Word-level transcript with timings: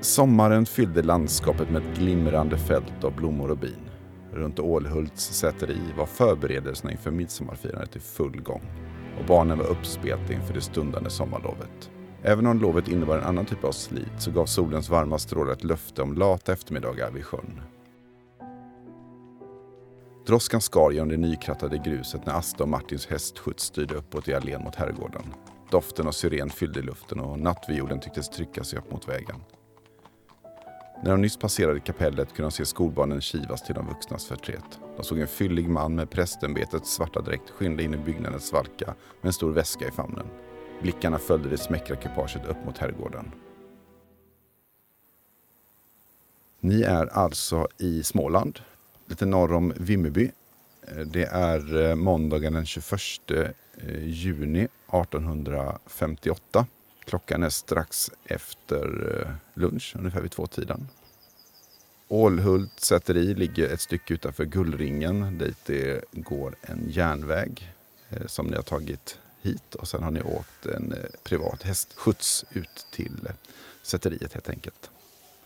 Sommaren 0.00 0.66
fyllde 0.66 1.02
landskapet 1.02 1.70
med 1.70 1.82
ett 1.82 1.98
glimrande 1.98 2.58
fält 2.58 3.04
av 3.04 3.16
blommor 3.16 3.50
och 3.50 3.58
bin. 3.58 3.90
Runt 4.32 4.60
Ålhults 4.60 5.24
säteri 5.24 5.80
var 5.96 6.06
förberedelserna 6.06 6.92
inför 6.92 7.10
midsommarfirandet 7.10 7.96
i 7.96 8.00
full 8.00 8.40
gång 8.42 8.62
och 9.18 9.26
barnen 9.26 9.58
var 9.58 9.66
uppspelta 9.66 10.32
inför 10.32 10.54
det 10.54 10.60
stundande 10.60 11.10
sommarlovet. 11.10 11.90
Även 12.22 12.46
om 12.46 12.60
lovet 12.60 12.88
innebar 12.88 13.16
en 13.18 13.24
annan 13.24 13.46
typ 13.46 13.64
av 13.64 13.72
slit 13.72 14.12
så 14.18 14.30
gav 14.30 14.46
solens 14.46 14.88
varma 14.88 15.18
strålar 15.18 15.52
ett 15.52 15.64
löfte 15.64 16.02
om 16.02 16.14
lata 16.14 16.52
eftermiddagar 16.52 17.10
vid 17.10 17.24
sjön. 17.24 17.60
Droskan 20.26 20.60
skar 20.60 20.90
genom 20.90 21.08
det 21.08 21.16
nykrattade 21.16 21.78
gruset 21.78 22.26
när 22.26 22.32
Asta 22.32 22.62
och 22.62 22.68
Martins 22.68 23.06
hästskjuts 23.06 23.64
styrde 23.64 23.94
uppåt 23.94 24.28
i 24.28 24.34
allén 24.34 24.62
mot 24.62 24.74
herrgården. 24.74 25.34
Doften 25.70 26.06
av 26.06 26.12
syren 26.12 26.50
fyllde 26.50 26.82
luften 26.82 27.20
och 27.20 27.38
nattviolen 27.38 28.00
tycktes 28.00 28.28
trycka 28.28 28.64
sig 28.64 28.78
upp 28.78 28.92
mot 28.92 29.08
vägen. 29.08 29.36
När 31.02 31.10
de 31.10 31.22
nyss 31.22 31.36
passerade 31.36 31.80
kapellet 31.80 32.28
kunde 32.28 32.42
de 32.42 32.52
se 32.52 32.66
skolbarnen 32.66 33.20
kivas 33.20 33.62
till 33.62 33.74
de 33.74 33.86
vuxnas 33.86 34.26
förtret. 34.26 34.80
De 34.96 35.04
såg 35.04 35.18
en 35.18 35.28
fyllig 35.28 35.68
man 35.68 35.94
med 35.94 36.10
prästämbetets 36.10 36.94
svarta 36.94 37.20
dräkt 37.20 37.50
skynda 37.50 37.82
in 37.82 37.94
i 37.94 37.96
byggnadens 37.96 38.46
svalka 38.46 38.86
med 39.20 39.28
en 39.28 39.32
stor 39.32 39.52
väska 39.52 39.88
i 39.88 39.90
famnen. 39.90 40.26
Blickarna 40.82 41.18
följde 41.18 41.48
det 41.48 41.58
smäckra 41.58 41.96
kupaget 41.96 42.46
upp 42.46 42.64
mot 42.66 42.78
herrgården. 42.78 43.30
Ni 46.60 46.82
är 46.82 47.06
alltså 47.06 47.68
i 47.78 48.02
Småland, 48.02 48.58
lite 49.06 49.26
norr 49.26 49.52
om 49.52 49.72
Vimmerby. 49.76 50.30
Eh, 50.82 50.96
det 50.96 51.24
är 51.24 51.88
eh, 51.88 51.94
måndagen 51.94 52.52
den 52.52 52.66
21 52.66 53.00
eh, 53.30 53.46
juni 54.04 54.68
1858. 54.92 56.66
Klockan 57.08 57.42
är 57.42 57.50
strax 57.50 58.10
efter 58.24 59.16
eh, 59.22 59.60
lunch, 59.60 59.94
ungefär 59.98 60.20
vid 60.20 60.30
tvåtiden. 60.30 60.88
Ålhult 62.08 62.80
säteri 62.80 63.34
ligger 63.34 63.68
ett 63.68 63.80
stycke 63.80 64.14
utanför 64.14 64.44
Gullringen 64.44 65.38
dit 65.38 65.56
det 65.66 66.04
går 66.12 66.54
en 66.60 66.84
järnväg 66.90 67.72
eh, 68.10 68.26
som 68.26 68.46
ni 68.46 68.56
har 68.56 68.62
tagit 68.62 69.18
hit 69.42 69.74
och 69.74 69.88
sen 69.88 70.02
har 70.02 70.10
ni 70.10 70.22
åkt 70.22 70.66
en 70.66 70.92
eh, 70.92 70.98
privat 71.22 71.62
hästskjuts 71.62 72.44
ut 72.50 72.86
till 72.92 73.28
säteriet 73.82 74.32
helt 74.32 74.48
enkelt. 74.48 74.90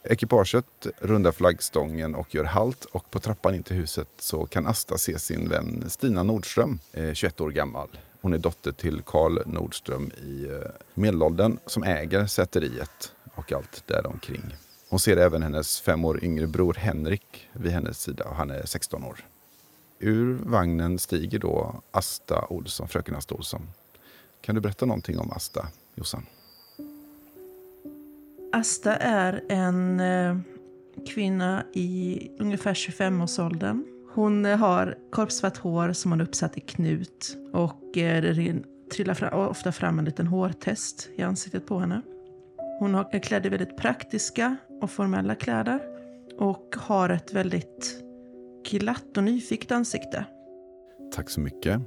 Ekipaget 0.03 0.87
rundar 0.99 1.33
flaggstången 1.33 2.15
och 2.15 2.35
gör 2.35 2.45
halt 2.45 2.85
och 2.85 3.11
på 3.11 3.21
trappan 3.21 3.55
in 3.55 3.63
till 3.63 3.77
huset 3.77 4.09
så 4.19 4.47
kan 4.47 4.67
Asta 4.67 4.99
se 4.99 5.19
sin 5.19 5.49
vän 5.49 5.85
Stina 5.91 6.23
Nordström, 6.23 6.79
21 7.15 7.41
år 7.41 7.51
gammal. 7.51 7.89
Hon 8.23 8.33
är 8.33 8.39
dotter 8.39 8.73
till 8.73 9.03
Karl 9.03 9.39
Nordström 9.47 10.11
i 10.23 10.45
eh, 10.45 10.71
medelåldern 10.95 11.59
som 11.67 11.83
äger 11.83 12.27
säteriet 12.27 13.13
och 13.35 13.53
allt 13.53 13.83
däromkring. 13.87 14.43
Hon 14.89 14.99
ser 14.99 15.17
även 15.17 15.43
hennes 15.43 15.81
fem 15.81 16.05
år 16.05 16.25
yngre 16.25 16.47
bror 16.47 16.75
Henrik 16.75 17.49
vid 17.53 17.73
hennes 17.73 18.01
sida 18.01 18.25
och 18.25 18.37
han 18.37 18.51
är 18.51 18.67
16 18.67 19.05
år. 19.05 19.27
Ur 19.99 20.39
vagnen 20.43 20.99
stiger 20.99 21.39
då 21.39 21.83
Asta 21.91 22.47
Olsson, 22.49 22.89
fröken 22.89 23.15
Asta 23.15 23.35
Olsson. 23.35 23.69
Kan 24.41 24.55
du 24.55 24.61
berätta 24.61 24.87
någonting 24.87 25.19
om 25.19 25.31
Asta, 25.31 25.69
Jossan? 25.95 26.27
Asta 28.53 28.97
är 28.97 29.45
en 29.49 30.01
eh, 30.01 30.37
kvinna 31.15 31.65
i 31.73 32.31
ungefär 32.39 32.75
25-årsåldern. 32.75 33.92
Hon 34.15 34.47
eh, 34.47 34.59
har 34.59 34.99
korpsvart 35.11 35.57
hår 35.57 35.93
som 35.93 36.11
hon 36.11 36.21
uppsatt 36.21 36.59
i 36.59 36.61
knut 36.61 37.37
och 37.53 37.97
eh, 37.97 38.23
det 38.23 38.63
trillar 38.95 39.15
fram, 39.15 39.49
ofta 39.49 39.73
fram 39.73 39.99
en 39.99 40.05
liten 40.05 40.27
hårtest 40.27 41.11
i 41.17 41.23
ansiktet 41.23 41.67
på 41.67 41.79
henne. 41.79 42.03
Hon 42.79 42.95
är 42.95 43.23
klädd 43.23 43.47
i 43.47 43.49
väldigt 43.49 43.77
praktiska 43.77 44.57
och 44.81 44.91
formella 44.91 45.35
kläder 45.35 45.81
och 46.39 46.75
har 46.79 47.09
ett 47.09 47.33
väldigt 47.33 48.03
glatt 48.71 49.17
och 49.17 49.25
nyfiket 49.25 49.73
ansikte. 49.73 50.25
Tack 51.15 51.31
så 51.31 51.41
mycket. 51.41 51.81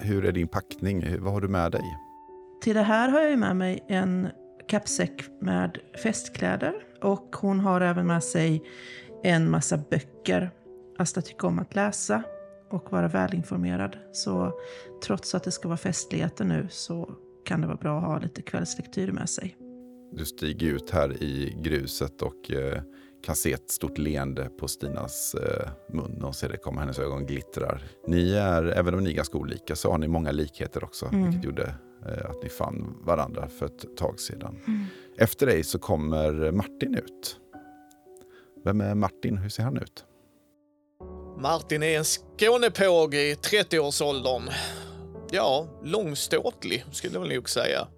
Hur 0.00 0.24
är 0.24 0.32
din 0.32 0.48
packning? 0.48 1.20
Vad 1.20 1.32
har 1.32 1.40
du 1.40 1.48
med 1.48 1.72
dig? 1.72 1.84
Till 2.62 2.74
det 2.74 2.82
här 2.82 3.08
har 3.08 3.20
jag 3.20 3.38
med 3.38 3.56
mig 3.56 3.84
en 3.88 4.28
kappsäck 4.68 5.24
med 5.40 5.78
festkläder 6.02 6.74
och 7.02 7.36
hon 7.36 7.60
har 7.60 7.80
även 7.80 8.06
med 8.06 8.24
sig 8.24 8.62
en 9.22 9.50
massa 9.50 9.76
böcker. 9.90 10.50
Asta 11.00 11.22
tycker 11.22 11.46
om 11.46 11.58
att 11.58 11.74
läsa 11.74 12.22
och 12.70 12.92
vara 12.92 13.08
välinformerad. 13.08 13.96
Så 14.12 14.52
trots 15.04 15.34
att 15.34 15.44
det 15.44 15.50
ska 15.50 15.68
vara 15.68 15.78
festligheter 15.78 16.44
nu 16.44 16.66
så 16.70 17.10
kan 17.44 17.60
det 17.60 17.66
vara 17.66 17.76
bra 17.76 17.98
att 17.98 18.04
ha 18.04 18.18
lite 18.18 18.42
kvällslektyr 18.42 19.12
med 19.12 19.28
sig. 19.28 19.56
Du 20.12 20.24
stiger 20.24 20.66
ut 20.66 20.90
här 20.90 21.22
i 21.22 21.56
gruset 21.62 22.22
och 22.22 22.50
eh, 22.50 22.82
kan 23.24 23.36
se 23.36 23.52
ett 23.52 23.70
stort 23.70 23.98
leende 23.98 24.44
på 24.44 24.68
Stinas 24.68 25.34
eh, 25.34 25.70
mun 25.92 26.24
och 26.24 26.34
ser 26.34 26.48
det 26.48 26.56
komma. 26.56 26.80
Hennes 26.80 26.98
ögon 26.98 27.26
glittrar. 27.26 27.82
Ni 28.06 28.32
är, 28.32 28.62
även 28.62 28.94
om 28.94 29.04
ni 29.04 29.10
är 29.10 29.14
ganska 29.14 29.38
olika, 29.38 29.76
så 29.76 29.90
har 29.90 29.98
ni 29.98 30.08
många 30.08 30.32
likheter 30.32 30.84
också. 30.84 31.06
Mm. 31.06 31.24
Vilket 31.24 31.44
gjorde 31.44 31.74
Eh, 32.06 32.30
att 32.30 32.42
ni 32.42 32.48
fann 32.48 32.96
varandra 33.04 33.48
för 33.48 33.66
ett 33.66 33.96
tag 33.96 34.20
sedan. 34.20 34.58
Mm. 34.66 34.84
Efter 35.16 35.46
dig 35.46 35.64
så 35.64 35.78
kommer 35.78 36.52
Martin 36.52 36.94
ut. 36.94 37.40
Vem 38.64 38.80
är 38.80 38.94
Martin? 38.94 39.38
Hur 39.38 39.48
ser 39.48 39.62
han 39.62 39.76
ut? 39.76 40.04
Martin 41.40 41.82
är 41.82 41.98
en 41.98 42.04
Skånepåg 42.04 43.14
i 43.14 43.34
30-årsåldern. 43.34 44.50
Ja, 45.30 45.66
långståtlig 45.84 46.84
skulle 46.92 47.18
jag 47.18 47.28
nog 47.28 47.50
säga. 47.50 47.88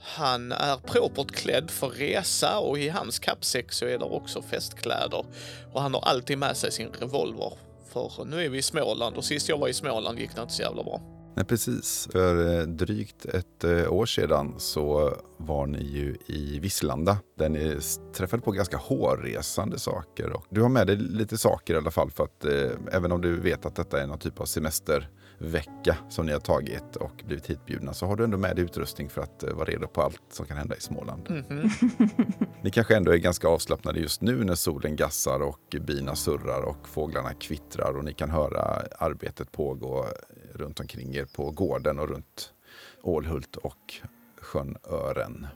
Han 0.00 0.52
är 0.52 0.76
propert 0.76 1.30
klädd 1.32 1.70
för 1.70 1.88
resa 1.88 2.58
och 2.58 2.78
i 2.78 2.88
hans 2.88 3.18
kappsäck 3.18 3.72
så 3.72 3.86
är 3.86 3.98
det 3.98 4.04
också 4.04 4.42
festkläder. 4.42 5.24
Och 5.72 5.82
han 5.82 5.94
har 5.94 6.00
alltid 6.00 6.38
med 6.38 6.56
sig 6.56 6.72
sin 6.72 6.88
revolver. 7.00 7.52
För 7.92 8.24
nu 8.24 8.44
är 8.44 8.48
vi 8.48 8.58
i 8.58 8.62
Småland 8.62 9.16
och 9.16 9.24
sist 9.24 9.48
jag 9.48 9.58
var 9.58 9.68
i 9.68 9.74
Småland 9.74 10.18
gick 10.18 10.34
det 10.34 10.42
inte 10.42 10.54
så 10.54 10.62
jävla 10.62 10.82
bra. 10.82 11.15
Nej, 11.36 11.46
precis. 11.46 12.08
För 12.12 12.58
eh, 12.58 12.66
drygt 12.66 13.26
ett 13.26 13.64
eh, 13.64 13.92
år 13.92 14.06
sedan 14.06 14.54
så 14.58 15.16
var 15.36 15.66
ni 15.66 15.82
ju 15.82 16.16
i 16.26 16.58
Visslanda 16.58 17.18
där 17.38 17.48
ni 17.48 17.78
träffade 18.14 18.42
på 18.42 18.50
ganska 18.50 18.76
hårresande 18.76 19.78
saker. 19.78 20.32
Och 20.32 20.46
du 20.50 20.62
har 20.62 20.68
med 20.68 20.86
dig 20.86 20.96
lite 20.96 21.38
saker 21.38 21.74
i 21.74 21.76
alla 21.76 21.90
fall 21.90 22.10
för 22.10 22.24
att 22.24 22.44
eh, 22.44 22.70
även 22.92 23.12
om 23.12 23.20
du 23.20 23.40
vet 23.40 23.66
att 23.66 23.76
detta 23.76 24.02
är 24.02 24.06
någon 24.06 24.18
typ 24.18 24.40
av 24.40 24.44
semester 24.44 25.08
vecka 25.38 25.96
som 26.08 26.26
ni 26.26 26.32
har 26.32 26.40
tagit 26.40 26.96
och 26.96 27.22
blivit 27.26 27.46
hitbjudna 27.46 27.94
så 27.94 28.06
har 28.06 28.16
du 28.16 28.24
ändå 28.24 28.38
med 28.38 28.56
dig 28.56 28.64
utrustning 28.64 29.08
för 29.08 29.20
att 29.20 29.44
vara 29.52 29.64
redo 29.64 29.86
på 29.86 30.02
allt 30.02 30.22
som 30.30 30.46
kan 30.46 30.56
hända 30.56 30.76
i 30.76 30.80
Småland. 30.80 31.26
Mm 31.30 31.42
-hmm. 31.42 31.70
ni 32.62 32.70
kanske 32.70 32.96
ändå 32.96 33.12
är 33.12 33.16
ganska 33.16 33.48
avslappnade 33.48 34.00
just 34.00 34.20
nu 34.20 34.44
när 34.44 34.54
solen 34.54 34.96
gassar 34.96 35.40
och 35.40 35.76
bina 35.80 36.16
surrar 36.16 36.62
och 36.62 36.88
fåglarna 36.88 37.34
kvittrar 37.34 37.96
och 37.96 38.04
ni 38.04 38.12
kan 38.12 38.30
höra 38.30 38.82
arbetet 38.98 39.52
pågå 39.52 40.06
runt 40.56 40.80
omkring 40.80 41.14
er 41.14 41.24
på 41.24 41.50
gården 41.50 41.98
och 41.98 42.08
runt 42.08 42.52
Ålhult 43.02 43.56
och 43.56 43.94
sjön 44.40 44.76
Ören. 44.90 45.46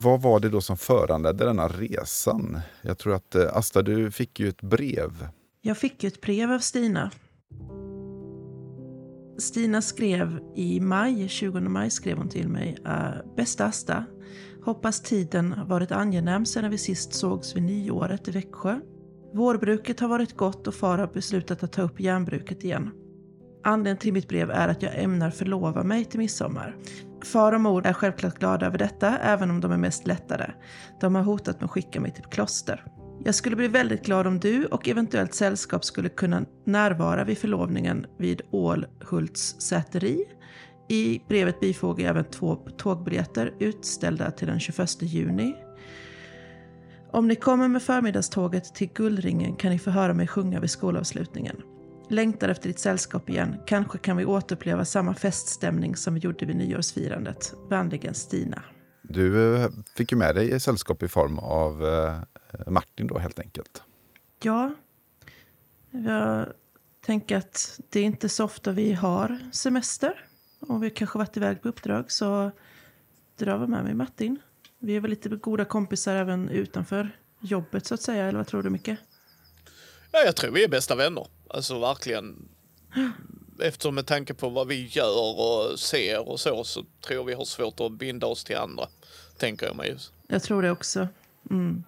Vad 0.00 0.22
var 0.22 0.40
det 0.40 0.48
då 0.48 0.60
som 0.60 0.76
föranledde 0.76 1.44
denna 1.44 1.68
resan? 1.68 2.60
Jag 2.82 2.98
tror 2.98 3.14
att 3.14 3.34
eh, 3.34 3.56
Asta, 3.56 3.82
du 3.82 4.10
fick 4.10 4.40
ju 4.40 4.48
ett 4.48 4.62
brev. 4.62 5.28
Jag 5.60 5.78
fick 5.78 6.04
ett 6.04 6.20
brev 6.20 6.52
av 6.52 6.58
Stina. 6.58 7.10
Stina 9.38 9.82
skrev 9.82 10.40
i 10.56 10.80
maj, 10.80 11.28
20 11.28 11.60
maj 11.60 11.90
skrev 11.90 12.16
hon 12.16 12.28
till 12.28 12.48
mig. 12.48 12.78
Eh, 12.86 13.34
bästa 13.36 13.64
Asta, 13.64 14.04
hoppas 14.64 15.02
tiden 15.02 15.54
varit 15.66 15.92
angenäm 15.92 16.46
sedan 16.46 16.70
vi 16.70 16.78
sist 16.78 17.14
sågs 17.14 17.56
vid 17.56 17.62
nyåret 17.62 18.28
i 18.28 18.30
Växjö. 18.30 18.80
Vårbruket 19.34 20.00
har 20.00 20.08
varit 20.08 20.36
gott 20.36 20.66
och 20.66 20.74
far 20.74 20.98
har 20.98 21.06
beslutat 21.06 21.62
att 21.62 21.72
ta 21.72 21.82
upp 21.82 22.00
järnbruket 22.00 22.64
igen. 22.64 22.90
Anledningen 23.68 23.96
till 23.96 24.12
mitt 24.12 24.28
brev 24.28 24.50
är 24.50 24.68
att 24.68 24.82
jag 24.82 25.02
ämnar 25.02 25.30
förlova 25.30 25.82
mig 25.82 26.04
till 26.04 26.18
midsommar. 26.18 26.76
Far 27.24 27.52
och 27.52 27.60
mor 27.60 27.86
är 27.86 27.92
självklart 27.92 28.38
glada 28.38 28.66
över 28.66 28.78
detta, 28.78 29.18
även 29.18 29.50
om 29.50 29.60
de 29.60 29.72
är 29.72 29.76
mest 29.76 30.06
lättade. 30.06 30.54
De 31.00 31.14
har 31.14 31.22
hotat 31.22 31.60
med 31.60 31.64
att 31.64 31.70
skicka 31.70 32.00
mig 32.00 32.10
till 32.10 32.24
kloster. 32.24 32.84
Jag 33.24 33.34
skulle 33.34 33.56
bli 33.56 33.68
väldigt 33.68 34.04
glad 34.04 34.26
om 34.26 34.40
du 34.40 34.66
och 34.66 34.88
eventuellt 34.88 35.34
sällskap 35.34 35.84
skulle 35.84 36.08
kunna 36.08 36.44
närvara 36.64 37.24
vid 37.24 37.38
förlovningen 37.38 38.06
vid 38.18 38.42
Ålhults 38.50 39.60
säteri. 39.60 40.24
I 40.88 41.20
brevet 41.28 41.60
bifogar 41.60 42.04
jag 42.04 42.10
även 42.10 42.24
två 42.24 42.54
tågbiljetter 42.54 43.54
utställda 43.58 44.30
till 44.30 44.46
den 44.46 44.60
21 44.60 45.02
juni. 45.02 45.54
Om 47.12 47.28
ni 47.28 47.34
kommer 47.34 47.68
med 47.68 47.82
förmiddagståget 47.82 48.74
till 48.74 48.88
Gullringen 48.94 49.56
kan 49.56 49.70
ni 49.70 49.78
få 49.78 49.90
höra 49.90 50.14
mig 50.14 50.26
sjunga 50.26 50.60
vid 50.60 50.70
skolavslutningen. 50.70 51.56
Längtar 52.10 52.48
efter 52.48 52.68
ditt 52.68 52.78
sällskap 52.78 53.30
igen. 53.30 53.56
Kanske 53.66 53.98
kan 53.98 54.16
vi 54.16 54.24
återuppleva 54.24 54.84
samma 54.84 55.14
feststämning 55.14 55.96
som 55.96 56.14
vi 56.14 56.20
gjorde 56.20 56.46
vid 56.46 56.56
nyårsfirandet. 56.56 57.54
Vänligen 57.70 58.14
Stina. 58.14 58.62
Du 59.02 59.54
eh, 59.56 59.70
fick 59.96 60.12
ju 60.12 60.18
med 60.18 60.34
dig 60.34 60.60
sällskap 60.60 61.02
i 61.02 61.08
form 61.08 61.38
av 61.38 61.86
eh, 61.86 62.20
Martin 62.66 63.06
då 63.06 63.18
helt 63.18 63.38
enkelt. 63.38 63.82
Ja. 64.42 64.74
Jag 65.90 66.46
tänker 67.06 67.36
att 67.36 67.80
det 67.90 68.00
är 68.00 68.04
inte 68.04 68.28
så 68.28 68.44
ofta 68.44 68.72
vi 68.72 68.92
har 68.92 69.38
semester. 69.52 70.26
Om 70.60 70.80
vi 70.80 70.90
kanske 70.90 71.18
varit 71.18 71.36
iväg 71.36 71.62
på 71.62 71.68
uppdrag 71.68 72.12
så 72.12 72.50
drar 73.38 73.58
vi 73.58 73.66
med 73.66 73.84
mig 73.84 73.94
Martin. 73.94 74.38
Vi 74.78 74.96
är 74.96 75.00
väl 75.00 75.10
lite 75.10 75.28
goda 75.28 75.64
kompisar 75.64 76.16
även 76.16 76.48
utanför 76.48 77.18
jobbet 77.40 77.86
så 77.86 77.94
att 77.94 78.02
säga, 78.02 78.24
eller 78.24 78.38
vad 78.38 78.46
tror 78.46 78.62
du 78.62 78.70
mycket? 78.70 78.98
Ja, 80.12 80.18
jag 80.18 80.36
tror 80.36 80.50
vi 80.50 80.64
är 80.64 80.68
bästa 80.68 80.94
vänner. 80.94 81.26
Alltså 81.48 81.78
verkligen. 81.78 82.48
Eftersom 83.62 83.94
med 83.94 84.06
tanke 84.06 84.34
på 84.34 84.48
vad 84.48 84.66
vi 84.68 84.86
gör 84.86 85.40
och 85.40 85.78
ser 85.78 86.28
och 86.28 86.40
så, 86.40 86.64
så 86.64 86.84
tror 87.00 87.16
jag 87.16 87.24
vi 87.24 87.34
har 87.34 87.44
svårt 87.44 87.80
att 87.80 87.92
binda 87.92 88.26
oss 88.26 88.44
till 88.44 88.56
andra. 88.56 88.88
Tänker 89.38 89.66
jag 89.66 89.76
mig. 89.76 89.96
Jag 90.28 90.42
tror 90.42 90.62
det 90.62 90.70
också. 90.70 91.08
Mm. 91.50 91.84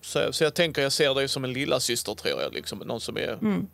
Så, 0.00 0.32
så 0.32 0.44
jag 0.44 0.54
tänker 0.54 0.82
jag 0.82 0.92
ser 0.92 1.14
dig 1.14 1.28
som 1.28 1.44
en 1.44 1.52
lilla 1.52 1.80
syster 1.80 2.14
tror 2.14 2.40
jag. 2.40 2.52
Liksom, 2.52 2.78
någon 2.78 3.00
som 3.00 3.16
är... 3.16 3.32
Mm. 3.32 3.66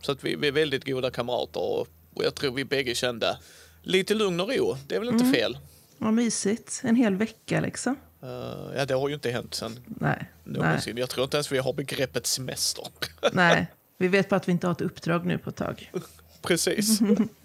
Så 0.00 0.12
att 0.12 0.24
vi, 0.24 0.36
vi 0.36 0.48
är 0.48 0.52
väldigt 0.52 0.84
goda 0.86 1.10
kamrater 1.10 1.60
och, 1.60 1.88
och 2.14 2.24
jag 2.24 2.34
tror 2.34 2.52
vi 2.54 2.64
bägge 2.64 2.94
kände 2.94 3.38
lite 3.82 4.14
lugn 4.14 4.40
och 4.40 4.48
ro. 4.48 4.76
Det 4.86 4.94
är 4.94 4.98
väl 4.98 5.08
inte 5.08 5.24
Mm. 5.24 5.34
fel? 5.34 5.58
Vad 5.98 6.14
mysigt. 6.14 6.80
En 6.84 6.96
hel 6.96 7.16
vecka 7.16 7.60
liksom. 7.60 7.96
Eh, 8.26 8.76
ja, 8.76 8.84
det 8.86 8.94
har 8.94 9.08
ju 9.08 9.14
inte 9.14 9.30
hänt 9.30 9.54
sen 9.54 9.72
Nej. 9.86 10.30
Nej. 10.44 10.60
någonsin. 10.60 10.96
Jag 10.96 11.10
tror 11.10 11.24
inte 11.24 11.36
ens 11.36 11.52
vi 11.52 11.58
har 11.58 11.72
begreppet 11.72 12.26
semester. 12.26 12.84
Nej. 13.32 13.66
Vi 13.98 14.08
vet 14.08 14.28
bara 14.28 14.36
att 14.36 14.48
vi 14.48 14.52
inte 14.52 14.66
har 14.66 14.72
ett 14.72 14.80
uppdrag 14.80 15.26
nu 15.26 15.38
på 15.38 15.50
ett 15.50 15.56
tag. 15.56 15.92
Precis. 16.42 17.00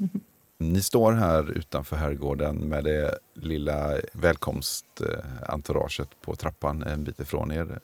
Ni 0.57 0.81
står 0.81 1.13
här 1.13 1.51
utanför 1.51 1.95
herrgården 1.95 2.55
med 2.55 2.83
det 2.83 3.17
lilla 3.33 3.97
välkomstentouraget 4.13 6.09
på 6.21 6.35
trappan 6.35 6.83
en 6.83 7.03
bit 7.03 7.19
ifrån 7.19 7.51
er. 7.51 7.79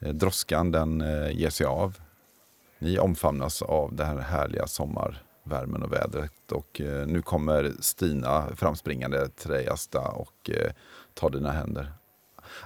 Eh, 0.00 0.14
Droskan 0.14 0.70
den 0.70 1.00
eh, 1.00 1.30
ger 1.30 1.50
sig 1.50 1.66
av. 1.66 2.00
Ni 2.78 2.98
omfamnas 2.98 3.62
av 3.62 3.94
den 3.94 4.06
här 4.06 4.18
härliga 4.18 4.66
sommarvärmen 4.66 5.82
och 5.82 5.92
vädret. 5.92 6.52
Och 6.52 6.80
nu 7.06 7.22
kommer 7.22 7.72
Stina 7.80 8.56
framspringande 8.56 9.28
till 9.28 9.50
dig, 9.50 9.68
Asta, 9.68 10.00
och 10.00 10.50
tar 11.14 11.30
dina 11.30 11.50
händer. 11.50 11.92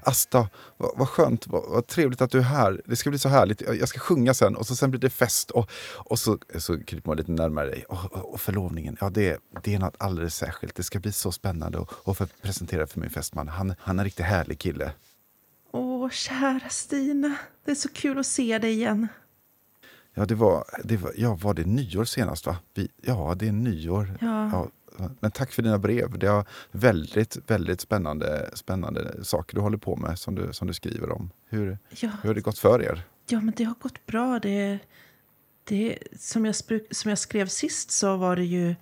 Asta, 0.03 0.49
vad, 0.77 0.91
vad 0.97 1.09
skönt, 1.09 1.47
vad, 1.47 1.63
vad 1.69 1.87
trevligt 1.87 2.21
att 2.21 2.31
du 2.31 2.39
är 2.39 2.43
här. 2.43 2.83
Det 2.85 2.97
ska 2.97 3.11
bli 3.11 3.19
så 3.19 3.29
härligt. 3.29 3.61
Jag 3.61 3.89
ska 3.89 3.99
sjunga 4.01 4.35
sen 4.35 4.57
och 4.57 4.67
så 4.67 4.77
sen 4.77 4.91
blir 4.91 5.01
det 5.01 5.11
fest. 5.11 5.51
Och, 5.51 5.71
och 5.95 6.19
så, 6.19 6.39
så 6.59 6.81
kryper 6.81 7.09
man 7.11 7.17
lite 7.17 7.33
närmare 7.33 7.67
dig. 7.67 7.85
Och, 7.89 8.13
och, 8.13 8.33
och 8.33 8.41
förlovningen, 8.41 8.97
ja 9.01 9.11
det, 9.11 9.39
det 9.63 9.75
är 9.75 9.79
något 9.79 9.97
alldeles 9.99 10.37
särskilt. 10.37 10.75
Det 10.75 10.83
ska 10.83 10.99
bli 10.99 11.13
så 11.13 11.33
spännande 11.33 11.79
att 11.79 11.89
och 11.91 12.17
få 12.17 12.27
presentera 12.43 12.87
för 12.87 13.01
min 13.01 13.11
fästman. 13.11 13.49
Han, 13.49 13.75
han 13.79 13.99
är 13.99 14.01
en 14.01 14.05
riktigt 14.05 14.27
härlig 14.27 14.59
kille. 14.59 14.93
Åh, 15.73 16.11
kära 16.11 16.69
Stina. 16.69 17.37
Det 17.65 17.71
är 17.71 17.75
så 17.75 17.89
kul 17.89 18.19
att 18.19 18.27
se 18.27 18.59
dig 18.59 18.73
igen. 18.73 19.09
Ja, 20.15 20.27
det 20.27 20.35
var, 20.35 20.65
det 20.85 20.97
var, 20.97 21.13
ja, 21.17 21.35
var 21.35 21.55
det 21.55 21.65
nyår 21.65 22.05
senast 22.05 22.47
va? 22.47 22.57
Vi, 22.75 22.89
ja, 23.03 23.35
det 23.37 23.49
är 23.49 23.53
nyår. 23.53 24.19
Ja. 24.21 24.69
Men 25.21 25.31
tack 25.31 25.53
för 25.53 25.63
dina 25.63 25.79
brev. 25.79 26.19
Det 26.19 26.27
är 26.27 26.45
väldigt, 26.71 27.51
väldigt 27.51 27.81
spännande, 27.81 28.51
spännande 28.55 29.25
saker 29.25 29.55
du 29.55 29.61
håller 29.61 29.79
på 29.79 29.97
med 29.97 30.19
som 30.19 30.35
du, 30.35 30.53
som 30.53 30.67
du 30.67 30.75
skriver 30.75 31.11
om. 31.11 31.31
Hur, 31.49 31.79
Ja, 31.91 32.11
hur 32.23 32.29
har 32.29 32.35
det 32.35 32.41
gått 32.41 32.59
för 32.59 32.83
er? 32.83 33.03
ja 33.29 33.41
men 33.41 33.55
det 33.57 33.65
har 33.65 33.75
gått 33.81 34.07
bra. 34.07 34.39
Det, 34.39 34.79
det, 35.65 35.99
som, 36.19 36.45
jag 36.47 36.55
som 36.91 37.09
jag 37.09 37.19
skrev 37.19 37.47
sist 37.47 37.91
så 37.91 38.17
var 38.17 38.37
det 38.37 38.45
ju... 38.45 38.75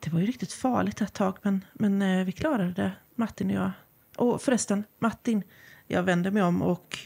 Det 0.00 0.10
var 0.10 0.20
ju 0.20 0.26
riktigt 0.26 0.52
farligt 0.52 1.00
ett 1.00 1.12
tag, 1.12 1.36
men, 1.42 1.64
men 1.72 2.02
eh, 2.02 2.24
vi 2.24 2.32
klarade 2.32 2.72
det, 2.72 2.92
Martin 3.14 3.50
och 3.50 3.56
jag. 3.56 3.70
Och 4.16 4.42
förresten, 4.42 4.84
Martin, 4.98 5.42
jag 5.86 6.02
vänder 6.02 6.30
mig 6.30 6.42
om 6.42 6.62
och 6.62 6.98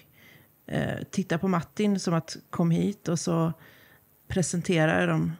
eh, 0.67 1.03
tittar 1.11 1.39
på 1.39 1.49
Martin 1.49 2.01
som 2.01 2.15
att 2.15 2.37
kom 2.51 2.71
hit 2.71 3.09
och 3.09 3.19
så 3.19 3.53
presenterar 4.29 5.07
dem 5.07 5.33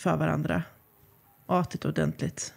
för 0.00 0.16
varandra. 0.16 0.62
Artigt 1.46 1.84
och 1.84 1.88
ordentligt. 1.88 2.54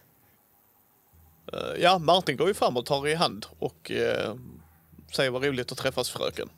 Eh, 1.53 1.81
ja, 1.81 2.00
Martin 2.00 2.38
går 2.38 2.47
ju 2.47 2.53
fram 2.53 2.77
och 2.77 2.86
tar 2.86 3.07
i 3.07 3.15
hand 3.15 3.45
och 3.59 3.91
eh, 3.91 4.36
säger 5.15 5.31
vad 5.31 5.44
roligt 5.44 5.71
att 5.71 5.77
träffas 5.77 6.09
fröken. 6.09 6.50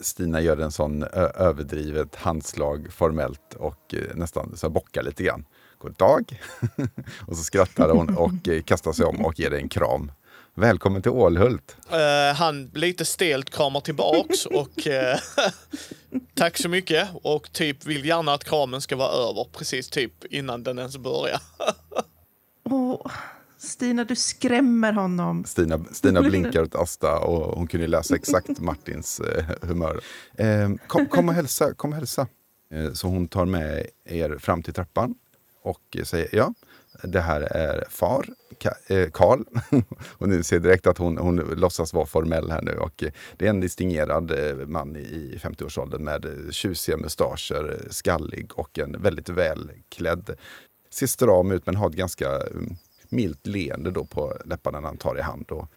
Stina 0.00 0.40
gör 0.40 0.56
en 0.56 0.72
sån 0.72 1.02
överdrivet 1.34 2.16
handslag 2.16 2.92
formellt 2.92 3.54
och 3.54 3.94
eh, 3.94 4.14
nästan 4.14 4.56
så 4.56 4.70
bockar 4.70 5.02
lite 5.02 5.24
grann. 5.24 5.44
God 5.78 5.94
dag! 5.94 6.40
och 7.26 7.36
så 7.36 7.42
skrattar 7.42 7.88
hon 7.88 8.16
och 8.16 8.48
eh, 8.48 8.62
kastar 8.62 8.92
sig 8.92 9.04
om 9.04 9.24
och 9.24 9.38
ger 9.38 9.50
dig 9.50 9.60
en 9.62 9.68
kram. 9.68 10.12
Välkommen 10.58 11.02
till 11.02 11.10
Ålhult! 11.10 11.76
Eh, 11.90 12.36
han 12.36 12.70
lite 12.74 13.04
stelt 13.04 13.50
kramar 13.50 13.80
tillbaks 13.80 14.46
och 14.50 14.86
eh, 14.86 15.18
tack 16.34 16.58
så 16.58 16.68
mycket 16.68 17.08
och 17.22 17.52
typ 17.52 17.86
vill 17.86 18.04
gärna 18.04 18.32
att 18.32 18.44
kramen 18.44 18.80
ska 18.80 18.96
vara 18.96 19.12
över 19.12 19.46
precis 19.52 19.88
typ 19.90 20.24
innan 20.24 20.62
den 20.62 20.78
ens 20.78 20.98
börjar. 20.98 21.40
Åh, 22.64 23.06
Stina, 23.58 24.04
du 24.04 24.16
skrämmer 24.16 24.92
honom. 24.92 25.44
Stina, 25.44 25.84
Stina 25.92 26.22
blinkar 26.22 26.62
åt 26.62 26.74
Asta 26.74 27.18
och 27.18 27.58
hon 27.58 27.66
kunde 27.66 27.86
läsa 27.86 28.14
exakt 28.14 28.60
Martins 28.60 29.20
eh, 29.20 29.44
humör. 29.62 30.00
Eh, 30.34 30.70
kom, 30.86 31.06
kom 31.06 31.28
och 31.28 31.34
hälsa, 31.34 31.74
kom 31.74 31.90
och 31.90 31.96
hälsa. 31.96 32.26
Så 32.92 33.08
hon 33.08 33.28
tar 33.28 33.44
med 33.44 33.86
er 34.04 34.38
fram 34.38 34.62
till 34.62 34.74
trappan 34.74 35.14
och 35.62 35.96
säger 36.04 36.28
ja, 36.32 36.54
det 37.02 37.20
här 37.20 37.40
är 37.40 37.84
far, 37.88 38.26
eh, 38.86 39.10
Karl. 39.10 39.44
och 40.18 40.28
ni 40.28 40.44
ser 40.44 40.60
direkt 40.60 40.86
att 40.86 40.98
hon, 40.98 41.18
hon 41.18 41.36
låtsas 41.36 41.94
vara 41.94 42.06
formell 42.06 42.50
här 42.50 42.62
nu. 42.62 42.72
Och 42.72 43.02
eh, 43.02 43.10
det 43.36 43.46
är 43.46 43.50
en 43.50 43.60
distingerad 43.60 44.30
eh, 44.30 44.66
man 44.66 44.96
i 44.96 45.38
50-årsåldern 45.42 46.04
med 46.04 46.26
tjusiga 46.50 46.96
mustascher, 46.96 47.88
skallig 47.90 48.50
och 48.54 48.78
en 48.78 49.02
väldigt 49.02 49.28
välklädd. 49.28 50.30
Ser 50.90 51.06
stram 51.06 51.50
ut 51.50 51.66
men 51.66 51.76
har 51.76 51.90
ett 51.90 51.96
ganska 51.96 52.28
mm, 52.36 52.76
milt 53.08 53.46
leende 53.46 53.90
då 53.90 54.04
på 54.04 54.34
läpparna 54.44 54.80
när 54.80 54.88
han 54.88 54.96
tar 54.96 55.18
i 55.18 55.22
hand. 55.22 55.50
Och 55.50 55.68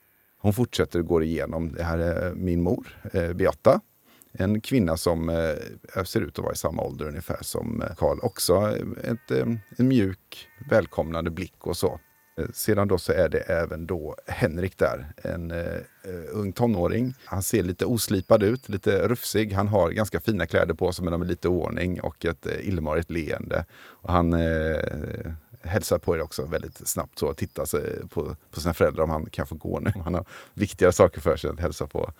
hon 0.41 0.53
fortsätter 0.53 0.99
och 0.99 1.05
går 1.05 1.23
igenom. 1.23 1.73
Det 1.73 1.83
här 1.83 1.97
är 1.97 2.33
min 2.33 2.61
mor, 2.61 2.87
Beata. 3.33 3.81
En 4.31 4.61
kvinna 4.61 4.97
som 4.97 5.29
eh, 5.29 6.03
ser 6.03 6.21
ut 6.21 6.39
att 6.39 6.43
vara 6.43 6.53
i 6.53 6.57
samma 6.57 6.81
ålder 6.81 7.07
ungefär 7.07 7.37
som 7.41 7.81
eh, 7.81 7.95
Karl. 7.97 8.19
Också 8.21 8.77
ett, 9.03 9.31
eh, 9.31 9.47
en 9.77 9.87
mjuk, 9.87 10.47
välkomnande 10.69 11.31
blick 11.31 11.67
och 11.67 11.77
så. 11.77 11.99
Eh, 12.39 12.45
Sedan 12.53 12.87
då 12.87 12.97
så 12.97 13.11
är 13.11 13.29
det 13.29 13.39
även 13.39 13.87
då 13.87 14.15
Henrik 14.27 14.77
där, 14.77 15.13
en 15.17 15.51
eh, 15.51 15.75
eh 16.03 16.23
ung 16.31 16.51
tonåring. 16.51 17.13
Han 17.25 17.43
ser 17.43 17.63
lite 17.63 17.85
oslipad 17.85 18.43
ut, 18.43 18.69
lite 18.69 19.07
rufsig. 19.07 19.53
Han 19.53 19.67
har 19.67 19.91
ganska 19.91 20.19
fina 20.19 20.45
kläder 20.45 20.73
på 20.73 20.91
sig 20.91 21.03
men 21.03 21.11
de 21.11 21.21
är 21.21 21.25
lite 21.25 21.47
oordning 21.47 22.01
och 22.01 22.25
ett 22.25 22.45
eh, 22.45 22.67
illmarigt 22.67 23.11
leende. 23.11 23.65
Och 23.75 24.13
han 24.13 24.33
eh, 24.33 25.31
hälsar 25.61 25.97
på 25.97 26.15
er 26.15 26.21
också 26.21 26.45
väldigt 26.45 26.87
snabbt 26.87 27.19
så 27.19 27.27
och 27.27 27.37
tittar 27.37 27.65
sig 27.65 28.07
på, 28.09 28.35
på 28.51 28.59
sina 28.59 28.73
föräldrar 28.73 29.03
om 29.03 29.09
han 29.09 29.25
kan 29.25 29.47
få 29.47 29.55
gå 29.55 29.79
nu. 29.79 29.91
Han 30.03 30.13
har 30.13 30.25
viktigare 30.53 30.91
saker 30.91 31.21
för 31.21 31.37
sig 31.37 31.49
än 31.49 31.55
att 31.55 31.61
hälsa 31.61 31.87
på 31.87 32.11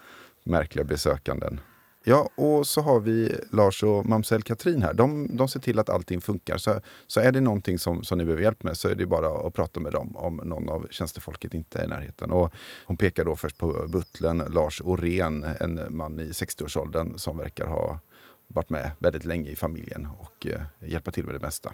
märkliga 0.43 0.85
besökanden. 0.85 1.59
Ja, 2.09 2.29
och 2.35 2.67
så 2.67 2.81
har 2.81 2.99
vi 2.99 3.35
Lars 3.51 3.83
och 3.83 4.05
mamsell 4.05 4.41
Katrin 4.41 4.81
här. 4.81 4.93
De, 4.93 5.35
de 5.37 5.47
ser 5.47 5.59
till 5.59 5.79
att 5.79 5.89
allting 5.89 6.21
funkar. 6.21 6.57
Så, 6.57 6.81
så 7.07 7.19
är 7.19 7.31
det 7.31 7.41
någonting 7.41 7.79
som, 7.79 8.03
som 8.03 8.17
ni 8.17 8.25
behöver 8.25 8.43
hjälp 8.43 8.63
med 8.63 8.77
så 8.77 8.89
är 8.89 8.95
det 8.95 9.05
bara 9.05 9.47
att 9.47 9.53
prata 9.53 9.79
med 9.79 9.91
dem 9.91 10.17
om 10.17 10.35
någon 10.35 10.69
av 10.69 10.87
tjänstefolket 10.89 11.53
inte 11.53 11.79
är 11.79 11.85
i 11.85 11.87
närheten. 11.87 12.31
Och 12.31 12.53
hon 12.85 12.97
pekar 12.97 13.25
då 13.25 13.35
först 13.35 13.57
på 13.57 13.85
butlern 13.87 14.53
Lars 14.53 14.81
Orén, 14.81 15.45
en 15.59 15.81
man 15.89 16.19
i 16.19 16.31
60-årsåldern 16.31 17.17
som 17.17 17.37
verkar 17.37 17.65
ha 17.65 17.99
varit 18.53 18.69
med 18.69 18.91
väldigt 18.99 19.25
länge 19.25 19.49
i 19.49 19.55
familjen 19.55 20.05
och 20.19 20.47
eh, 20.47 20.61
hjälpa 20.79 21.11
till 21.11 21.25
med 21.25 21.35
det 21.35 21.39
mesta. 21.39 21.73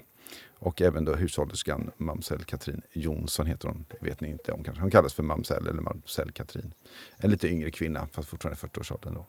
Och 0.60 0.82
även 0.82 1.05
då 1.05 1.15
hushållerskan 1.15 1.91
mamsell 1.98 2.44
Katrin 2.44 2.82
Jonsson 2.94 3.46
heter 3.46 3.67
hon. 3.67 3.86
Det 3.89 3.98
vet 4.10 4.22
ni 4.22 4.29
inte 4.29 4.51
om 4.51 4.63
kanske. 4.63 4.82
Hon 4.82 4.91
kallas 4.91 5.13
för 5.13 5.24
mamsell 5.24 5.67
eller 5.67 5.82
mamsell 5.82 6.32
Katrin. 6.32 6.74
En 7.17 7.32
lite 7.32 7.48
yngre 7.48 7.72
kvinna, 7.72 8.08
fast 8.12 8.29
fortfarande 8.29 8.62
40-årsåldern. 8.67 9.13
Då. 9.13 9.25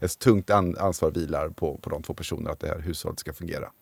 Ett 0.00 0.18
tungt 0.18 0.50
an- 0.50 0.76
ansvar 0.78 1.10
vilar 1.10 1.48
på, 1.48 1.78
på 1.78 1.90
de 1.90 2.02
två 2.02 2.14
personerna 2.14 2.50
att 2.50 2.60
det 2.60 2.68
här 2.68 2.78
hushållet 2.78 3.18
ska 3.20 3.32
fungera. 3.32 3.72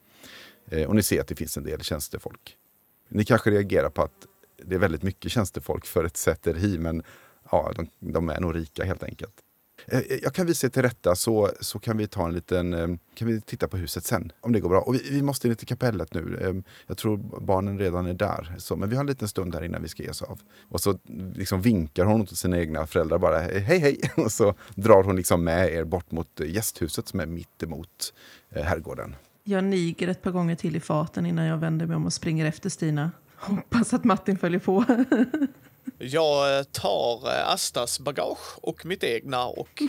Eh, 0.66 0.88
och 0.88 0.94
ni 0.96 1.02
ser 1.02 1.20
att 1.20 1.26
det 1.28 1.34
finns 1.34 1.56
en 1.56 1.64
del 1.64 1.80
tjänstefolk. 1.82 2.56
Ni 3.08 3.24
kanske 3.24 3.50
reagerar 3.50 3.90
på 3.90 4.02
att 4.02 4.26
det 4.64 4.74
är 4.74 4.78
väldigt 4.78 5.02
mycket 5.02 5.32
tjänstefolk 5.32 5.86
för 5.86 6.04
ett 6.04 6.16
sätteri, 6.16 6.78
men 6.78 7.02
ja, 7.50 7.72
de, 7.76 7.88
de 8.12 8.28
är 8.28 8.40
nog 8.40 8.56
rika 8.56 8.84
helt 8.84 9.02
enkelt. 9.02 9.34
Eh, 9.86 9.98
eh, 9.98 10.18
jag 10.22 10.34
kan 10.34 10.46
visa 10.46 10.66
er 10.66 10.70
till 10.70 10.82
rätta 10.82 11.14
så, 11.14 11.50
så 11.60 11.78
kan 11.78 11.96
vi 11.96 12.06
ta 12.06 12.24
en 12.24 12.34
liten, 12.34 12.74
eh, 12.74 12.88
kan 13.14 13.28
vi 13.28 13.40
titta 13.40 13.68
på 13.68 13.76
huset 13.76 14.04
sen 14.04 14.32
om 14.40 14.52
det 14.52 14.60
går 14.60 14.68
bra. 14.68 14.80
Och 14.80 14.94
vi, 14.94 15.10
vi 15.10 15.22
måste 15.22 15.48
in 15.48 15.56
till 15.56 15.66
kapellet 15.66 16.14
nu. 16.14 16.62
Jag 16.86 16.96
tror 16.96 17.16
barnen 17.40 17.78
redan 17.78 18.06
är 18.06 18.14
där. 18.14 18.54
Så, 18.58 18.76
men 18.76 18.88
vi 18.88 18.96
har 18.96 19.00
en 19.00 19.06
liten 19.06 19.28
stund 19.28 19.54
här 19.54 19.64
innan 19.64 19.82
vi 19.82 19.88
ska 19.88 20.02
ge 20.02 20.10
oss 20.10 20.22
av. 20.22 20.40
Och 20.68 20.80
så 20.80 20.98
liksom 21.34 21.62
vinkar 21.62 22.04
hon 22.04 22.26
till 22.26 22.36
sina 22.36 22.58
egna 22.58 22.86
föräldrar 22.86 23.18
bara 23.18 23.38
hej 23.38 23.78
hej. 23.78 24.00
Och 24.16 24.32
så 24.32 24.54
drar 24.74 25.02
hon 25.02 25.16
liksom 25.16 25.44
med 25.44 25.72
er 25.72 25.84
bort 25.84 26.10
mot 26.10 26.40
gästhuset 26.46 27.08
som 27.08 27.20
är 27.20 27.26
mitt 27.26 27.62
emot 27.62 28.12
herrgården. 28.50 29.14
Jag 29.44 29.64
niger 29.64 30.08
ett 30.08 30.22
par 30.22 30.30
gånger 30.30 30.54
till 30.54 30.76
i 30.76 30.80
faten 30.80 31.26
innan 31.26 31.44
jag 31.44 31.58
vänder 31.58 31.86
mig 31.86 31.96
om 31.96 32.06
och 32.06 32.12
springer 32.12 32.46
efter 32.46 32.70
Stina. 32.70 33.10
Hoppas 33.36 33.94
att 33.94 34.04
Martin 34.04 34.38
följer 34.38 34.60
på. 34.60 34.84
Jag 36.02 36.58
eh, 36.58 36.62
tar 36.62 37.28
eh, 37.28 37.48
Astas 37.48 38.00
bagage 38.00 38.58
och 38.62 38.86
mitt 38.86 39.04
egna 39.04 39.46
och 39.46 39.82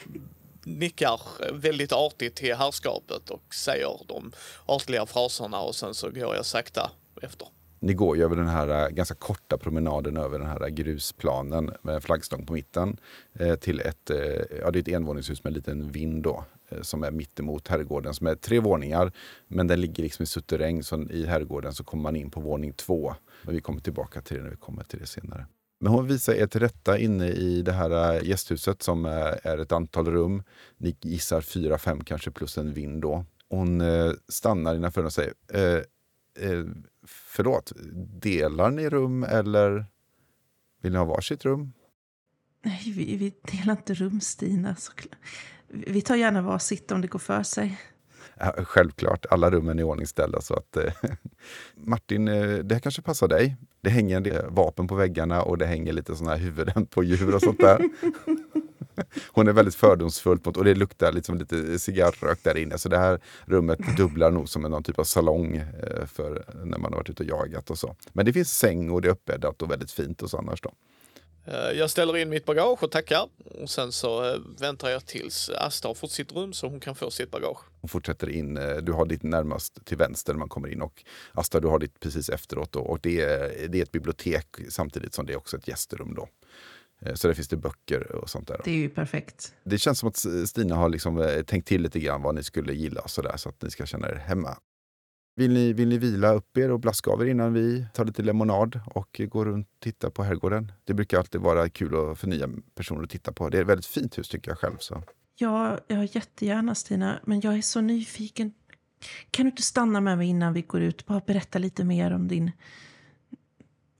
nickar 0.64 1.20
väldigt 1.52 1.92
artigt 1.92 2.36
till 2.36 2.54
herrskapet 2.54 3.30
och 3.30 3.54
säger 3.54 4.00
de 4.06 4.32
artliga 4.66 5.06
fraserna 5.06 5.60
och 5.60 5.74
sen 5.74 5.94
så 5.94 6.10
går 6.10 6.34
jag 6.34 6.46
sakta 6.46 6.90
efter. 7.22 7.48
Ni 7.80 7.94
går 7.94 8.16
ju 8.16 8.24
över 8.24 8.36
den 8.36 8.48
här 8.48 8.84
eh, 8.84 8.88
ganska 8.88 9.14
korta 9.14 9.58
promenaden 9.58 10.16
över 10.16 10.38
den 10.38 10.48
här 10.48 10.68
grusplanen 10.68 11.70
med 11.82 11.94
en 11.94 12.00
flaggstång 12.00 12.46
på 12.46 12.52
mitten 12.52 13.00
till 13.60 13.80
ett, 13.80 14.10
ja, 14.60 14.70
det 14.70 14.78
är 14.78 14.80
ett 14.80 14.88
envåningshus 14.88 15.44
med 15.44 15.50
en 15.50 15.54
liten 15.54 15.92
vind 15.92 16.22
då, 16.22 16.44
som 16.82 17.04
är 17.04 17.10
mittemot 17.10 17.68
herrgården 17.68 18.14
som 18.14 18.26
är 18.26 18.34
tre 18.34 18.60
våningar. 18.60 19.12
Men 19.48 19.66
den 19.66 19.80
ligger 19.80 20.02
liksom 20.02 20.22
i 20.22 20.26
suterräng 20.26 20.82
så 20.82 21.02
i 21.02 21.26
herrgården 21.26 21.72
så 21.72 21.84
kommer 21.84 22.02
man 22.02 22.16
in 22.16 22.30
på 22.30 22.40
våning 22.40 22.72
två. 22.72 23.14
Men 23.42 23.54
vi 23.54 23.60
kommer 23.60 23.80
tillbaka 23.80 24.20
till 24.20 24.36
det 24.36 24.42
när 24.42 24.50
vi 24.50 24.56
kommer 24.56 24.84
till 24.84 24.98
det 24.98 25.06
senare. 25.06 25.46
Men 25.80 25.92
hon 25.92 26.06
visar 26.06 26.34
er 26.34 26.46
till 26.46 26.60
rätta 26.60 26.98
inne 26.98 27.28
i 27.28 27.62
det 27.62 27.72
här 27.72 28.20
gästhuset 28.24 28.82
som 28.82 29.04
är 29.04 29.58
ett 29.58 29.72
antal 29.72 30.10
rum. 30.10 30.42
Ni 30.76 30.96
gissar 31.00 31.40
fyra, 31.40 31.78
fem 31.78 32.04
kanske 32.04 32.30
plus 32.30 32.58
en 32.58 32.72
vind 32.72 33.02
då. 33.02 33.24
Hon 33.48 33.82
stannar 34.28 34.74
innanför 34.74 35.04
och 35.04 35.12
säger 35.12 35.34
eh, 36.38 36.64
förlåt, 37.06 37.72
delar 38.20 38.70
ni 38.70 38.88
rum 38.88 39.24
eller 39.24 39.86
vill 40.82 40.92
ni 40.92 40.98
ha 40.98 41.04
varsitt 41.04 41.44
rum? 41.44 41.72
Nej, 42.62 42.92
vi, 42.96 43.16
vi 43.16 43.32
delar 43.52 43.72
inte 43.72 43.94
rum, 43.94 44.20
Stina. 44.20 44.76
Såklart. 44.76 45.18
Vi 45.68 46.02
tar 46.02 46.16
gärna 46.16 46.42
varsitt 46.42 46.92
om 46.92 47.00
det 47.00 47.08
går 47.08 47.18
för 47.18 47.42
sig. 47.42 47.80
Ja, 48.38 48.54
självklart, 48.64 49.26
alla 49.30 49.50
rummen 49.50 49.78
är 49.78 49.82
ordningställda. 49.82 50.40
Så 50.40 50.54
att, 50.54 50.76
eh, 50.76 50.92
Martin, 51.74 52.28
eh, 52.28 52.58
det 52.58 52.74
här 52.74 52.80
kanske 52.80 53.02
passar 53.02 53.28
dig. 53.28 53.56
Det 53.80 53.90
hänger 53.90 54.16
en 54.16 54.22
del 54.22 54.50
vapen 54.50 54.88
på 54.88 54.94
väggarna 54.94 55.42
och 55.42 55.58
det 55.58 55.66
hänger 55.66 55.92
lite 55.92 56.16
sådana 56.16 56.36
här 56.36 56.42
huvuden 56.42 56.86
på 56.86 57.02
djur 57.02 57.34
och 57.34 57.40
sånt 57.40 57.60
där. 57.60 57.88
Hon 59.32 59.48
är 59.48 59.52
väldigt 59.52 59.74
fördomsfull 59.74 60.38
och 60.44 60.64
det 60.64 60.74
luktar 60.74 61.12
liksom 61.12 61.38
lite 61.38 61.78
cigarrök 61.78 62.38
där 62.42 62.56
inne. 62.56 62.78
Så 62.78 62.88
det 62.88 62.98
här 62.98 63.20
rummet 63.44 63.78
dubblar 63.96 64.30
nog 64.30 64.48
som 64.48 64.62
någon 64.62 64.82
typ 64.82 64.98
av 64.98 65.04
salong 65.04 65.56
eh, 65.56 66.06
för 66.06 66.44
när 66.64 66.78
man 66.78 66.92
har 66.92 66.98
varit 66.98 67.10
ute 67.10 67.22
och 67.22 67.28
jagat 67.28 67.70
och 67.70 67.78
så. 67.78 67.96
Men 68.12 68.26
det 68.26 68.32
finns 68.32 68.58
säng 68.58 68.90
och 68.90 69.02
det 69.02 69.08
är 69.08 69.12
uppbäddat 69.12 69.62
och 69.62 69.70
väldigt 69.70 69.90
fint 69.90 70.22
och 70.22 70.30
så 70.30 70.38
annars 70.38 70.60
då. 70.60 70.70
Eh, 71.50 71.78
jag 71.78 71.90
ställer 71.90 72.16
in 72.16 72.28
mitt 72.28 72.44
bagage 72.44 72.82
och 72.82 72.90
tackar. 72.90 73.28
Och 73.44 73.70
sen 73.70 73.92
så 73.92 74.24
eh, 74.24 74.40
väntar 74.60 74.90
jag 74.90 75.06
tills 75.06 75.50
Asta 75.50 75.88
har 75.88 75.94
fått 75.94 76.10
sitt 76.10 76.32
rum 76.32 76.52
så 76.52 76.68
hon 76.68 76.80
kan 76.80 76.94
få 76.94 77.10
sitt 77.10 77.30
bagage. 77.30 77.58
Hon 77.80 77.88
fortsätter 77.88 78.28
in. 78.28 78.54
Du 78.82 78.92
har 78.92 79.06
ditt 79.06 79.22
närmast 79.22 79.84
till 79.84 79.96
vänster 79.96 80.32
när 80.32 80.38
man 80.38 80.48
kommer 80.48 80.68
in 80.68 80.82
och 80.82 81.04
Asta 81.32 81.60
du 81.60 81.68
har 81.68 81.78
ditt 81.78 82.00
precis 82.00 82.28
efteråt. 82.28 82.72
Då. 82.72 82.80
Och 82.80 83.00
det 83.02 83.20
är, 83.20 83.68
det 83.68 83.78
är 83.78 83.82
ett 83.82 83.92
bibliotek 83.92 84.46
samtidigt 84.68 85.14
som 85.14 85.26
det 85.26 85.32
är 85.32 85.36
också 85.36 85.56
ett 85.56 85.68
gästrum. 85.68 86.14
Då. 86.14 86.28
Eh, 87.02 87.14
så 87.14 87.28
där 87.28 87.34
finns 87.34 87.48
det 87.48 87.56
böcker 87.56 88.12
och 88.12 88.30
sånt 88.30 88.48
där. 88.48 88.60
Det 88.64 88.70
är 88.70 88.74
ju 88.74 88.88
perfekt. 88.88 89.54
Det 89.64 89.78
känns 89.78 89.98
som 89.98 90.08
att 90.08 90.48
Stina 90.48 90.74
har 90.74 90.88
liksom 90.88 91.20
eh, 91.20 91.42
tänkt 91.42 91.68
till 91.68 91.82
lite 91.82 92.00
grann 92.00 92.22
vad 92.22 92.34
ni 92.34 92.42
skulle 92.42 92.72
gilla 92.72 93.08
så, 93.08 93.22
där, 93.22 93.36
så 93.36 93.48
att 93.48 93.62
ni 93.62 93.70
ska 93.70 93.86
känna 93.86 94.08
er 94.08 94.14
hemma. 94.14 94.58
Vill 95.38 95.52
ni, 95.52 95.72
vill 95.72 95.88
ni 95.88 95.98
vila 95.98 96.32
upp 96.32 96.58
er 96.58 96.70
och 96.70 96.80
blaska 96.80 97.10
av 97.10 97.22
er 97.22 97.26
innan 97.26 97.52
vi 97.52 97.86
tar 97.94 98.04
lite 98.04 98.22
lemonad 98.22 98.80
och 98.86 99.20
går 99.28 99.44
runt 99.44 99.68
och 99.74 99.80
tittar 99.80 100.10
på 100.10 100.22
herrgården? 100.22 100.72
Det 100.84 100.94
brukar 100.94 101.18
alltid 101.18 101.40
vara 101.40 101.68
kul 101.68 102.16
för 102.16 102.26
nya 102.26 102.48
personer 102.74 103.02
att 103.02 103.10
titta 103.10 103.32
på. 103.32 103.48
Det 103.48 103.58
är 103.58 103.62
ett 103.62 103.68
väldigt 103.68 103.86
fint 103.86 104.18
hus 104.18 104.28
tycker 104.28 104.50
jag 104.50 104.58
själv. 104.58 104.76
Så. 104.78 105.02
Ja, 105.36 105.78
ja, 105.86 106.04
jättegärna 106.04 106.74
Stina. 106.74 107.20
Men 107.24 107.40
jag 107.40 107.58
är 107.58 107.62
så 107.62 107.80
nyfiken. 107.80 108.52
Kan 109.30 109.44
du 109.44 109.50
inte 109.50 109.62
stanna 109.62 110.00
med 110.00 110.18
mig 110.18 110.28
innan 110.28 110.52
vi 110.52 110.62
går 110.62 110.80
ut? 110.80 111.06
Bara 111.06 111.20
berätta 111.26 111.58
lite 111.58 111.84
mer 111.84 112.12
om 112.12 112.28
din, 112.28 112.50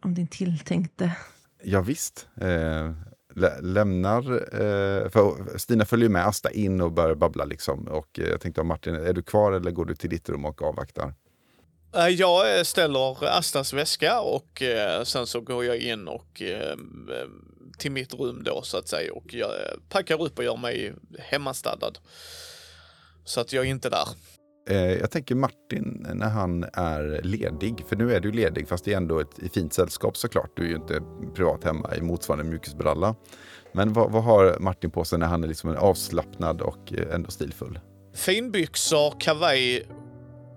om 0.04 0.14
din 0.14 0.28
tilltänkte. 0.28 1.16
Ja, 1.62 1.80
visst. 1.80 2.28
Eh, 2.36 2.92
lämnar... 3.60 4.32
Eh, 4.32 5.08
för 5.08 5.58
Stina 5.58 5.84
följer 5.84 6.08
med 6.08 6.26
Asta 6.26 6.50
in 6.50 6.80
och 6.80 6.92
börjar 6.92 7.14
babbla. 7.14 7.44
Liksom. 7.44 7.88
Och 7.88 8.18
eh, 8.18 8.28
jag 8.28 8.40
tänkte, 8.40 8.62
Martin, 8.62 8.94
är 8.94 9.12
du 9.12 9.22
kvar 9.22 9.52
eller 9.52 9.70
går 9.70 9.84
du 9.84 9.94
till 9.94 10.10
ditt 10.10 10.28
rum 10.28 10.44
och 10.44 10.62
avvaktar? 10.62 11.14
Eh, 11.96 12.08
jag 12.08 12.66
ställer 12.66 13.24
Astas 13.24 13.72
väska 13.72 14.20
och 14.20 14.62
eh, 14.62 15.02
sen 15.02 15.26
så 15.26 15.40
går 15.40 15.64
jag 15.64 15.76
in 15.76 16.08
och 16.08 16.42
eh, 16.42 16.76
till 17.78 17.92
mitt 17.92 18.14
rum 18.14 18.42
då 18.44 18.62
så 18.62 18.76
att 18.76 18.88
säga 18.88 19.12
och 19.12 19.34
jag 19.34 19.50
packar 19.88 20.22
upp 20.22 20.38
och 20.38 20.44
gör 20.44 20.56
mig 20.56 20.94
hemmastaddad. 21.18 21.98
Så 23.24 23.40
att 23.40 23.52
jag 23.52 23.66
är 23.66 23.70
inte 23.70 23.90
där. 23.90 24.08
Eh, 24.70 24.92
jag 24.92 25.10
tänker 25.10 25.34
Martin 25.34 26.06
när 26.14 26.28
han 26.28 26.64
är 26.72 27.20
ledig, 27.22 27.84
för 27.88 27.96
nu 27.96 28.14
är 28.14 28.20
du 28.20 28.32
ledig 28.32 28.68
fast 28.68 28.84
det 28.84 28.92
är 28.92 28.96
ändå 28.96 29.20
ett 29.20 29.38
i 29.38 29.48
fint 29.48 29.72
sällskap 29.72 30.16
såklart. 30.16 30.50
Du 30.56 30.64
är 30.64 30.68
ju 30.68 30.76
inte 30.76 31.02
privat 31.34 31.64
hemma 31.64 31.96
i 31.96 32.00
motsvarande 32.00 32.44
mjukisbralla. 32.44 33.14
Men 33.72 33.92
vad, 33.92 34.12
vad, 34.12 34.24
har 34.24 34.56
Martin 34.60 34.90
på 34.90 35.04
sig 35.04 35.18
när 35.18 35.26
han 35.26 35.44
är 35.44 35.48
liksom 35.48 35.76
avslappnad 35.76 36.60
och 36.60 36.92
eh, 36.92 37.14
ändå 37.14 37.30
stilfull? 37.30 37.80
Finbyxor, 38.14 39.20
kavaj, 39.20 39.88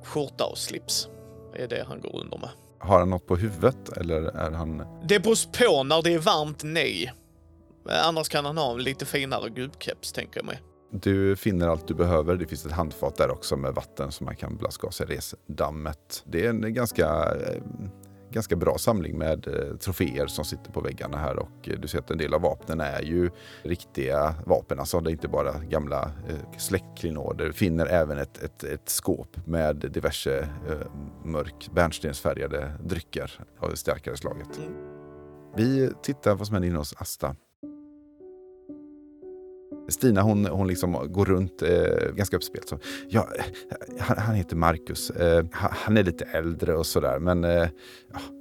skjorta 0.03 0.45
och 0.45 0.57
slips. 0.57 1.09
Är 1.53 1.67
det 1.67 1.86
han 1.88 2.01
går 2.01 2.20
under 2.20 2.38
med. 2.38 2.50
Har 2.79 3.00
han 3.00 3.10
något 3.10 3.27
på 3.27 3.36
huvudet 3.36 3.98
eller 3.98 4.22
är 4.22 4.51
han... 4.51 4.84
Det 5.03 5.20
beror 5.20 5.67
på. 5.67 5.84
När 5.84 6.01
det 6.01 6.13
är 6.13 6.20
varmt, 6.20 6.63
nej. 6.63 7.13
Annars 8.03 8.29
kan 8.29 8.46
han 8.46 8.58
ha 8.58 8.72
en 8.72 8.84
lite 8.84 9.05
finare 9.05 9.50
gubbkeps, 9.50 10.12
tänker 10.12 10.39
jag 10.39 10.46
mig. 10.46 10.62
Du 10.91 11.36
finner 11.36 11.67
allt 11.67 11.88
du 11.88 11.93
behöver. 11.93 12.36
Det 12.36 12.46
finns 12.46 12.65
ett 12.65 12.72
handfat 12.72 13.15
där 13.15 13.31
också 13.31 13.58
med 13.58 13.74
vatten 13.74 14.12
som 14.12 14.25
man 14.25 14.36
kan 14.36 14.58
blaska 14.58 14.88
av 14.88 14.91
sig 14.91 15.05
resdammet. 15.05 16.24
Det 16.25 16.46
är 16.46 16.50
en 16.50 16.74
ganska, 16.74 17.05
eh, 17.08 17.62
ganska 18.31 18.55
bra 18.55 18.77
samling 18.77 19.17
med 19.17 19.47
eh, 19.47 19.77
troféer 19.77 20.27
som 20.27 20.45
sitter 20.45 20.71
på 20.71 20.81
väggarna 20.81 21.17
här 21.17 21.39
och 21.39 21.69
eh, 21.69 21.79
du 21.79 21.88
ser 21.88 22.00
att 22.00 22.11
en 22.11 22.17
del 22.17 22.33
av 22.33 22.41
vapnen 22.41 22.81
är 22.81 23.01
ju 23.01 23.29
riktiga 23.63 24.35
vapen. 24.45 24.79
Alltså 24.79 25.00
det 25.00 25.09
är 25.09 25.11
inte 25.11 25.27
bara 25.27 25.59
gamla 25.59 26.11
eh, 26.29 26.57
släktklinoder. 26.57 27.45
Du 27.45 27.53
finner 27.53 27.85
även 27.85 28.17
ett, 28.17 28.43
ett, 28.43 28.63
ett 28.63 28.89
skåp 28.89 29.47
med 29.47 29.75
diverse 29.75 30.39
eh, 30.39 30.91
mörk 31.23 31.69
bärnstensfärgade 31.73 32.71
drycker 32.83 33.39
av 33.59 33.69
det 33.69 33.77
starkare 33.77 34.17
slaget. 34.17 34.59
Vi 35.55 35.91
tittar 36.03 36.35
vad 36.35 36.47
som 36.47 36.53
händer 36.53 36.69
inne 36.69 36.77
hos 36.77 36.93
Asta. 36.97 37.35
Stina 39.89 40.21
hon, 40.21 40.45
hon 40.45 40.67
liksom 40.67 41.07
går 41.11 41.25
runt 41.25 41.61
eh, 41.61 42.11
ganska 42.15 42.35
uppspelt. 42.35 42.69
Så, 42.69 42.79
ja, 43.09 43.27
eh, 43.38 43.43
han, 44.00 44.17
han 44.17 44.35
heter 44.35 44.55
Marcus. 44.55 45.09
Eh, 45.09 45.45
han 45.51 45.97
är 45.97 46.03
lite 46.03 46.25
äldre 46.25 46.75
och 46.75 46.85
sådär. 46.85 47.19
Men 47.19 47.43
eh, 47.43 47.67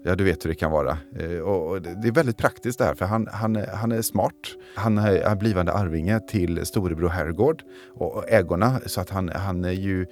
ja, 0.04 0.14
du 0.14 0.24
vet 0.24 0.44
hur 0.44 0.50
det 0.50 0.54
kan 0.54 0.70
vara. 0.70 0.98
Eh, 1.16 1.38
och, 1.38 1.70
och, 1.70 1.82
det 1.82 2.08
är 2.08 2.12
väldigt 2.12 2.38
praktiskt 2.38 2.78
det 2.78 2.84
här. 2.84 2.94
För 2.94 3.04
han, 3.04 3.28
han, 3.32 3.56
han 3.56 3.92
är 3.92 4.02
smart. 4.02 4.34
Han 4.74 4.98
är 4.98 5.36
blivande 5.36 5.72
arvinge 5.72 6.20
till 6.20 6.66
storebror 6.66 7.08
Herrgård 7.08 7.62
och, 7.94 8.16
och 8.16 8.28
ägorna. 8.28 8.80
Så 8.86 9.00
att 9.00 9.10
han, 9.10 9.28
han 9.28 9.64
är 9.64 9.70
ju... 9.70 10.06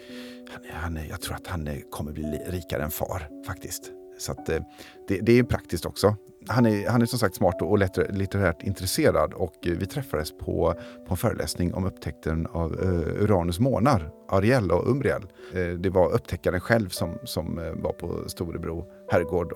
Han, 0.50 0.62
han, 0.72 0.98
jag 1.10 1.20
tror 1.20 1.34
att 1.34 1.46
han 1.46 1.68
kommer 1.90 2.12
bli 2.12 2.40
rikare 2.46 2.82
än 2.82 2.90
far 2.90 3.28
faktiskt. 3.46 3.92
Så 4.18 4.32
att, 4.32 4.48
eh, 4.48 4.62
det, 5.08 5.20
det 5.20 5.38
är 5.38 5.42
praktiskt 5.42 5.86
också 5.86 6.16
han 6.48 6.66
är, 6.66 6.88
han 6.88 7.02
är 7.02 7.06
som 7.06 7.18
sagt 7.18 7.34
smart 7.34 7.62
och 7.62 7.78
litterärt 8.10 8.62
intresserad 8.62 9.32
och 9.34 9.54
vi 9.62 9.86
träffades 9.86 10.32
på, 10.38 10.74
på 11.06 11.10
en 11.10 11.16
föreläsning 11.16 11.74
om 11.74 11.86
upptäckten 11.86 12.46
av 12.46 12.72
uh, 12.72 13.22
Uranus 13.22 13.58
månar, 13.58 14.10
Ariel 14.28 14.70
och 14.70 14.90
Umbriel. 14.90 15.22
Uh, 15.54 15.60
eh, 15.60 15.74
det 15.74 15.90
var 15.90 16.12
upptäckaren 16.12 16.60
själv 16.60 16.88
som, 16.88 17.18
som 17.24 17.58
uh, 17.58 17.72
var 17.82 17.92
på 17.92 18.28
Storebro 18.28 18.86
herrgård 19.10 19.52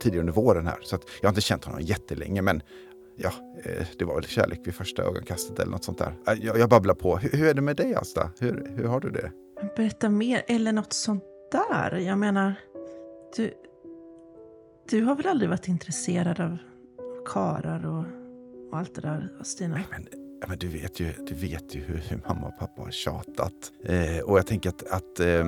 tidigare 0.00 0.20
under 0.20 0.32
våren 0.32 0.66
här. 0.66 0.78
Så 0.82 0.98
jag 1.20 1.28
har 1.28 1.32
inte 1.32 1.40
känt 1.40 1.64
honom 1.64 1.80
jättelänge 1.80 2.42
men 2.42 2.62
ja, 3.16 3.30
det 3.98 4.04
var 4.04 4.14
väl 4.14 4.24
kärlek 4.24 4.60
vid 4.64 4.74
första 4.74 5.02
ögonkastet 5.02 5.58
eller 5.58 5.72
något 5.72 5.84
sånt 5.84 5.98
där. 5.98 6.14
Jag, 6.40 6.58
jag 6.58 6.68
babblar 6.68 6.94
på. 6.94 7.16
Hur, 7.16 7.30
hur, 7.38 7.48
är 7.48 7.54
det 7.54 7.62
med 7.62 7.76
dig 7.76 7.94
Asta? 7.94 8.30
Hur, 8.40 8.72
hur 8.76 8.84
har 8.84 9.00
du 9.00 9.10
det? 9.10 9.30
Berätta 9.76 10.08
mer, 10.08 10.42
eller 10.48 10.72
något 10.72 10.92
sånt 10.92 11.24
där. 11.52 11.96
Jag 11.96 12.18
menar, 12.18 12.54
du, 13.36 13.50
du 14.88 15.02
har 15.02 15.14
väl 15.14 15.26
aldrig 15.26 15.50
varit 15.50 15.68
intresserad 15.68 16.40
av 16.40 16.58
karar 17.26 17.86
och, 17.86 18.04
och 18.70 18.78
allt 18.78 18.94
det 18.94 19.00
där, 19.00 19.32
Stina? 19.42 19.80
Men, 19.90 20.06
men 20.48 20.58
du, 20.58 20.68
vet 20.68 21.00
ju, 21.00 21.12
du 21.26 21.34
vet 21.34 21.74
ju 21.74 21.80
hur, 21.80 21.96
hur 21.96 22.20
mamma 22.28 22.46
och 22.46 22.58
pappa 22.58 22.82
har 22.82 22.90
tjatat. 22.90 23.52
Eh, 23.84 24.18
och 24.24 24.38
jag 24.38 24.46
tänker 24.46 24.68
att, 24.68 24.82
att 24.90 25.20
eh, 25.20 25.46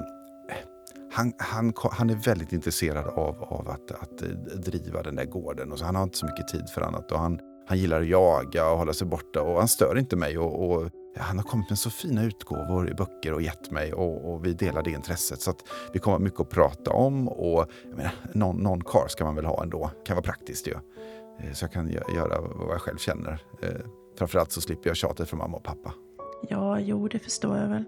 han, 1.13 1.33
han, 1.39 1.73
han 1.91 2.11
är 2.11 2.15
väldigt 2.15 2.53
intresserad 2.53 3.07
av, 3.07 3.43
av 3.43 3.69
att, 3.69 3.91
att 3.91 4.23
eh, 4.23 4.29
driva 4.59 5.03
den 5.03 5.17
där 5.17 5.25
gården. 5.25 5.73
Och 5.73 5.79
så 5.79 5.85
han 5.85 5.95
har 5.95 6.03
inte 6.03 6.19
så 6.19 6.27
mycket 6.27 6.49
tid 6.49 6.71
för 6.75 6.81
annat. 6.81 7.13
Och 7.13 7.19
han, 7.19 7.41
han 7.67 7.79
gillar 7.79 8.01
att 8.01 8.09
jaga 8.09 8.71
och 8.71 8.79
hålla 8.79 8.93
sig 8.93 9.07
borta. 9.07 9.43
Och 9.43 9.59
han 9.59 9.69
stör 9.69 9.99
inte 9.99 10.17
mig. 10.17 10.39
Och, 10.39 10.71
och 10.71 10.91
han 11.17 11.39
har 11.39 11.45
kommit 11.45 11.69
med 11.69 11.79
så 11.79 11.91
fina 11.91 12.25
utgåvor 12.25 12.91
i 12.91 12.95
böcker 12.95 13.33
och 13.33 13.43
gett 13.43 13.71
mig 13.71 13.93
och, 13.93 14.33
och 14.33 14.47
vi 14.47 14.53
delar 14.53 14.83
det 14.83 14.91
intresset. 14.91 15.41
Så 15.41 15.51
att 15.51 15.65
vi 15.93 15.99
kommer 15.99 16.19
mycket 16.19 16.41
att 16.41 16.51
prata 16.51 16.91
om 16.91 17.29
och 17.29 17.71
menar, 17.85 18.13
någon, 18.33 18.57
någon 18.57 18.85
kar 18.85 19.09
ska 19.09 19.25
man 19.25 19.35
väl 19.35 19.45
ha 19.45 19.63
ändå. 19.63 19.91
kan 20.05 20.17
vara 20.17 20.25
praktiskt 20.25 20.67
ju. 20.67 20.75
Eh, 21.41 21.53
så 21.53 21.65
jag 21.65 21.73
kan 21.73 21.89
göra 21.89 22.41
vad 22.41 22.75
jag 22.75 22.81
själv 22.81 22.99
känner. 22.99 23.39
Eh, 23.63 23.69
framförallt 24.19 24.53
så 24.53 24.61
slipper 24.61 24.91
jag 24.91 24.97
tjatet 24.97 25.29
från 25.29 25.39
mamma 25.39 25.57
och 25.57 25.65
pappa. 25.65 25.95
Ja, 26.49 26.81
jo, 26.81 27.09
det 27.09 27.19
förstår 27.19 27.57
jag 27.57 27.69
väl. 27.69 27.85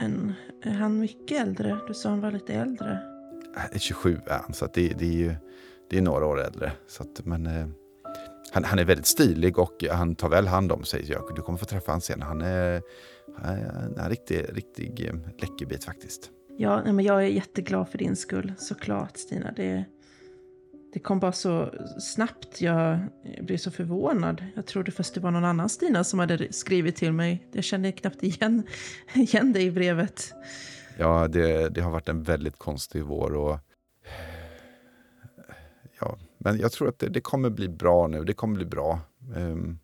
Men 0.00 0.32
är 0.62 0.70
han 0.70 0.98
mycket 0.98 1.40
äldre? 1.40 1.78
Du 1.88 1.94
sa 1.94 2.08
han 2.08 2.20
var 2.20 2.30
lite 2.30 2.54
äldre. 2.54 2.98
27 3.76 4.20
är 4.26 4.38
han, 4.38 4.54
så 4.54 4.66
det, 4.74 4.88
det, 4.88 5.04
är 5.04 5.12
ju 5.12 5.34
det 5.90 5.98
är 5.98 6.02
några 6.02 6.26
år 6.26 6.40
äldre. 6.40 6.72
Så 6.86 7.02
att, 7.02 7.24
men 7.24 7.46
eh, 7.46 7.66
han, 8.52 8.64
han, 8.64 8.78
är 8.78 8.84
väldigt 8.84 9.06
stilig 9.06 9.58
och 9.58 9.84
han 9.90 10.14
tar 10.14 10.28
väl 10.28 10.46
hand 10.46 10.72
om 10.72 10.84
sig. 10.84 11.16
Du 11.36 11.42
kommer 11.42 11.58
få 11.58 11.64
träffa 11.64 11.92
honom 11.92 12.00
sen. 12.00 12.22
Han 12.22 12.40
är, 12.40 12.82
han 13.36 13.54
är 13.54 14.02
en 14.04 14.10
riktig, 14.10 14.46
riktig 14.52 15.06
eh, 15.06 15.14
läckerbit 15.38 15.84
faktiskt. 15.84 16.30
Ja, 16.58 16.92
men 16.92 17.04
jag 17.04 17.24
är 17.24 17.28
jätteglad 17.28 17.88
för 17.88 17.98
din 17.98 18.16
skull, 18.16 18.52
såklart 18.58 19.16
Stina. 19.16 19.52
Det, 19.52 19.84
Det 20.92 21.00
kom 21.00 21.20
bara 21.20 21.32
så 21.32 21.74
snabbt. 22.00 22.60
Jag 22.60 22.98
blev 23.40 23.56
så 23.56 23.70
förvånad. 23.70 24.44
Jag 24.56 24.66
trodde 24.66 24.90
först 24.90 25.14
det 25.14 25.20
var 25.20 25.30
någon 25.30 25.44
annan 25.44 25.68
Stina 25.68 26.04
som 26.04 26.18
hade 26.18 26.52
skrivit 26.52 26.96
till 26.96 27.12
mig. 27.12 27.48
Jag 27.52 27.64
kände 27.64 27.92
knappt 27.92 28.22
igen, 28.22 28.62
igen 29.14 29.52
det 29.52 29.62
i 29.62 29.70
brevet. 29.70 30.32
Ja, 30.98 31.28
det, 31.28 31.68
det 31.68 31.80
har 31.80 31.90
varit 31.90 32.08
en 32.08 32.22
väldigt 32.22 32.58
konstig 32.58 33.04
vår. 33.04 33.34
Och, 33.34 33.58
ja, 36.00 36.18
men 36.44 36.58
jag 36.58 36.72
tror 36.72 36.88
att 36.88 36.98
det, 36.98 37.08
det 37.08 37.20
kommer 37.20 37.50
bli 37.50 37.68
bra 37.68 38.06
nu. 38.06 38.24
Det 38.24 38.32
kommer 38.32 38.54
bli 38.54 38.64
bra. 38.64 39.00
Um, 39.36 39.78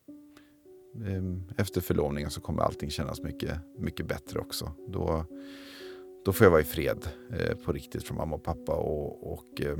um, 0.94 1.44
efter 1.56 1.80
förlovningen 1.80 2.30
så 2.30 2.40
kommer 2.40 2.62
allting 2.62 2.90
kännas 2.90 3.22
mycket, 3.22 3.58
mycket 3.78 4.06
bättre 4.06 4.38
också. 4.38 4.72
Då, 4.88 5.24
då 6.24 6.32
får 6.32 6.44
jag 6.44 6.50
vara 6.50 6.60
i 6.60 6.64
fred 6.64 7.08
eh, 7.32 7.56
på 7.56 7.72
riktigt 7.72 8.04
från 8.04 8.16
mamma 8.16 8.36
och 8.36 8.44
pappa. 8.44 8.72
Och, 8.72 9.32
och 9.32 9.60
eh, 9.60 9.76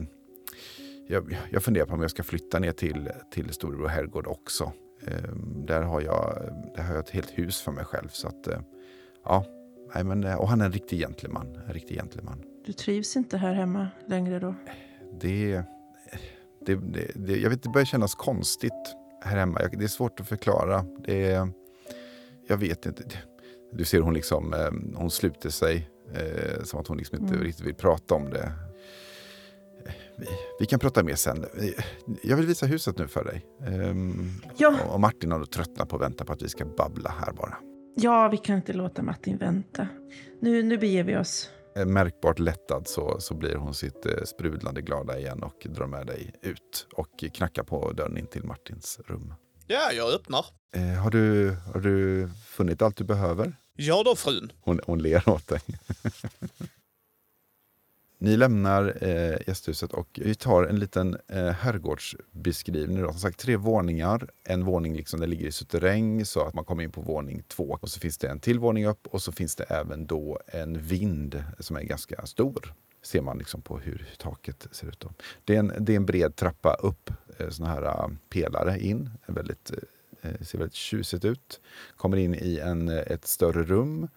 jag, 1.08 1.38
jag 1.50 1.62
funderar 1.62 1.86
på 1.86 1.94
om 1.94 2.02
jag 2.02 2.10
ska 2.10 2.22
flytta 2.22 2.58
ner 2.58 2.72
till, 2.72 3.10
till 3.30 3.52
Storebro 3.52 3.86
herrgård 3.86 4.26
också. 4.26 4.72
Eh, 5.06 5.32
där, 5.66 5.82
har 5.82 6.00
jag, 6.00 6.38
där 6.76 6.82
har 6.82 6.94
jag 6.94 7.04
ett 7.04 7.10
helt 7.10 7.38
hus 7.38 7.60
för 7.60 7.72
mig 7.72 7.84
själv. 7.84 8.08
Så 8.08 8.28
att, 8.28 8.46
eh, 8.46 8.60
ja, 9.24 9.44
nej, 9.94 10.04
men, 10.04 10.24
eh, 10.24 10.34
och 10.34 10.48
han 10.48 10.60
är 10.60 10.64
en 10.64 10.72
riktig 10.72 10.98
gentleman. 10.98 11.58
En 11.66 11.72
riktig 11.72 11.96
gentleman. 11.96 12.42
Du 12.66 12.72
trivs 12.72 13.16
inte 13.16 13.36
här 13.36 13.54
hemma 13.54 13.88
längre 14.06 14.38
då? 14.38 14.54
Det, 15.20 15.62
det, 16.66 16.74
det, 16.74 17.10
det, 17.14 17.36
jag 17.36 17.50
vet, 17.50 17.62
det 17.62 17.68
börjar 17.68 17.84
kännas 17.84 18.14
konstigt 18.14 18.96
här 19.24 19.36
hemma. 19.36 19.58
Det 19.72 19.84
är 19.84 19.88
svårt 19.88 20.20
att 20.20 20.28
förklara. 20.28 20.84
Det, 21.06 21.48
jag 22.48 22.56
vet 22.56 22.86
inte. 22.86 23.02
Du 23.72 23.84
ser 23.84 24.00
hon 24.00 24.14
liksom, 24.14 24.54
eh, 24.54 24.98
hon 24.98 25.10
sluter 25.10 25.50
sig 25.50 25.90
Eh, 26.14 26.62
som 26.62 26.80
att 26.80 26.86
hon 26.86 26.96
liksom 26.96 27.18
inte 27.18 27.34
mm. 27.34 27.44
riktigt 27.44 27.66
vill 27.66 27.74
prata 27.74 28.14
om 28.14 28.30
det. 28.30 28.52
Vi, 30.16 30.26
vi, 30.60 30.66
kan 30.66 30.78
prata 30.78 31.02
mer 31.02 31.14
sen. 31.14 31.44
Jag 32.22 32.36
vill 32.36 32.46
visa 32.46 32.66
huset 32.66 32.98
nu 32.98 33.08
för 33.08 33.24
dig. 33.24 33.46
Um, 33.88 34.30
ja. 34.56 34.74
Och 34.92 35.00
Martin 35.00 35.32
har 35.32 35.44
tröttnat 35.44 35.88
på 35.88 35.96
att 35.96 36.02
vänta 36.02 36.24
på 36.24 36.32
att 36.32 36.42
vi 36.42 36.48
ska 36.48 36.64
babbla 36.64 37.14
här 37.20 37.32
bara. 37.32 37.56
Ja, 37.94 38.28
vi 38.28 38.36
kan 38.36 38.56
inte 38.56 38.72
låta 38.72 39.02
Martin 39.02 39.36
vänta. 39.36 39.88
Nu, 40.40 40.62
nu 40.62 40.78
beger 40.78 41.04
vi 41.04 41.16
oss. 41.16 41.50
Eh, 41.76 41.86
märkbart 41.86 42.38
lättad 42.38 42.88
så, 42.88 43.20
så 43.20 43.34
blir 43.34 43.54
hon 43.54 43.74
sitt 43.74 44.06
eh, 44.06 44.24
sprudlande 44.26 44.82
glada 44.82 45.18
igen 45.18 45.42
och 45.42 45.66
drar 45.70 45.86
med 45.86 46.06
dig 46.06 46.34
ut 46.42 46.86
och 46.92 47.24
knackar 47.34 47.62
på 47.62 47.92
dörren 47.92 48.18
in 48.18 48.26
till 48.26 48.44
Martins 48.44 49.00
rum. 49.06 49.34
Ja, 49.66 49.92
jag 49.92 50.12
öppnar. 50.12 50.46
Eh, 50.74 50.82
har, 50.82 51.10
du, 51.10 51.56
har 51.74 51.80
du 51.80 52.28
funnit 52.46 52.82
allt 52.82 52.96
du 52.96 53.04
behöver? 53.04 53.56
Ja 53.76 54.02
då, 54.04 54.16
frun. 54.16 54.52
Hon, 54.60 54.80
hon 54.86 54.98
ler 54.98 55.28
åt 55.28 55.48
dig. 55.48 55.60
Ni 58.18 58.36
lämnar 58.36 58.98
eh, 59.00 59.36
gästhuset 59.46 59.92
och 59.92 60.20
vi 60.22 60.34
tar 60.34 60.64
en 60.64 60.78
liten 60.78 61.16
eh, 61.28 61.46
herrgårdsbeskrivning. 61.46 63.02
Då. 63.02 63.10
Som 63.10 63.20
sagt, 63.20 63.38
tre 63.38 63.56
våningar. 63.56 64.30
En 64.44 64.64
våning 64.64 64.96
liksom, 64.96 65.20
där 65.20 65.26
ligger 65.26 65.46
i 65.46 65.52
suterräng 65.52 66.24
så 66.24 66.46
att 66.46 66.54
man 66.54 66.64
kommer 66.64 66.82
in 66.82 66.90
på 66.90 67.00
våning 67.00 67.42
två. 67.48 67.78
Och 67.80 67.90
så 67.90 68.00
finns 68.00 68.18
det 68.18 68.28
en 68.28 68.40
till 68.40 68.58
våning 68.58 68.86
upp 68.86 69.06
och 69.06 69.22
så 69.22 69.32
finns 69.32 69.56
det 69.56 69.64
även 69.64 70.06
då 70.06 70.40
en 70.46 70.78
vind 70.78 71.44
som 71.58 71.76
är 71.76 71.82
ganska 71.82 72.26
stor. 72.26 72.74
Ser 73.02 73.20
man 73.20 73.38
liksom 73.38 73.62
på 73.62 73.78
hur 73.78 74.08
taket 74.18 74.66
ser 74.70 74.88
ut. 74.88 75.00
Då. 75.00 75.12
Det, 75.44 75.54
är 75.54 75.58
en, 75.58 75.72
det 75.78 75.92
är 75.92 75.96
en 75.96 76.06
bred 76.06 76.36
trappa 76.36 76.74
upp, 76.74 77.10
eh, 77.38 77.48
såna 77.48 77.68
här 77.68 77.82
uh, 77.82 78.16
pelare 78.28 78.78
in. 78.80 79.10
En 79.26 79.34
väldigt 79.34 79.72
eh, 80.22 80.30
eh, 80.30 80.40
ser 80.40 80.58
väldigt 80.58 80.74
tjusigt 80.74 81.24
ut. 81.24 81.60
Kommer 81.96 82.16
in 82.16 82.34
i 82.34 82.58
en, 82.58 82.88
eh, 82.88 82.98
ett 82.98 83.26
större 83.26 83.62
rum 83.62 84.08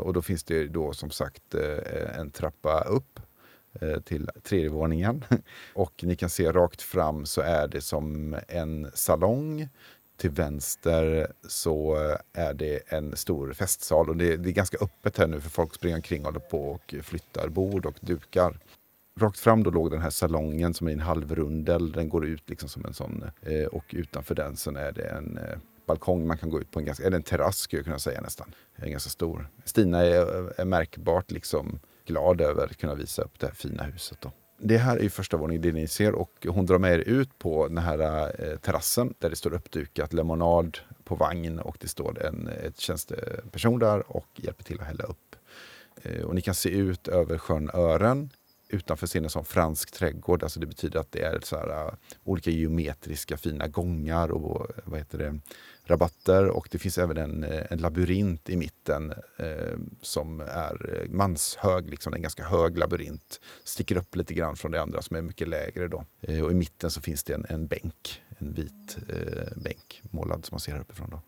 och 0.00 0.12
då 0.12 0.22
finns 0.22 0.44
det 0.44 0.68
då 0.68 0.92
som 0.92 1.10
sagt 1.10 1.54
en 2.14 2.30
trappa 2.30 2.80
upp 2.80 3.20
Eh, 3.80 4.00
till 4.00 4.30
tredje 4.42 4.68
våningen. 4.68 5.24
Och 5.74 6.04
ni 6.04 6.16
kan 6.16 6.30
se 6.30 6.52
rakt 6.52 6.82
fram 6.82 7.26
så 7.26 7.40
är 7.40 7.68
det 7.68 7.80
som 7.80 8.36
en 8.48 8.90
salong. 8.94 9.68
Till 10.16 10.30
vänster 10.30 11.32
så 11.48 11.96
eh, 11.96 12.16
är 12.32 12.54
det 12.54 12.92
en 12.92 13.16
stor 13.16 13.52
festsal 13.52 14.08
och 14.08 14.16
det, 14.16 14.36
det 14.36 14.48
är 14.48 14.52
ganska 14.52 14.78
öppet 14.80 15.18
här 15.18 15.26
nu 15.26 15.40
för 15.40 15.50
folk 15.50 15.74
springer 15.74 15.96
omkring 15.96 16.20
och 16.20 16.26
håller 16.26 16.40
på 16.40 16.68
och 16.68 16.94
flyttar 17.02 17.48
bord 17.48 17.86
och 17.86 17.98
dukar 18.00 18.58
rakt 19.20 19.38
fram 19.38 19.62
då 19.62 19.70
låg 19.70 19.90
den 19.90 20.00
här 20.00 20.10
salongen 20.10 20.74
som 20.74 20.88
är 20.88 20.92
en 20.92 21.00
halvrundel. 21.00 21.92
Den 21.92 22.08
går 22.08 22.26
ut 22.26 22.50
liksom 22.50 22.68
som 22.68 22.84
en 22.84 22.94
sån. 22.94 23.24
Eh, 23.42 23.66
och 23.66 23.84
utanför 23.90 24.34
den 24.34 24.56
så 24.56 24.76
är 24.76 24.92
det 24.92 25.04
en 25.04 25.38
balkong 25.86 26.26
man 26.26 26.38
kan 26.38 26.50
gå 26.50 26.60
ut 26.60 26.70
på. 26.70 26.78
En 26.78 26.84
ganska, 26.84 27.06
eller 27.06 27.16
en 27.16 27.22
terrass 27.22 27.58
skulle 27.58 27.78
jag 27.78 27.84
kunna 27.84 27.98
säga 27.98 28.20
nästan. 28.20 28.54
En 28.74 28.90
ganska 28.90 29.10
stor. 29.10 29.48
Stina 29.64 30.00
är, 30.00 30.60
är 30.60 30.64
märkbart 30.64 31.30
liksom 31.30 31.80
glad 32.06 32.40
över 32.40 32.64
att 32.64 32.76
kunna 32.76 32.94
visa 32.94 33.22
upp 33.22 33.38
det 33.38 33.46
här 33.46 33.54
fina 33.54 33.82
huset. 33.82 34.20
Då. 34.20 34.32
Det 34.58 34.78
här 34.78 35.02
är 35.02 35.08
första 35.08 35.36
våningen, 35.36 35.62
det 35.62 35.72
ni 35.72 35.88
ser. 35.88 36.12
Och 36.12 36.46
hon 36.48 36.66
drar 36.66 36.78
med 36.78 36.92
er 36.92 36.98
ut 36.98 37.38
på 37.38 37.68
den 37.68 37.78
här 37.78 38.32
eh, 38.38 38.56
terrassen 38.56 39.14
där 39.18 39.30
det 39.30 39.36
står 39.36 39.54
uppdukat 39.54 40.12
lemonad 40.12 40.78
på 41.04 41.14
vagn 41.14 41.58
och 41.58 41.76
det 41.80 41.88
står 41.88 42.26
en 42.26 42.48
ett 42.48 42.80
tjänsteperson 42.80 43.78
där 43.78 44.16
och 44.16 44.28
hjälper 44.36 44.64
till 44.64 44.80
att 44.80 44.86
hälla 44.86 45.04
upp. 45.04 45.36
Eh, 46.02 46.22
och 46.22 46.34
ni 46.34 46.40
kan 46.40 46.54
se 46.54 46.68
ut 46.68 47.08
över 47.08 47.38
sjön 47.38 47.70
Ören 47.74 48.30
utanför 48.72 49.06
scenen 49.06 49.30
som 49.30 49.44
fransk 49.44 49.92
trädgård. 49.92 50.42
Alltså 50.42 50.60
det 50.60 50.66
betyder 50.66 51.00
att 51.00 51.12
det 51.12 51.22
är 51.22 51.40
så 51.42 51.56
här, 51.56 51.86
uh, 51.86 51.94
olika 52.24 52.50
geometriska 52.50 53.36
fina 53.36 53.68
gångar 53.68 54.30
och 54.30 54.66
vad 54.84 54.98
heter 54.98 55.18
det, 55.18 55.38
rabatter. 55.92 56.48
Och 56.48 56.68
det 56.70 56.78
finns 56.78 56.98
även 56.98 57.16
en, 57.16 57.44
eh, 57.44 57.62
en 57.70 57.78
labyrint 57.78 58.50
i 58.50 58.56
mitten 58.56 59.12
eh, 59.36 59.78
som 60.00 60.40
är 60.40 61.02
eh, 61.02 61.10
manshög, 61.10 61.90
liksom 61.90 62.14
en 62.14 62.22
ganska 62.22 62.44
hög 62.44 62.78
labyrint. 62.78 63.40
Sticker 63.64 63.96
upp 63.96 64.16
lite 64.16 64.34
grann 64.34 64.56
från 64.56 64.70
det 64.70 64.82
andra 64.82 65.02
som 65.02 65.16
är 65.16 65.22
mycket 65.22 65.48
lägre. 65.48 65.88
Då. 65.88 66.04
Eh, 66.20 66.44
och 66.44 66.50
i 66.50 66.54
mitten 66.54 66.90
så 66.90 67.00
finns 67.00 67.24
det 67.24 67.34
en, 67.34 67.46
en 67.48 67.66
bänk, 67.66 68.22
en 68.38 68.52
vit 68.52 68.98
eh, 69.08 69.56
bänk 69.56 70.02
målad 70.10 70.44
som 70.44 70.54
man 70.54 70.60
ser 70.60 70.72
här 70.72 70.80
uppifrån. 70.80 71.10
Då. 71.10 71.22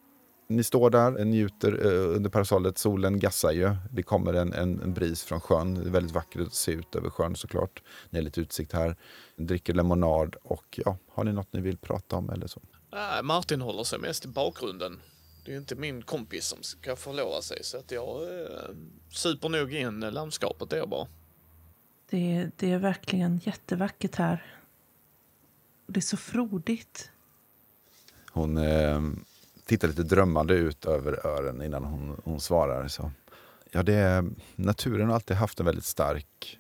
Ni 0.49 0.65
står 0.65 0.91
där, 0.91 1.25
njuter 1.25 1.87
eh, 1.87 2.17
under 2.17 2.31
parasollet. 2.31 2.79
Solen 2.79 3.19
gassar 3.19 3.53
ju. 3.53 3.77
Det 3.91 4.03
kommer 4.03 4.35
en, 4.35 4.53
en, 4.53 4.81
en, 4.81 4.95
bris 4.95 5.25
från 5.25 5.41
sjön. 5.41 5.75
Det 5.75 5.89
är 5.89 5.91
väldigt 5.91 6.15
vackert 6.15 6.43
att 6.43 6.55
se 6.55 6.73
ut 6.73 6.97
över 6.97 7.11
sjön 7.11 7.37
såklart. 7.37 7.83
Ni 8.11 8.19
har 8.19 8.25
lite 8.25 8.41
utsikt 8.41 8.73
här. 8.73 8.97
Dricker 9.37 9.75
lemonad 9.75 10.37
och 10.43 10.81
ja, 10.85 10.97
har 11.13 11.25
ni 11.25 11.33
något 11.33 11.53
ni 11.53 11.61
vill 11.61 11.79
prata 11.79 12.17
om 12.17 12.31
eller 12.31 12.47
så? 12.47 12.61
Äh, 12.95 13.23
Martin 13.23 13.61
håller 13.61 13.85
sig 13.85 13.99
mest 13.99 14.25
i 14.25 14.29
bakgrunden. 14.29 15.01
Det 15.45 15.53
är 15.53 15.57
inte 15.57 15.75
min 15.75 16.03
kompis 16.03 16.47
som 16.47 16.63
ska 16.63 16.97
förlora 16.97 17.43
sig 17.43 17.65
så 17.65 17.79
att 17.79 17.91
jag 17.91 18.23
eh, 18.23 18.75
super 19.11 19.49
nog 19.49 19.75
in 19.75 20.01
landskapet 20.01 20.71
där 20.71 20.87
bara. 20.87 21.07
Det, 22.11 22.51
det 22.57 22.71
är 22.71 22.79
verkligen 22.79 23.41
jättevackert 23.45 24.17
här. 24.17 24.57
Det 25.87 26.01
är 26.01 26.03
så 26.03 26.17
frodigt. 26.17 27.11
Hon 28.31 28.57
eh, 28.57 29.03
tittar 29.65 29.89
lite 29.89 30.03
drömmande 30.03 30.55
ut 30.55 30.85
över 30.85 31.27
ören 31.27 31.63
innan 31.63 31.85
hon, 31.85 32.21
hon 32.25 32.41
svarar. 32.41 32.89
Så. 32.89 33.11
Ja, 33.71 33.83
det 33.83 33.95
är, 33.95 34.25
naturen 34.57 35.09
har 35.09 35.15
alltid 35.15 35.37
haft 35.37 35.61
en 35.61 35.67
väldigt 35.67 35.85
stark, 35.85 36.59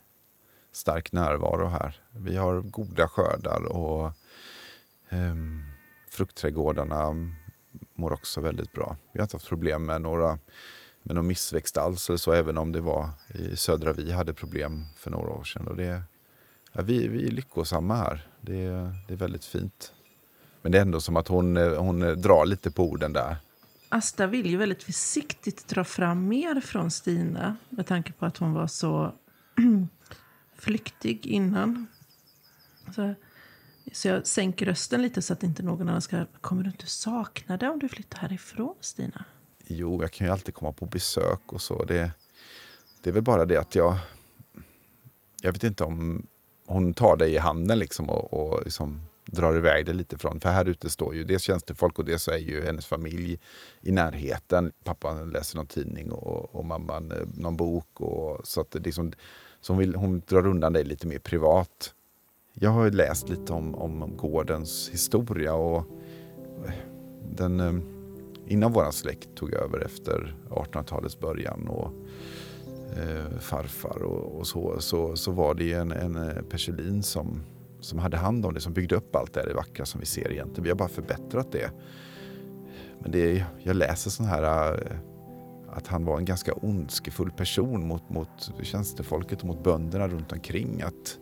stark 0.72 1.12
närvaro 1.12 1.66
här. 1.66 2.00
Vi 2.10 2.36
har 2.36 2.60
goda 2.60 3.08
skördar 3.08 3.64
och 3.64 4.06
eh, 5.08 5.34
fruktträdgårdarna 6.14 7.30
mår 7.94 8.12
också 8.12 8.40
väldigt 8.40 8.72
bra. 8.72 8.96
Vi 9.12 9.18
har 9.18 9.24
inte 9.24 9.36
haft 9.36 9.48
problem 9.48 9.86
med 9.86 10.02
några 10.02 10.38
med 11.06 11.16
någon 11.16 11.26
missväxt 11.26 11.76
alls, 11.76 12.08
eller 12.08 12.16
så, 12.16 12.32
även 12.32 12.58
om 12.58 12.72
det 12.72 12.80
var 12.80 13.10
i 13.34 13.56
södra 13.56 13.92
vi 13.92 14.12
hade 14.12 14.34
problem 14.34 14.84
för 14.96 15.10
några 15.10 15.30
år 15.30 15.44
sedan. 15.44 15.68
Och 15.68 15.76
det, 15.76 16.02
ja, 16.72 16.82
vi, 16.82 17.08
vi 17.08 17.26
är 17.26 17.30
lyckosamma 17.30 17.96
här. 17.96 18.28
Det, 18.40 18.68
det 19.08 19.14
är 19.14 19.16
väldigt 19.16 19.44
fint. 19.44 19.92
Men 20.62 20.72
det 20.72 20.78
är 20.78 20.82
ändå 20.82 21.00
som 21.00 21.16
att 21.16 21.28
hon, 21.28 21.56
hon 21.56 22.00
drar 22.00 22.46
lite 22.46 22.70
på 22.70 22.90
orden 22.90 23.12
där. 23.12 23.36
Asta 23.88 24.26
vill 24.26 24.46
ju 24.46 24.56
väldigt 24.56 24.82
försiktigt 24.82 25.68
dra 25.68 25.84
fram 25.84 26.28
mer 26.28 26.60
från 26.60 26.90
Stina 26.90 27.56
med 27.68 27.86
tanke 27.86 28.12
på 28.12 28.26
att 28.26 28.36
hon 28.36 28.52
var 28.52 28.66
så 28.66 29.12
flyktig 30.58 31.26
innan. 31.26 31.86
Så, 32.94 33.14
så 33.92 34.08
jag 34.08 34.26
sänker 34.26 34.66
rösten 34.66 35.02
lite 35.02 35.22
så 35.22 35.32
att 35.32 35.42
inte 35.42 35.62
någon 35.62 35.88
annan 35.88 36.02
ska... 36.02 36.26
Kommer 36.40 36.62
du 36.62 36.70
inte 36.70 36.86
sakna 36.86 37.56
det 37.56 37.68
om 37.68 37.78
du 37.78 37.88
flyttar 37.88 38.18
härifrån, 38.18 38.74
Stina? 38.80 39.24
Jo, 39.66 40.02
jag 40.02 40.12
kan 40.12 40.26
ju 40.26 40.32
alltid 40.32 40.54
komma 40.54 40.72
på 40.72 40.86
besök 40.86 41.52
och 41.52 41.60
så. 41.60 41.84
Det, 41.84 42.10
det 43.02 43.10
är 43.10 43.14
väl 43.14 43.22
bara 43.22 43.44
det 43.44 43.56
att 43.56 43.74
jag... 43.74 43.96
Jag 45.42 45.52
vet 45.52 45.64
inte 45.64 45.84
om 45.84 46.26
hon 46.66 46.94
tar 46.94 47.16
dig 47.16 47.32
i 47.32 47.38
handen 47.38 47.78
liksom 47.78 48.10
och, 48.10 48.34
och 48.34 48.64
liksom 48.64 49.00
drar 49.26 49.56
iväg 49.56 49.86
dig 49.86 49.94
lite 49.94 50.18
från. 50.18 50.40
För 50.40 50.48
här 50.48 50.64
ute 50.64 50.90
står 50.90 51.14
ju 51.14 51.24
dels 51.24 51.42
tjänstefolk 51.42 51.98
och 51.98 52.04
dels 52.04 52.28
är 52.28 52.38
ju 52.38 52.64
hennes 52.64 52.86
familj 52.86 53.40
i 53.80 53.92
närheten. 53.92 54.72
Pappan 54.84 55.30
läser 55.30 55.56
någon 55.56 55.66
tidning 55.66 56.12
och, 56.12 56.54
och 56.54 56.64
mamman 56.64 57.12
eh, 57.12 57.18
någon 57.34 57.56
bok. 57.56 58.00
Och, 58.00 58.46
så 58.46 58.60
att 58.60 58.70
det 58.70 58.78
liksom, 58.78 59.12
så 59.60 59.72
hon, 59.72 59.78
vill, 59.78 59.94
hon 59.94 60.22
drar 60.26 60.46
undan 60.46 60.72
dig 60.72 60.84
lite 60.84 61.06
mer 61.06 61.18
privat. 61.18 61.94
Jag 62.56 62.70
har 62.70 62.90
läst 62.90 63.28
lite 63.28 63.52
om, 63.52 63.74
om 63.74 64.16
gårdens 64.16 64.90
historia 64.92 65.54
och 65.54 65.78
eh, 66.66 66.72
den, 67.30 67.60
eh, 67.60 67.72
innan 68.46 68.72
våran 68.72 68.92
släkt 68.92 69.34
tog 69.34 69.52
över 69.52 69.84
efter 69.84 70.36
1800-talets 70.50 71.20
början 71.20 71.68
och 71.68 71.92
eh, 72.98 73.38
farfar 73.38 74.02
och, 74.02 74.38
och, 74.38 74.46
så, 74.46 74.76
så, 74.80 75.16
så 75.16 75.30
var 75.30 75.54
det 75.54 75.72
en, 75.72 75.92
en 75.92 76.16
eh, 76.16 76.42
Perselin 76.42 77.02
som 77.02 77.42
som 77.80 77.98
hade 77.98 78.16
hand 78.16 78.46
om 78.46 78.54
det, 78.54 78.60
som 78.60 78.72
byggde 78.72 78.96
upp 78.96 79.16
allt 79.16 79.32
det 79.32 79.40
här 79.40 79.54
vackra 79.54 79.84
som 79.86 80.00
vi 80.00 80.06
ser 80.06 80.32
egentligen. 80.32 80.64
Vi 80.64 80.70
har 80.70 80.76
bara 80.76 80.88
förbättrat 80.88 81.52
det. 81.52 81.70
Men 82.98 83.10
det 83.10 83.18
är, 83.18 83.46
jag 83.62 83.76
läser 83.76 84.10
sån 84.10 84.26
här 84.26 84.74
att 85.68 85.86
han 85.86 86.04
var 86.04 86.18
en 86.18 86.24
ganska 86.24 86.52
ondskefull 86.52 87.30
person 87.30 87.86
mot, 87.86 88.10
mot 88.10 88.52
tjänstefolket 88.62 89.40
och 89.40 89.46
mot 89.46 89.64
bönderna 89.64 90.08
runt 90.08 90.32
omkring. 90.32 90.82
Att 90.82 91.18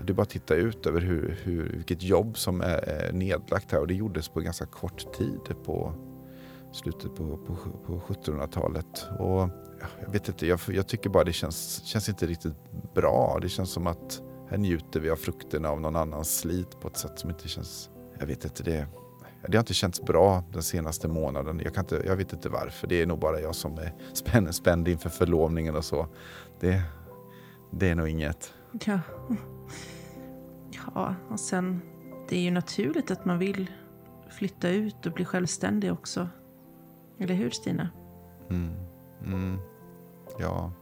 det 0.00 0.12
är 0.12 0.14
bara 0.14 0.22
att 0.22 0.30
titta 0.30 0.54
ut 0.54 0.86
över 0.86 1.00
hur, 1.00 1.38
hur, 1.42 1.72
vilket 1.76 2.02
jobb 2.02 2.38
som 2.38 2.60
är 2.60 3.12
nedlagt 3.12 3.72
här 3.72 3.80
och 3.80 3.86
det 3.86 3.94
gjordes 3.94 4.28
på 4.28 4.40
ganska 4.40 4.66
kort 4.66 5.12
tid 5.14 5.40
på 5.64 5.92
slutet 6.72 7.14
på, 7.14 7.36
på, 7.36 7.56
på 7.86 8.00
1700-talet. 8.14 9.08
Och 9.18 9.50
jag 10.00 10.12
vet 10.12 10.28
inte, 10.28 10.46
jag, 10.46 10.60
jag, 10.68 10.86
tycker 10.86 11.10
bara 11.10 11.24
det 11.24 11.32
känns, 11.32 11.82
känns 11.84 12.08
inte 12.08 12.26
riktigt 12.26 12.54
bra. 12.94 13.38
Det 13.42 13.48
känns 13.48 13.70
som 13.70 13.86
att 13.86 14.22
här 14.50 14.58
njuter 14.58 15.00
vi 15.00 15.10
av 15.10 15.16
frukterna 15.16 15.68
av 15.68 15.80
någon 15.80 15.96
annans 15.96 16.38
slit 16.38 16.80
på 16.80 16.88
ett 16.88 16.96
sätt 16.96 17.18
som 17.18 17.30
inte 17.30 17.48
känns... 17.48 17.90
Jag 18.18 18.26
vet 18.26 18.44
inte, 18.44 18.62
det, 18.62 18.86
det 19.48 19.56
har 19.56 19.62
inte 19.62 19.74
känts 19.74 20.02
bra 20.02 20.44
den 20.52 20.62
senaste 20.62 21.08
månaden. 21.08 21.60
Jag, 21.64 21.74
kan 21.74 21.84
inte, 21.84 22.02
jag 22.06 22.16
vet 22.16 22.32
inte 22.32 22.48
varför. 22.48 22.86
Det 22.86 23.02
är 23.02 23.06
nog 23.06 23.18
bara 23.18 23.40
jag 23.40 23.54
som 23.54 23.78
är 23.78 23.94
spänd, 24.12 24.54
spänd 24.54 24.88
inför 24.88 25.08
förlovningen 25.08 25.76
och 25.76 25.84
så. 25.84 26.06
Det, 26.60 26.82
det 27.70 27.88
är 27.88 27.94
nog 27.94 28.08
inget. 28.08 28.54
Ja 28.84 29.00
ja, 30.94 31.14
och 31.30 31.40
sen 31.40 31.80
det 32.28 32.36
är 32.36 32.40
ju 32.40 32.50
naturligt 32.50 33.10
att 33.10 33.24
man 33.24 33.38
vill 33.38 33.70
flytta 34.30 34.68
ut 34.68 35.06
och 35.06 35.12
bli 35.12 35.24
självständig 35.24 35.92
också. 35.92 36.28
Eller 37.18 37.34
hur 37.34 37.50
Stina? 37.50 37.90
Mm. 38.50 38.74
Mm. 39.24 39.58
Ja. 40.38 40.72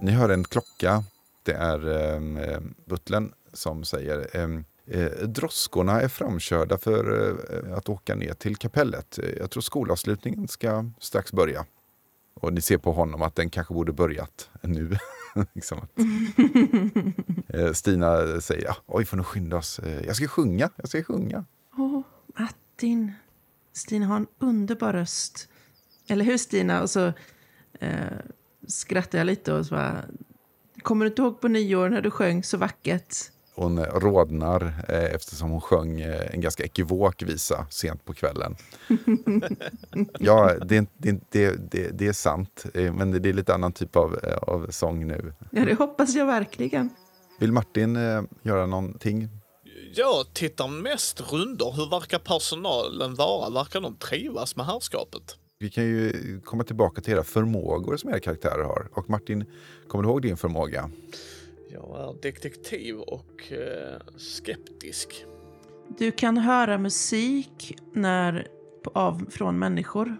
Ni 0.00 0.10
hör 0.10 0.28
en 0.28 0.44
klocka. 0.44 1.04
Det 1.42 1.52
är 1.52 1.88
eh, 1.88 2.60
butlern 2.86 3.32
som 3.52 3.84
säger 3.84 4.36
ehm, 4.36 4.64
eh, 4.86 5.10
droskorna 5.10 6.00
är 6.00 6.08
framkörda 6.08 6.78
för 6.78 7.30
eh, 7.50 7.76
att 7.76 7.88
åka 7.88 8.14
ner 8.14 8.34
till 8.34 8.56
kapellet. 8.56 9.18
Jag 9.38 9.50
tror 9.50 9.60
skolavslutningen 9.60 10.48
ska 10.48 10.90
strax 10.98 11.32
börja. 11.32 11.66
Och 12.34 12.52
ni 12.52 12.60
ser 12.60 12.78
på 12.78 12.92
honom 12.92 13.22
att 13.22 13.36
den 13.36 13.50
kanske 13.50 13.74
borde 13.74 13.92
börjat 13.92 14.50
nu. 14.62 14.96
liksom 15.54 15.86
eh, 17.48 17.72
Stina 17.72 18.40
säger, 18.40 18.76
oj 18.86 19.04
får 19.04 19.16
nog 19.16 19.26
skynda 19.26 19.56
oss. 19.56 19.78
Eh, 19.78 20.06
jag 20.06 20.16
ska 20.16 20.28
sjunga, 20.28 20.70
jag 20.76 20.88
ska 20.88 21.02
sjunga. 21.04 21.44
Åh, 21.76 21.96
oh, 21.96 22.02
Martin. 22.38 23.12
Stina 23.72 24.06
har 24.06 24.16
en 24.16 24.26
underbar 24.38 24.92
röst. 24.92 25.48
Eller 26.08 26.24
hur 26.24 26.38
Stina? 26.38 26.82
Och 26.82 26.90
så 26.90 27.12
eh, 27.80 28.18
skrattar 28.68 29.18
jag 29.18 29.26
lite 29.26 29.52
och 29.52 29.66
så 29.66 29.74
bara, 29.74 30.04
kommer 30.82 31.04
du 31.04 31.10
inte 31.10 31.22
ihåg 31.22 31.40
på 31.40 31.48
nyår 31.48 31.88
när 31.88 32.02
du 32.02 32.10
sjöng 32.10 32.44
så 32.44 32.56
vackert? 32.56 33.16
Hon 33.54 33.84
rodnar 33.84 34.74
eh, 34.88 35.14
eftersom 35.14 35.50
hon 35.50 35.60
sjöng 35.60 36.00
eh, 36.00 36.34
en 36.34 36.40
ganska 36.40 36.64
ekivok 36.64 37.22
visa 37.22 37.66
sent 37.70 38.04
på 38.04 38.14
kvällen. 38.14 38.56
ja, 40.18 40.54
det, 40.66 40.86
det, 40.98 41.20
det, 41.30 41.98
det, 41.98 42.06
är 42.06 42.12
sant, 42.12 42.64
eh, 42.74 42.92
men 42.92 43.22
det 43.22 43.28
är 43.28 43.32
lite 43.32 43.54
annan 43.54 43.72
typ 43.72 43.96
av, 43.96 44.18
eh, 44.24 44.36
av 44.36 44.66
sång 44.70 45.06
nu. 45.06 45.32
Ja, 45.50 45.64
det 45.64 45.74
hoppas 45.74 46.14
jag 46.14 46.26
verkligen. 46.26 46.90
Vill 47.40 47.52
Martin 47.52 47.96
eh, 47.96 48.22
göra 48.42 48.66
någonting? 48.66 49.28
Jag 49.94 50.34
tittar 50.34 50.68
mest 50.68 51.32
runder. 51.32 51.72
Hur 51.76 51.90
verkar 51.90 52.18
personalen 52.18 53.14
vara? 53.14 53.50
Verkar 53.50 53.80
de 53.80 53.96
trivas 53.96 54.56
med 54.56 54.66
herrskapet? 54.66 55.36
Vi 55.58 55.70
kan 55.70 55.84
ju 55.84 56.40
komma 56.44 56.64
tillbaka 56.64 57.00
till 57.00 57.12
era 57.12 57.24
förmågor 57.24 57.96
som 57.96 58.10
era 58.10 58.20
karaktärer 58.20 58.64
har. 58.64 58.88
Och 58.92 59.10
Martin, 59.10 59.44
kommer 59.88 60.04
du 60.04 60.10
ihåg 60.10 60.22
din 60.22 60.36
förmåga? 60.36 60.90
Jag 61.72 62.00
är 62.00 62.22
detektiv 62.22 63.00
och 63.00 63.52
eh, 63.52 64.00
skeptisk. 64.16 65.24
Du 65.98 66.12
kan 66.12 66.38
höra 66.38 66.78
musik 66.78 67.76
när, 67.92 68.46
av, 68.94 69.30
från 69.30 69.58
människor. 69.58 70.16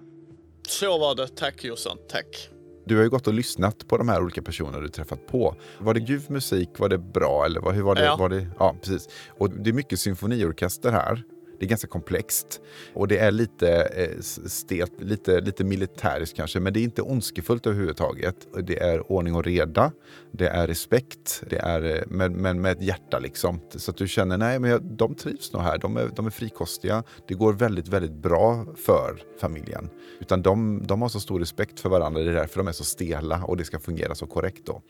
Så 0.68 0.98
var 0.98 1.14
det. 1.14 1.28
Tack 1.28 1.64
Jossan, 1.64 1.98
tack. 2.08 2.48
Du 2.84 2.96
har 2.96 3.02
ju 3.02 3.10
gått 3.10 3.26
och 3.26 3.34
lyssnat 3.34 3.88
på 3.88 3.96
de 3.96 4.08
här 4.08 4.22
olika 4.22 4.42
personerna 4.42 4.80
du 4.80 4.88
träffat 4.88 5.26
på. 5.26 5.56
Var 5.78 5.94
det 5.94 6.00
ljuv 6.00 6.30
musik? 6.30 6.68
Var 6.78 6.88
det 6.88 6.98
bra? 6.98 7.44
Eller 7.44 7.72
hur 7.72 7.82
var 7.82 7.94
det? 7.94 8.04
Ja. 8.04 8.16
Var 8.16 8.28
det, 8.28 8.46
ja, 8.58 8.76
precis. 8.82 9.08
Och 9.38 9.50
det 9.50 9.70
är 9.70 9.74
mycket 9.74 9.98
symfoniorkester 9.98 10.90
här. 10.90 11.22
Det 11.62 11.66
är 11.66 11.68
ganska 11.68 11.88
komplext 11.88 12.60
och 12.94 13.08
det 13.08 13.18
är 13.18 13.30
lite 13.30 13.82
eh, 13.82 14.20
stelt, 14.46 15.00
lite, 15.00 15.40
lite 15.40 15.64
militäriskt 15.64 16.36
kanske, 16.36 16.60
men 16.60 16.72
det 16.72 16.80
är 16.80 16.84
inte 16.84 17.02
ondskefullt 17.02 17.66
överhuvudtaget. 17.66 18.36
Det 18.62 18.82
är 18.82 19.12
ordning 19.12 19.34
och 19.34 19.44
reda, 19.44 19.92
det 20.32 20.48
är 20.48 20.66
respekt, 20.66 21.42
det 21.50 21.56
är, 21.56 21.96
eh, 21.96 22.02
men, 22.06 22.32
men 22.32 22.60
med 22.60 22.72
ett 22.72 22.82
hjärta 22.82 23.18
liksom. 23.18 23.60
Så 23.76 23.90
att 23.90 23.96
du 23.96 24.08
känner, 24.08 24.38
nej 24.38 24.58
men 24.58 24.70
jag, 24.70 24.82
de 24.82 25.14
trivs 25.14 25.52
nog 25.52 25.62
här, 25.62 25.78
de 25.78 25.96
är, 25.96 26.10
de 26.16 26.26
är 26.26 26.30
frikostiga. 26.30 27.02
Det 27.28 27.34
går 27.34 27.52
väldigt, 27.52 27.88
väldigt 27.88 28.22
bra 28.22 28.66
för 28.76 29.22
familjen. 29.40 29.88
Utan 30.20 30.42
de, 30.42 30.82
de 30.86 31.02
har 31.02 31.08
så 31.08 31.20
stor 31.20 31.40
respekt 31.40 31.80
för 31.80 31.88
varandra, 31.88 32.22
det 32.22 32.30
är 32.30 32.34
därför 32.34 32.58
de 32.58 32.68
är 32.68 32.72
så 32.72 32.84
stela 32.84 33.44
och 33.44 33.56
det 33.56 33.64
ska 33.64 33.78
fungera 33.78 34.14
så 34.14 34.26
korrekt 34.26 34.66
då. 34.66 34.82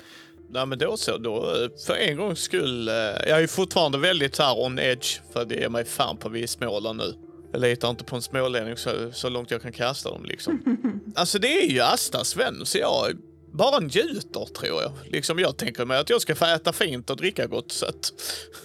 Nej 0.52 0.66
men 0.66 0.78
då 0.78 0.96
så, 0.96 1.18
då 1.18 1.68
för 1.86 1.94
en 1.94 2.16
gångs 2.16 2.40
skull. 2.40 2.88
Eh, 2.88 2.94
jag 3.26 3.42
är 3.42 3.46
fortfarande 3.46 3.98
väldigt 3.98 4.38
här 4.38 4.60
on 4.60 4.78
edge 4.78 5.20
för 5.32 5.44
det 5.44 5.64
är 5.64 5.68
mig 5.68 5.84
fan 5.84 6.16
på 6.16 6.28
vi 6.28 6.42
är 6.42 6.46
Småland 6.46 6.98
nu. 6.98 7.14
Jag 7.52 7.60
litar 7.60 7.90
inte 7.90 8.04
på 8.04 8.16
en 8.16 8.22
smålänning 8.22 8.76
så, 8.76 8.90
så 9.12 9.28
långt 9.28 9.50
jag 9.50 9.62
kan 9.62 9.72
kasta 9.72 10.10
dem 10.10 10.24
liksom. 10.24 10.62
alltså 11.14 11.38
det 11.38 11.62
är 11.62 11.70
ju 11.70 11.80
Astas 11.80 12.36
vän 12.36 12.66
så 12.66 12.78
jag 12.78 13.16
bara 13.52 13.80
njuter 13.80 14.44
tror 14.54 14.82
jag. 14.82 14.92
Liksom 15.10 15.38
jag 15.38 15.56
tänker 15.56 15.84
mig 15.84 15.98
att 15.98 16.10
jag 16.10 16.20
ska 16.20 16.34
få 16.34 16.44
äta 16.44 16.72
fint 16.72 17.10
och 17.10 17.16
dricka 17.16 17.46
gott 17.46 17.72
så 17.72 17.86
att 17.86 18.12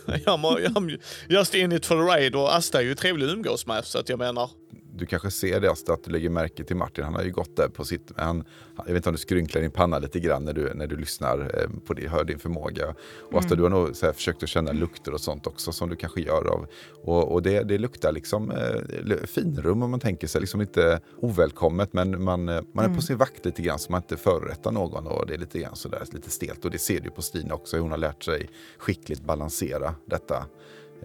jag, 0.26 0.40
må, 0.40 0.60
jag 0.60 0.98
just 1.30 1.56
in 1.56 1.72
it 1.72 1.86
for 1.86 1.96
the 1.96 2.20
ride 2.20 2.38
och 2.38 2.56
Asta 2.56 2.80
är 2.80 2.84
ju 2.84 2.96
trevlig 2.96 3.26
att 3.26 3.32
umgås 3.32 3.66
med 3.66 3.86
så 3.86 4.00
att 4.00 4.10
jag 4.10 4.20
menar 4.20 4.50
du 4.98 5.06
kanske 5.06 5.32
ser 5.32 5.60
det, 5.60 5.72
Asta, 5.72 5.94
att 5.94 6.04
du 6.04 6.12
lägger 6.12 6.30
märke 6.30 6.64
till 6.64 6.76
Martin. 6.76 7.04
Han 7.04 7.16
har 7.16 7.24
ju 7.24 7.32
gått 7.32 7.56
där 7.56 7.68
på 7.68 7.86
sitt... 7.86 8.12
Han, 8.16 8.44
jag 8.78 8.86
vet 8.86 8.96
inte 8.96 9.10
om 9.10 9.16
du 9.16 9.22
skrynklar 9.22 9.62
din 9.62 9.72
panna 9.72 10.00
lite 10.00 10.20
grann 10.20 10.46
när 10.46 10.54
du, 10.54 10.74
när 10.74 10.88
du 10.88 10.98
lyssnar 10.98 11.40
eh, 11.40 11.70
på 11.86 11.94
det, 11.94 12.08
hör 12.08 12.24
din 12.24 12.40
förmåga. 12.40 12.96
Och 13.32 13.44
mm. 13.44 13.58
du 13.58 13.64
har 13.64 13.70
nog 13.70 13.88
här, 14.02 14.14
försökt 14.14 14.44
att 14.44 14.50
känna 14.50 14.72
lukter 14.72 15.14
och 15.14 15.22
sånt 15.22 15.48
också 15.48 15.72
som 15.72 15.90
du 15.90 15.96
kanske 15.96 16.22
gör 16.22 16.48
av. 16.48 16.68
Och, 17.04 17.32
och 17.32 17.42
det, 17.42 17.64
det 17.64 17.78
luktar 17.78 18.12
liksom 18.12 18.52
eh, 18.52 19.18
finrum 19.26 19.84
om 19.84 19.92
man 19.92 20.00
tänker 20.00 20.28
sig. 20.28 20.42
Liksom 20.42 20.62
inte 20.62 21.00
ovälkommet 21.18 21.94
men 21.94 22.24
man, 22.24 22.50
eh, 22.50 22.62
man 22.74 22.84
är 22.84 22.90
mm. 22.90 22.96
på 22.96 23.02
sin 23.02 23.18
vakt 23.18 23.46
lite 23.46 23.62
grann 23.62 23.80
så 23.80 23.92
man 23.92 24.02
inte 24.02 24.18
förorättar 24.18 24.72
någon. 24.72 25.08
Och 25.08 25.28
det 25.28 25.34
är 25.34 25.38
lite 25.38 25.60
grann 25.60 25.76
sådär 25.76 26.04
lite 26.12 26.30
stelt. 26.30 26.66
Och 26.66 26.72
det 26.72 26.80
ser 26.80 27.00
du 27.00 27.10
på 27.10 27.22
Stina 27.22 27.54
också. 27.54 27.78
Hon 27.78 27.92
har 27.92 27.98
lärt 27.98 28.24
sig 28.24 28.50
skickligt 28.78 29.22
balansera 29.22 29.96
detta 30.06 30.46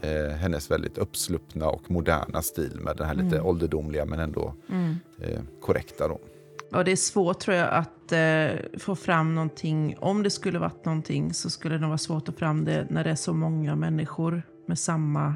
eh, 0.02 0.37
hennes 0.37 0.70
väldigt 0.70 0.98
uppsluppna 0.98 1.68
och 1.68 1.90
moderna 1.90 2.42
stil 2.42 2.81
med 2.81 2.96
den 2.96 3.07
här 3.07 3.14
lite 3.14 3.37
mm. 3.37 3.46
ålderdomliga 3.46 4.05
men 4.05 4.20
ändå 4.20 4.55
mm. 4.68 4.96
eh, 5.20 5.40
korrekta. 5.61 6.09
Då. 6.09 6.18
Och 6.72 6.85
det 6.85 6.92
är 6.92 6.96
svårt 6.96 7.40
tror 7.40 7.57
jag 7.57 7.68
att 7.68 8.12
eh, 8.12 8.78
få 8.78 8.96
fram 8.96 9.35
någonting. 9.35 9.96
Om 9.98 10.22
det 10.22 10.31
skulle 10.31 10.59
varit 10.59 10.85
någonting 10.85 11.35
så 11.35 11.50
skulle 11.50 11.78
det 11.78 11.87
vara 11.87 11.98
svårt 11.98 12.28
att 12.28 12.35
få 12.35 12.38
fram 12.38 12.64
det 12.64 12.87
när 12.90 13.05
det 13.05 13.11
är 13.11 13.14
så 13.14 13.33
många 13.33 13.76
människor 13.76 14.42
med 14.66 14.78
samma 14.78 15.35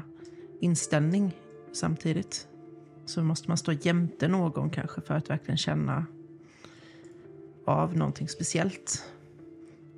inställning 0.59 1.31
samtidigt. 1.73 2.47
Så 3.05 3.23
måste 3.23 3.47
man 3.47 3.57
stå 3.57 3.71
jämte 3.71 4.27
någon 4.27 4.69
kanske 4.69 5.01
för 5.01 5.13
att 5.13 5.29
verkligen 5.29 5.57
känna 5.57 6.05
av 7.65 7.97
någonting 7.97 8.27
speciellt. 8.27 9.03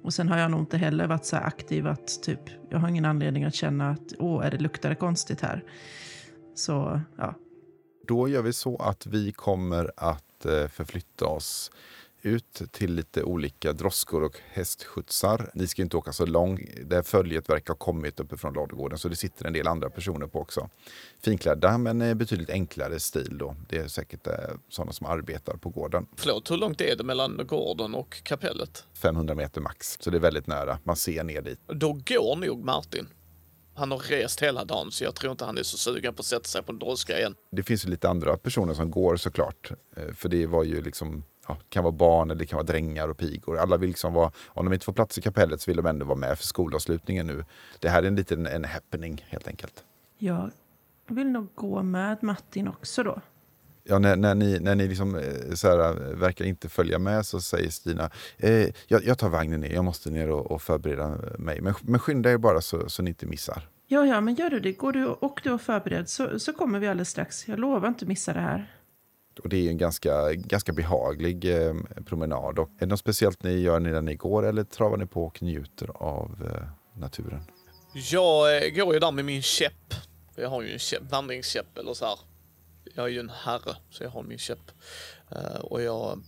Och 0.04 0.14
sen 0.14 0.30
har 0.30 0.38
jag 0.38 0.52
nog 0.52 0.60
inte 0.60 0.78
heller 0.78 1.08
varit 1.08 1.26
så 1.26 1.36
aktiv 1.36 1.88
att 1.88 2.24
typ, 2.24 2.40
jag 2.70 2.80
har 2.80 2.88
ingen 2.88 3.06
anledning 3.06 3.44
att 3.44 3.56
känna 3.56 3.90
att 3.90 4.14
åh, 4.20 4.46
är 4.46 4.52
det 4.52 4.58
luktar 4.58 4.90
det 4.90 4.96
konstigt 4.96 5.42
här. 5.42 5.64
Så 6.56 7.02
ja. 7.18 7.36
Då 8.08 8.28
gör 8.28 8.42
vi 8.42 8.54
så 8.54 8.78
att 8.78 9.06
vi 9.06 9.32
kommer 9.32 9.92
att 9.96 10.46
eh, 10.46 10.68
förflytta 10.68 11.26
oss 11.26 11.72
ut 12.22 12.62
till 12.72 12.94
lite 12.94 13.24
olika 13.24 13.74
droskor 13.74 14.24
och 14.24 14.38
hästskjutsar. 14.52 15.52
Ni 15.54 15.68
ska 15.68 15.82
inte 15.82 15.98
åka 15.98 16.14
så 16.14 16.26
långt. 16.26 16.60
Det 16.86 16.96
här 16.96 17.04
följet 17.04 17.50
verkar 17.50 17.74
ha 17.74 17.78
kommit 17.78 18.20
uppifrån 18.20 18.54
ladugården 18.54 18.98
så 18.98 19.10
det 19.10 19.16
sitter 19.16 19.46
en 19.46 19.54
del 19.54 19.68
andra 19.68 19.90
personer 19.90 20.28
på 20.28 20.40
också. 20.40 20.70
Finklädda 21.24 21.78
men 21.78 22.18
betydligt 22.18 22.50
enklare 22.50 23.00
stil 23.00 23.38
då. 23.38 23.56
Det 23.70 23.78
är 23.78 23.88
säkert 23.88 24.28
eh, 24.28 24.34
sådana 24.70 24.92
som 24.92 25.08
arbetar 25.08 25.54
på 25.58 25.70
gården. 25.70 26.08
Förlåt, 26.16 26.52
hur 26.52 26.58
långt 26.58 26.82
är 26.82 26.96
det 26.96 27.04
mellan 27.04 27.42
gården 27.48 27.96
och 27.96 28.24
kapellet? 28.24 28.84
500 28.94 29.36
meter 29.36 29.62
max, 29.62 29.98
så 30.00 30.10
det 30.10 30.18
är 30.18 30.22
väldigt 30.22 30.48
nära. 30.48 30.80
Man 30.84 30.96
ser 30.96 31.24
ner 31.24 31.42
dit. 31.42 31.60
Då 31.68 31.94
går 31.94 32.36
nog 32.36 32.66
Martin. 32.66 33.08
Han 33.76 33.92
har 33.92 33.98
rest 33.98 34.42
hela 34.42 34.66
dagen 34.66 34.92
så 34.92 35.04
jag 35.04 35.16
tror 35.16 35.32
inte 35.32 35.46
han 35.46 35.58
är 35.58 35.64
så 35.64 35.78
sugen 35.78 36.14
på 36.14 36.20
att 36.20 36.26
sätta 36.26 36.44
sig 36.44 36.64
på 36.64 36.72
en 36.72 36.80
droska 36.80 37.20
igen. 37.20 37.36
Det 37.52 37.64
finns 37.64 37.86
ju 37.86 37.90
lite 37.90 38.10
andra 38.10 38.38
personer 38.38 38.74
som 38.74 38.92
går 38.92 39.16
såklart. 39.16 39.72
Eh, 39.98 40.14
för 40.14 40.30
det 40.30 40.48
var 40.48 40.64
ju 40.64 40.82
liksom 40.82 41.24
ja, 41.50 41.58
kan 41.70 41.84
vara 41.84 41.92
barn 41.92 42.32
eller 42.32 42.40
det 42.40 42.46
kan 42.46 42.58
vara 42.58 42.66
drängar 42.66 43.08
och 43.10 43.18
pigor. 43.18 43.58
Alla 43.58 43.78
vill 43.78 43.90
liksom 43.90 44.14
vara, 44.14 44.32
om 44.48 44.66
de 44.66 44.74
inte 44.74 44.86
får 44.86 44.94
plats 44.94 45.18
i 45.18 45.22
kapellet 45.22 45.62
så 45.62 45.72
vill 45.72 45.78
de 45.78 45.86
ändå 45.86 46.06
vara 46.06 46.18
med 46.18 46.38
för 46.38 46.46
skolavslutningen 46.46 47.28
nu. 47.28 47.46
Det 47.80 47.90
här 47.90 48.04
är 48.04 48.08
en 48.08 48.16
liten 48.16 48.48
en 48.48 48.66
happening 48.66 49.26
helt 49.30 49.48
enkelt. 49.48 49.84
Jag 50.18 50.52
vill 51.08 51.28
nog 51.28 51.48
gå 51.56 51.84
med 51.84 52.24
Martin 52.24 52.68
också 52.68 53.04
då. 53.04 53.22
Ja, 53.84 54.00
när, 54.00 54.16
när 54.16 54.36
ni, 54.36 54.60
när 54.60 54.76
ni 54.76 54.88
liksom, 54.88 55.16
eh, 55.16 55.54
så 55.54 55.68
här, 55.68 56.16
verkar 56.16 56.46
inte 56.46 56.70
följa 56.70 57.00
med 57.00 57.26
så 57.26 57.42
säger 57.42 57.70
Stina, 57.70 58.10
eh, 58.38 58.68
jag, 58.88 59.04
jag, 59.06 59.18
tar 59.18 59.30
vagnen 59.30 59.62
ner, 59.62 59.74
jag 59.74 59.86
måste 59.86 60.10
ner 60.10 60.30
och, 60.30 60.52
och 60.52 60.62
förbereda 60.62 61.18
mig. 61.38 61.62
Men, 61.62 61.74
men 61.82 62.00
skynda 62.00 62.32
er 62.32 62.38
bara 62.38 62.62
så, 62.62 62.90
så 62.90 63.04
ni 63.04 63.10
inte 63.10 63.26
missar. 63.26 63.70
Ja, 63.88 64.06
ja, 64.06 64.22
men 64.22 64.36
gör 64.36 64.50
du 64.50 64.60
det. 64.60 64.72
Går 64.72 64.92
du 64.92 65.06
och 65.06 65.40
du 65.44 65.52
och 65.52 65.62
förbered 65.62 66.10
så, 66.10 66.40
så 66.40 66.54
kommer 66.54 66.80
vi 66.80 66.88
alldeles 66.88 67.10
strax. 67.10 67.48
Jag 67.48 67.60
lovar 67.60 67.88
inte 67.88 68.06
missa 68.06 68.34
det 68.34 68.40
här. 68.40 68.72
Och 69.44 69.50
det 69.50 69.66
är 69.66 69.70
en 69.70 69.78
ganska, 69.78 70.34
ganska 70.34 70.74
behaglig 70.74 71.66
eh, 71.66 71.74
promenad. 72.06 72.60
Och 72.60 72.70
är 72.70 72.80
det 72.80 72.86
något 72.86 73.00
speciellt 73.00 73.44
ni 73.44 73.60
gör 73.60 73.80
när 73.80 74.02
ni 74.02 74.16
går 74.16 74.46
eller 74.46 74.64
travar 74.64 74.98
ni 74.98 75.06
på 75.06 75.26
och 75.26 75.44
njuter 75.44 75.90
av 75.96 76.52
eh, 76.56 77.00
naturen? 77.00 77.42
Jag 77.94 78.66
eh, 78.66 78.70
går 78.70 78.94
ju 78.94 79.00
där 79.00 79.12
med 79.12 79.26
min 79.26 79.42
käpp. 79.42 79.94
Jag 80.36 80.50
har 80.50 80.62
ju 80.62 80.74
en 80.74 80.80
käpp, 80.80 81.12
vandringskäpp 81.12 81.78
eller 81.78 81.94
så 81.94 82.06
här. 82.06 82.20
Jag 82.96 83.06
är 83.06 83.10
ju 83.10 83.20
en 83.20 83.30
herre, 83.30 83.76
så 83.90 84.04
jag 84.04 84.10
har 84.10 84.24
min 84.24 84.38
käpp. 84.38 84.72
Eh, 85.32 85.62
och 85.62 85.82
jag 85.82 86.24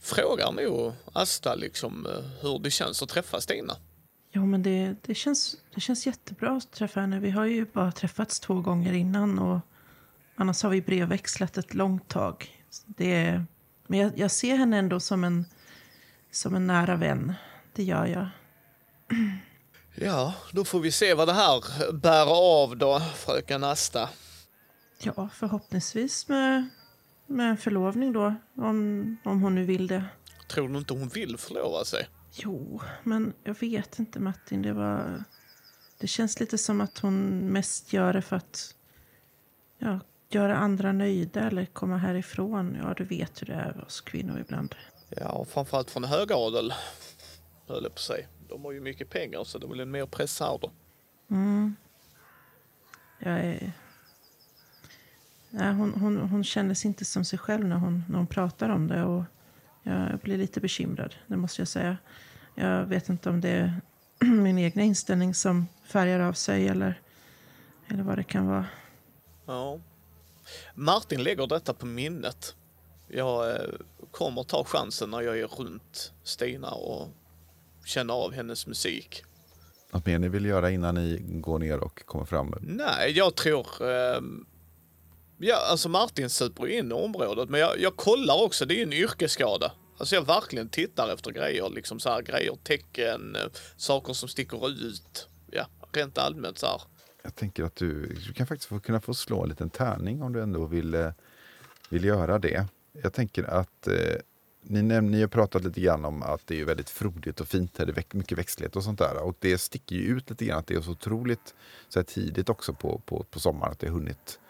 frågar 0.00 0.52
nog 0.52 0.92
Asta 1.12 1.54
liksom 1.54 2.06
eh, 2.06 2.24
hur 2.40 2.58
det 2.58 2.70
känns 2.70 3.02
att 3.02 3.08
träffa 3.08 3.40
Stina. 3.40 3.76
Jo, 4.32 4.46
men 4.46 4.62
det, 4.62 4.94
det, 5.02 5.14
känns, 5.14 5.56
det 5.74 5.80
känns 5.80 6.06
jättebra 6.06 6.56
att 6.56 6.72
träffa 6.72 7.00
henne. 7.00 7.20
Vi 7.20 7.30
har 7.30 7.44
ju 7.44 7.66
bara 7.72 7.92
träffats 7.92 8.40
två 8.40 8.54
gånger 8.54 8.92
innan 8.92 9.38
och 9.38 9.60
annars 10.34 10.62
har 10.62 10.70
vi 10.70 10.82
brevväxlat 10.82 11.58
ett 11.58 11.74
långt 11.74 12.08
tag. 12.08 12.64
Det 12.86 13.14
är, 13.14 13.46
men 13.86 13.98
jag, 13.98 14.18
jag 14.18 14.30
ser 14.30 14.56
henne 14.56 14.78
ändå 14.78 15.00
som 15.00 15.24
en, 15.24 15.44
som 16.30 16.54
en 16.54 16.66
nära 16.66 16.96
vän. 16.96 17.34
Det 17.72 17.82
gör 17.82 18.06
jag. 18.06 18.28
Ja, 19.94 20.34
då 20.52 20.64
får 20.64 20.80
vi 20.80 20.92
se 20.92 21.14
vad 21.14 21.28
det 21.28 21.32
här 21.32 21.92
bär 21.92 22.26
av 22.26 22.76
då, 22.76 23.00
fröken 23.00 23.64
Asta. 23.64 24.08
Ja, 24.98 25.28
förhoppningsvis 25.32 26.28
med, 26.28 26.68
med 27.26 27.50
en 27.50 27.56
förlovning 27.56 28.12
då, 28.12 28.34
om, 28.56 29.16
om 29.24 29.42
hon 29.42 29.54
nu 29.54 29.64
vill 29.64 29.86
det. 29.86 30.04
Tror 30.48 30.68
du 30.68 30.78
inte 30.78 30.94
hon 30.94 31.08
vill 31.08 31.36
förlova 31.36 31.84
sig? 31.84 32.08
Jo, 32.32 32.80
men 33.02 33.32
jag 33.44 33.60
vet 33.60 33.98
inte 33.98 34.20
Martin. 34.20 34.62
Det 34.62 34.72
var... 34.72 35.24
Det 35.98 36.06
känns 36.06 36.40
lite 36.40 36.58
som 36.58 36.80
att 36.80 36.98
hon 36.98 37.38
mest 37.52 37.92
gör 37.92 38.12
det 38.12 38.22
för 38.22 38.36
att 38.36 38.74
ja, 39.78 40.00
göra 40.34 40.56
andra 40.56 40.92
nöjda 40.92 41.40
eller 41.40 41.64
komma 41.64 41.96
härifrån. 41.96 42.76
Ja, 42.82 42.94
du 42.94 43.04
vet 43.04 43.42
hur 43.42 43.46
det 43.46 43.54
är 43.54 43.84
oss 43.84 44.00
kvinnor 44.00 44.40
ibland. 44.40 44.74
Ja, 45.08 45.44
framförallt 45.44 45.90
från 45.90 46.04
högadel, 46.04 46.72
höll 47.68 47.82
på 47.90 47.98
säga. 47.98 48.26
De 48.48 48.64
har 48.64 48.72
ju 48.72 48.80
mycket 48.80 49.10
pengar 49.10 49.44
så 49.44 49.58
det 49.58 49.66
en 49.82 49.90
mer 49.90 50.06
press 50.06 50.40
här 50.40 50.58
då. 50.60 50.70
Mm. 51.30 51.76
Jag 53.18 53.40
är... 53.40 53.72
Nej, 55.50 55.74
hon, 55.74 55.94
hon, 55.94 56.16
hon 56.16 56.44
kändes 56.44 56.84
inte 56.84 57.04
som 57.04 57.24
sig 57.24 57.38
själv 57.38 57.64
när 57.64 57.76
hon, 57.76 58.04
när 58.08 58.16
hon 58.16 58.26
pratar 58.26 58.68
om 58.68 58.86
det. 58.86 59.04
Och 59.04 59.24
jag 59.82 60.18
blir 60.18 60.38
lite 60.38 60.60
bekymrad, 60.60 61.14
det 61.26 61.36
måste 61.36 61.60
jag 61.60 61.68
säga. 61.68 61.96
Jag 62.54 62.86
vet 62.86 63.08
inte 63.08 63.30
om 63.30 63.40
det 63.40 63.50
är 63.50 63.80
min 64.24 64.58
egna 64.58 64.82
inställning 64.82 65.34
som 65.34 65.66
färgar 65.84 66.20
av 66.20 66.32
sig 66.32 66.68
eller, 66.68 67.00
eller 67.88 68.02
vad 68.02 68.18
det 68.18 68.24
kan 68.24 68.46
vara. 68.46 68.66
Ja. 69.46 69.80
Martin 70.74 71.22
lägger 71.22 71.46
detta 71.46 71.74
på 71.74 71.86
minnet. 71.86 72.54
Jag 73.08 73.50
eh, 73.50 73.68
kommer 74.10 74.42
ta 74.42 74.64
chansen 74.64 75.10
när 75.10 75.20
jag 75.20 75.38
är 75.38 75.46
runt 75.46 76.12
Stina 76.24 76.70
och 76.70 77.08
känner 77.84 78.14
av 78.14 78.32
hennes 78.32 78.66
musik. 78.66 79.24
Något 79.90 80.06
mer 80.06 80.18
ni 80.18 80.28
vill 80.28 80.44
göra 80.44 80.70
innan 80.70 80.94
ni 80.94 81.18
går 81.20 81.58
ner 81.58 81.78
och 81.78 82.06
kommer 82.06 82.24
fram? 82.24 82.54
Nej, 82.60 83.12
jag 83.12 83.34
tror... 83.34 83.66
Eh, 83.80 84.20
ja, 85.38 85.56
alltså 85.70 85.88
Martin 85.88 86.30
super 86.30 86.66
in 86.66 86.90
i 86.90 86.94
området, 86.94 87.48
men 87.48 87.60
jag, 87.60 87.80
jag 87.80 87.96
kollar 87.96 88.42
också. 88.42 88.66
Det 88.66 88.74
är 88.74 88.76
ju 88.76 88.82
en 88.82 88.92
yrkesskada. 88.92 89.72
Alltså 89.98 90.14
jag 90.14 90.26
verkligen 90.26 90.68
tittar 90.68 91.14
efter 91.14 91.30
grejer, 91.30 91.70
liksom 91.70 92.00
så 92.00 92.10
här 92.10 92.22
grejer, 92.22 92.58
tecken, 92.64 93.36
eh, 93.36 93.42
saker 93.76 94.12
som 94.12 94.28
sticker 94.28 94.68
ut. 94.68 95.28
Ja, 95.50 95.66
rent 95.92 96.18
allmänt 96.18 96.58
så 96.58 96.66
här. 96.66 96.80
Jag 97.24 97.34
tänker 97.34 97.64
att 97.64 97.76
du, 97.76 98.06
du 98.26 98.32
kan 98.32 98.46
faktiskt 98.46 98.68
få, 98.68 98.80
kunna 98.80 99.00
få 99.00 99.14
slå 99.14 99.42
en 99.42 99.48
liten 99.48 99.70
tärning 99.70 100.22
om 100.22 100.32
du 100.32 100.42
ändå 100.42 100.66
vill, 100.66 100.94
eh, 100.94 101.10
vill 101.90 102.04
göra 102.04 102.38
det. 102.38 102.66
Jag 103.02 103.12
tänker 103.12 103.44
att 103.44 103.86
eh, 103.86 104.16
ni, 104.62 104.82
näm- 104.82 105.10
ni 105.10 105.20
har 105.20 105.28
pratat 105.28 105.64
lite 105.64 105.80
grann 105.80 106.04
om 106.04 106.22
att 106.22 106.46
det 106.46 106.60
är 106.60 106.64
väldigt 106.64 106.90
frodigt 106.90 107.40
och 107.40 107.48
fint 107.48 107.78
här. 107.78 107.86
Det 107.86 107.92
är 107.92 107.94
väck- 107.94 108.14
mycket 108.14 108.38
växtlighet 108.38 108.76
och 108.76 108.84
sånt 108.84 108.98
där. 108.98 109.22
Och 109.22 109.36
det 109.38 109.58
sticker 109.58 109.96
ju 109.96 110.02
ut 110.02 110.30
lite 110.30 110.44
grann 110.44 110.58
att 110.58 110.66
det 110.66 110.74
är 110.74 110.80
så 110.80 110.90
otroligt 110.90 111.54
så 111.88 111.98
här 111.98 112.04
tidigt 112.04 112.48
också 112.48 112.74
på, 112.74 113.00
på, 113.04 113.24
på 113.30 113.40
sommaren 113.40 113.72
att 113.72 113.78
det 113.78 113.86
har 113.86 113.94
hunnit. 113.94 114.40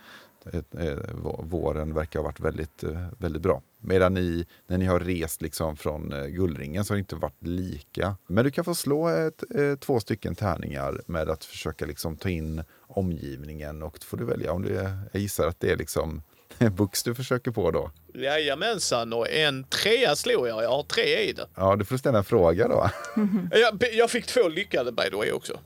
Eh, 0.45 0.87
eh 0.87 0.99
våren 1.39 1.95
verkar 1.95 2.21
ha 2.21 2.25
varit 2.25 2.41
väldigt, 2.41 2.85
eh, 2.85 3.09
väldigt 3.19 3.43
bra. 3.43 3.63
Medan 3.87 4.15
ni, 4.15 4.47
när 4.67 4.79
ni 4.79 4.85
har 4.85 5.01
rest 5.01 5.43
liksom 5.43 5.77
från 5.77 6.13
eh, 6.13 6.27
Gullringen 6.27 6.85
så 6.85 6.93
har 6.93 6.97
det 6.97 7.01
inte 7.01 7.17
varit 7.17 7.47
lika. 7.47 8.17
Men 8.27 8.45
du 8.45 8.51
kan 8.51 8.65
få 8.65 8.75
slå 8.75 9.09
ett, 9.09 9.43
eh, 9.55 9.75
två 9.81 10.01
stycken 10.01 10.35
tärningar 10.35 11.01
med 11.07 11.31
att 11.31 11.45
försöka 11.45 11.87
liksom 11.87 12.17
ta 12.17 12.29
in 12.29 12.65
omgivningen 12.89 13.83
och 13.83 13.97
då 14.01 14.05
får 14.07 14.17
du 14.17 14.25
välja 14.25 14.53
om 14.53 14.65
är, 14.65 14.99
jag 15.13 15.23
gissar 15.23 15.47
att 15.49 15.61
det 15.61 15.71
är 15.71 15.77
liksom 15.77 16.23
Bux 16.77 17.03
du 17.03 17.15
försöker 17.15 17.51
på 17.51 17.71
då. 17.71 17.91
Jajamensan, 18.15 19.13
och 19.13 19.31
en 19.31 19.65
trea 19.65 20.17
slog 20.17 20.49
jag. 20.49 20.63
Jag 20.63 20.71
har 20.71 20.83
tre 20.83 21.29
i 21.29 21.33
det. 21.33 21.47
Ja, 21.55 21.77
du 21.77 21.85
får 21.85 21.97
ställa 21.97 22.19
en 22.19 22.25
fråga 22.25 22.69
då. 22.69 22.91
Jag, 23.53 23.85
jag 23.93 24.11
fick 24.11 24.27
två 24.27 24.49
lyckade 24.49 24.93
by 24.93 25.11
the 25.11 25.17
way 25.17 25.33
också. 25.33 25.59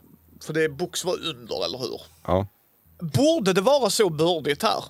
För 0.43 0.53
det 0.53 0.69
box 0.69 1.05
var 1.05 1.15
under, 1.15 1.65
eller 1.65 1.79
hur? 1.79 2.01
Ja. 2.27 2.47
Borde 3.01 3.53
det 3.53 3.61
vara 3.61 3.91
så 3.91 4.11
bördigt 4.11 4.63
här? 4.63 4.85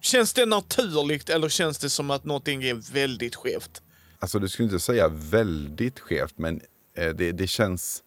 Känns 0.00 0.32
det 0.32 0.46
naturligt 0.46 1.30
eller 1.30 1.48
känns 1.48 1.78
det 1.78 1.90
som 1.90 2.10
att 2.10 2.24
någonting 2.24 2.62
är 2.62 2.92
väldigt 2.92 3.34
skevt? 3.34 3.82
Alltså 4.18 4.38
du 4.38 4.48
skulle 4.48 4.66
inte 4.66 4.80
säga 4.80 5.08
väldigt 5.08 6.00
skevt, 6.00 6.38
men 6.38 6.60
eh, 6.94 7.14
det, 7.14 7.32
det, 7.32 7.46
känns, 7.46 8.02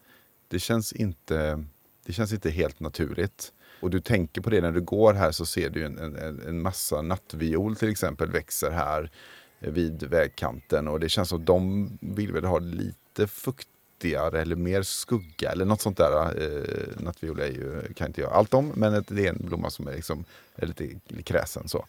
det, 0.48 0.60
känns 0.60 0.94
inte, 0.94 1.66
det 2.06 2.14
känns 2.14 2.34
inte 2.34 2.50
helt 2.50 2.80
naturligt. 2.80 3.54
Och 3.80 3.90
du 3.90 4.00
tänker 4.00 4.42
på 4.42 4.50
det 4.50 4.62
när 4.62 4.72
du 4.72 4.82
går 4.82 5.14
här 5.14 5.32
så 5.32 5.46
ser 5.46 5.70
du 5.70 5.86
en, 5.86 5.98
en, 5.98 6.42
en 6.48 6.62
massa 6.62 7.02
nattviol 7.02 7.76
till 7.76 7.90
exempel 7.90 8.32
växer 8.32 8.72
här 8.72 9.12
eh, 9.60 9.72
vid 9.72 10.04
vägkanten. 10.04 10.88
Och 10.88 11.00
det 11.00 11.10
känns 11.10 11.30
som 11.30 11.40
att 11.40 11.46
de 11.46 11.90
vill 12.02 12.32
väl 12.32 12.46
ha 12.46 12.60
lite 12.60 13.28
fukt 13.28 13.68
fuktigare 14.02 14.42
eller 14.42 14.56
mer 14.56 14.82
skugga 14.82 15.52
eller 15.52 15.66
något 15.66 15.82
sånt 15.82 15.98
där. 15.98 16.44
Eh, 16.44 17.04
nattviol 17.04 17.40
är 17.40 17.48
ju, 17.48 17.94
kan 17.94 18.08
inte 18.08 18.22
jag 18.22 18.32
allt 18.34 18.54
om, 18.54 18.72
men 18.76 19.04
det 19.08 19.28
är 19.28 19.30
en 19.30 19.46
blomma 19.48 19.70
som 19.70 19.88
är, 19.88 19.96
liksom, 19.96 20.26
är 20.56 20.68
lite 20.68 21.00
kräsen 21.24 21.68
så. 21.68 21.86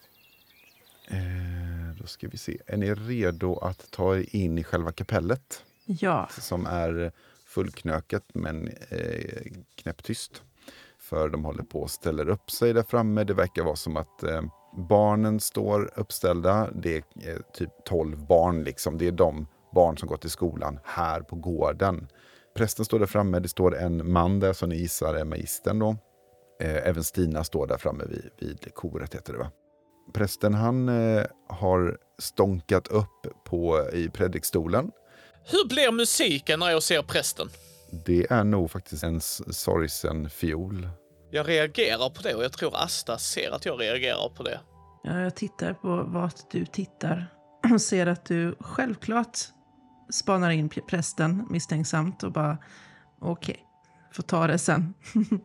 Eh, 1.07 1.97
då 1.99 2.07
ska 2.07 2.27
vi 2.27 2.37
se. 2.37 2.57
Är 2.67 2.77
ni 2.77 2.93
redo 2.93 3.57
att 3.57 3.91
ta 3.91 4.15
er 4.15 4.25
in 4.35 4.57
i 4.57 4.63
själva 4.63 4.91
kapellet? 4.91 5.63
Ja, 5.85 6.29
Som 6.39 6.65
är 6.65 7.11
fullknökat 7.45 8.23
men 8.33 8.67
eh, 8.89 9.41
knäpptyst. 9.75 10.43
För 10.99 11.29
de 11.29 11.45
håller 11.45 11.63
på 11.63 11.81
och 11.81 11.91
ställer 11.91 12.29
upp 12.29 12.51
sig 12.51 12.73
där 12.73 12.83
framme. 12.83 13.23
Det 13.23 13.33
verkar 13.33 13.63
vara 13.63 13.75
som 13.75 13.97
att 13.97 14.23
eh, 14.23 14.41
barnen 14.77 15.39
står 15.39 15.91
uppställda. 15.95 16.69
Det 16.75 16.95
är 16.95 17.03
eh, 17.29 17.37
typ 17.53 17.69
12 17.85 18.25
barn 18.27 18.63
liksom. 18.63 18.97
Det 18.97 19.07
är 19.07 19.11
de 19.11 19.47
barn 19.73 19.97
som 19.97 20.07
går 20.07 20.17
till 20.17 20.29
skolan 20.29 20.79
här 20.83 21.21
på 21.21 21.35
gården. 21.35 22.07
Prästen 22.55 22.85
står 22.85 22.99
där 22.99 23.05
framme. 23.05 23.39
Det 23.39 23.49
står 23.49 23.77
en 23.77 24.11
man 24.11 24.39
där 24.39 24.53
som 24.53 24.69
ni 24.69 24.75
gissar 24.75 25.13
är 25.13 25.25
magistern 25.25 25.79
då. 25.79 25.97
Eh, 26.61 26.87
även 26.87 27.03
Stina 27.03 27.43
står 27.43 27.67
där 27.67 27.77
framme 27.77 28.03
vid, 28.09 28.29
vid 28.39 28.73
koret 28.73 29.15
heter 29.15 29.33
det 29.33 29.39
va. 29.39 29.51
Prästen 30.13 30.53
han 30.53 30.89
eh, 30.89 31.23
har 31.49 31.97
stånkat 32.19 32.87
upp 32.87 33.27
på, 33.45 33.89
i 33.93 34.09
predikstolen. 34.09 34.91
Hur 35.45 35.67
blir 35.67 35.91
musiken 35.91 36.59
när 36.59 36.69
jag 36.69 36.83
ser 36.83 37.01
prästen? 37.01 37.49
Det 38.05 38.31
är 38.31 38.43
nog 38.43 38.71
faktiskt 38.71 39.03
en 39.03 39.21
sorgsen 39.21 40.29
fiol. 40.29 40.89
Jag 41.31 41.49
reagerar 41.49 42.09
på 42.09 42.21
det 42.21 42.35
och 42.35 42.43
jag 42.43 42.53
tror 42.53 42.71
Asta 42.75 43.17
ser 43.17 43.51
att 43.51 43.65
jag 43.65 43.81
reagerar 43.81 44.29
på 44.29 44.43
det. 44.43 44.59
Ja, 45.03 45.19
jag 45.19 45.35
tittar 45.35 45.73
på 45.73 46.03
vart 46.03 46.51
du 46.51 46.65
tittar 46.65 47.27
och 47.73 47.81
ser 47.81 48.07
att 48.07 48.25
du 48.25 48.55
självklart 48.59 49.37
spanar 50.09 50.49
in 50.49 50.69
prästen 50.69 51.47
misstänksamt 51.49 52.23
och 52.23 52.31
bara 52.31 52.57
okej, 53.19 53.65
får 54.11 54.23
ta 54.23 54.47
det 54.47 54.57
sen. 54.57 54.93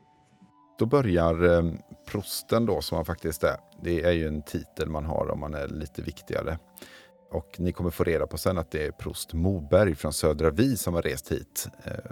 Då 0.79 0.87
börjar 0.87 1.45
eh, 1.45 1.73
prosten 2.07 2.67
då, 2.67 2.81
som 2.81 2.97
han 2.97 3.05
faktiskt 3.05 3.45
är. 3.45 3.57
Det 3.83 4.03
är 4.05 4.13
ju 4.13 4.29
en 4.29 4.43
titel 4.43 4.89
man 4.89 5.05
har 5.05 5.31
om 5.31 5.41
man 5.41 5.55
är 5.55 5.69
lite 5.69 6.03
viktigare. 6.03 6.59
Och 7.31 7.57
ni 7.59 7.73
kommer 7.73 7.91
få 7.91 8.05
reda 8.05 8.27
på 8.27 8.39
sen 8.39 8.59
att 8.59 8.71
det 8.71 8.87
är 8.87 8.91
prost 8.91 9.33
Moberg 9.33 9.95
från 9.95 10.13
Södra 10.13 10.51
Vi 10.51 10.77
som 10.77 10.95
har 10.95 11.03
rest 11.03 11.33
hit. 11.33 11.69
Eh, 11.85 12.11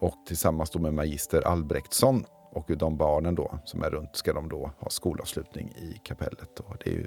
och 0.00 0.14
tillsammans 0.26 0.70
då 0.70 0.78
med 0.78 0.94
magister 0.94 1.42
Albrektsson 1.42 2.24
och 2.52 2.70
de 2.76 2.96
barnen 2.96 3.34
då 3.34 3.58
som 3.64 3.82
är 3.82 3.90
runt 3.90 4.16
ska 4.16 4.32
de 4.32 4.48
då 4.48 4.70
ha 4.78 4.90
skolavslutning 4.90 5.68
i 5.68 6.00
kapellet. 6.04 6.60
Och 6.60 6.76
det 6.84 6.90
är 6.90 6.94
ju 6.94 7.06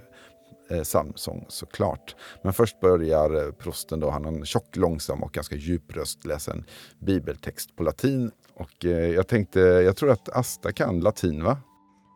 eh, 0.70 0.84
psalmsång 0.84 1.46
såklart. 1.50 2.16
Men 2.44 2.54
först 2.54 2.80
börjar 2.80 3.46
eh, 3.46 3.52
prosten 3.52 4.00
då, 4.00 4.10
han 4.10 4.26
har 4.26 4.32
en 4.32 4.46
tjock, 4.46 4.76
långsam 4.76 5.24
och 5.24 5.32
ganska 5.32 5.56
djup 5.56 5.96
röst 5.96 6.26
läsa 6.26 6.52
en 6.52 6.66
bibeltext 7.00 7.76
på 7.76 7.84
latin. 7.84 8.32
Och 8.54 8.86
eh, 8.86 8.92
jag 8.92 9.28
tänkte, 9.28 9.60
jag 9.60 9.96
tror 9.96 10.12
att 10.12 10.30
Asta 10.30 10.72
kan 10.72 11.00
latin 11.00 11.44
va? 11.44 11.58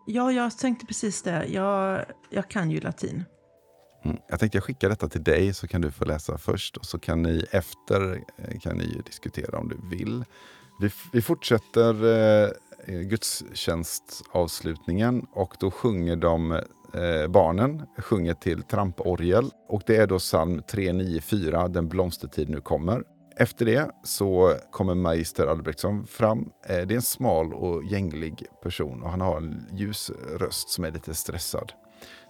Ja, 0.08 0.32
jag 0.32 0.58
tänkte 0.58 0.86
precis 0.86 1.24
det. 1.24 1.46
Jag, 1.46 2.06
jag 2.30 2.50
kan 2.50 2.72
ju 2.72 2.80
latin. 2.80 3.24
Mm. 4.06 4.18
Jag 4.28 4.40
tänkte 4.40 4.58
jag 4.58 4.64
skickar 4.64 4.90
detta 4.90 5.10
till 5.10 5.24
dig 5.24 5.54
så 5.54 5.68
kan 5.68 5.82
du 5.82 5.92
få 5.92 6.06
läsa 6.06 6.38
först 6.38 6.78
och 6.78 6.86
så 6.86 7.00
kan 7.00 7.22
ni 7.22 7.46
efter 7.52 8.24
eh, 8.38 8.60
kan 8.60 8.78
ni 8.78 9.02
diskutera 9.06 9.60
om 9.60 9.70
du 9.70 9.98
vill. 9.98 10.26
Vi, 10.80 10.92
vi 11.14 11.22
fortsätter 11.22 12.06
eh, 12.06 12.50
Eh, 12.88 13.00
gudstjänstavslutningen 13.00 15.26
och 15.32 15.56
då 15.60 15.72
sjunger 15.72 16.16
de 16.16 16.52
eh, 16.52 16.62
barnen 17.30 17.86
sjunger 17.98 18.34
till 18.34 18.64
tramporgel 18.64 19.52
och 19.68 19.82
det 19.86 19.96
är 19.96 20.08
då 20.08 20.20
psalm 20.20 20.62
394, 20.72 21.68
Den 21.68 21.90
blomstertid 21.90 22.50
nu 22.50 22.62
kommer. 22.62 23.04
Efter 23.36 23.66
det 23.66 23.92
så 24.04 24.56
kommer 24.72 24.96
magister 24.96 25.48
Albrektsson 25.48 26.08
fram. 26.08 26.40
Eh, 26.40 26.88
det 26.88 26.94
är 26.94 26.96
en 26.96 27.02
smal 27.02 27.54
och 27.54 27.84
gänglig 27.84 28.46
person 28.64 29.04
och 29.04 29.10
han 29.10 29.22
har 29.22 29.38
en 29.38 29.68
ljus 29.72 30.12
röst 30.40 30.70
som 30.70 30.84
är 30.84 30.92
lite 30.92 31.14
stressad. 31.14 31.72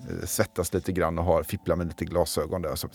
Eh, 0.10 0.26
Svettas 0.26 0.74
lite 0.74 0.92
grann 0.92 1.20
och 1.20 1.26
har, 1.26 1.44
fipplar 1.44 1.76
med 1.76 1.88
lite 1.88 2.06
glasögon 2.06 2.62
där. 2.62 2.76
Så 2.76 2.88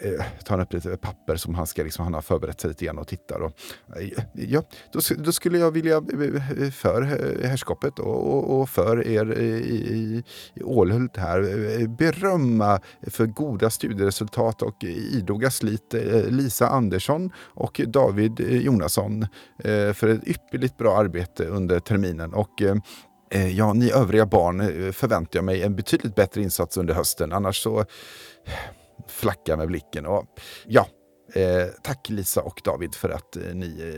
eh, 0.00 0.24
tar 0.44 0.56
han 0.56 0.60
upp 0.60 0.72
lite 0.72 0.96
papper 0.96 1.36
som 1.36 1.54
han, 1.54 1.66
ska, 1.66 1.82
liksom, 1.82 2.04
han 2.04 2.14
har 2.14 2.22
förberett 2.22 2.60
sig 2.60 2.68
lite 2.68 2.84
grann 2.84 2.98
och 2.98 3.08
tittar. 3.08 3.40
Och, 3.40 3.52
eh, 3.96 4.24
ja, 4.32 4.62
då, 4.92 5.00
då, 5.18 5.32
skulle 5.32 5.58
jag 5.58 5.70
vilja 5.70 5.96
eh, 5.96 6.62
eh, 6.62 6.70
för 6.70 7.02
herrskapet 7.44 7.98
och, 7.98 8.34
och, 8.34 8.60
och, 8.60 8.68
för 8.68 9.06
er 9.06 9.38
i, 9.38 9.44
i, 9.44 10.24
i 10.54 10.62
Ålhult 10.62 11.16
här 11.16 11.86
berömma 11.86 12.80
för 13.06 13.26
goda 13.26 13.70
studieresultat 13.70 14.62
och 14.62 14.84
idoga 14.84 15.50
slit 15.50 15.94
Lisa 16.28 16.68
Andersson 16.68 17.30
och 17.36 17.80
David 17.86 18.40
Jonasson 18.40 19.26
för 19.94 20.08
ett 20.08 20.28
ypperligt 20.28 20.78
bra 20.78 20.96
arbete 20.96 21.46
under 21.46 21.80
terminen. 21.80 22.34
Och 22.34 22.62
Eh, 22.62 22.74
ja, 23.40 23.72
ni 23.72 23.90
övriga 23.90 24.26
barn 24.26 24.60
eh, 24.60 24.92
förväntar 24.92 25.38
jag 25.38 25.44
mig 25.44 25.62
en 25.62 25.76
betydligt 25.76 26.14
bättre 26.14 26.42
insats 26.42 26.76
under 26.76 26.94
hösten. 26.94 27.32
Annars 27.32 27.62
så 27.62 27.84
flacka 29.08 29.56
med 29.56 29.66
blicken. 29.66 30.06
Och, 30.06 30.26
ja, 30.66 30.86
eh, 31.34 31.66
tack 31.82 32.08
Lisa 32.08 32.42
och 32.42 32.60
David 32.64 32.94
för 32.94 33.08
att 33.08 33.36
eh, 33.36 33.54
ni 33.54 33.94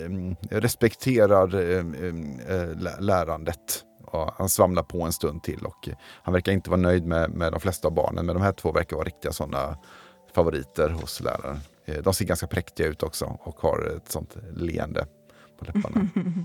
eh, 0.50 0.58
respekterar 0.58 1.54
eh, 1.54 3.00
lärandet. 3.00 3.84
Och 4.06 4.30
han 4.36 4.48
svamlar 4.48 4.82
på 4.82 5.02
en 5.02 5.12
stund 5.12 5.42
till 5.42 5.66
och 5.66 5.88
han 6.22 6.34
verkar 6.34 6.52
inte 6.52 6.70
vara 6.70 6.80
nöjd 6.80 7.06
med, 7.06 7.30
med 7.30 7.52
de 7.52 7.60
flesta 7.60 7.88
av 7.88 7.94
barnen. 7.94 8.26
Men 8.26 8.34
de 8.34 8.42
här 8.42 8.52
två 8.52 8.72
verkar 8.72 8.96
vara 8.96 9.06
riktiga 9.06 9.32
sådana 9.32 9.78
favoriter 10.34 10.88
hos 10.88 11.20
läraren. 11.20 11.60
De 12.02 12.14
ser 12.14 12.24
ganska 12.24 12.46
präktiga 12.46 12.86
ut 12.86 13.02
också 13.02 13.38
och 13.40 13.60
har 13.60 13.96
ett 13.96 14.10
sånt 14.10 14.36
leende 14.56 15.06
på 15.58 15.64
läpparna. 15.64 16.08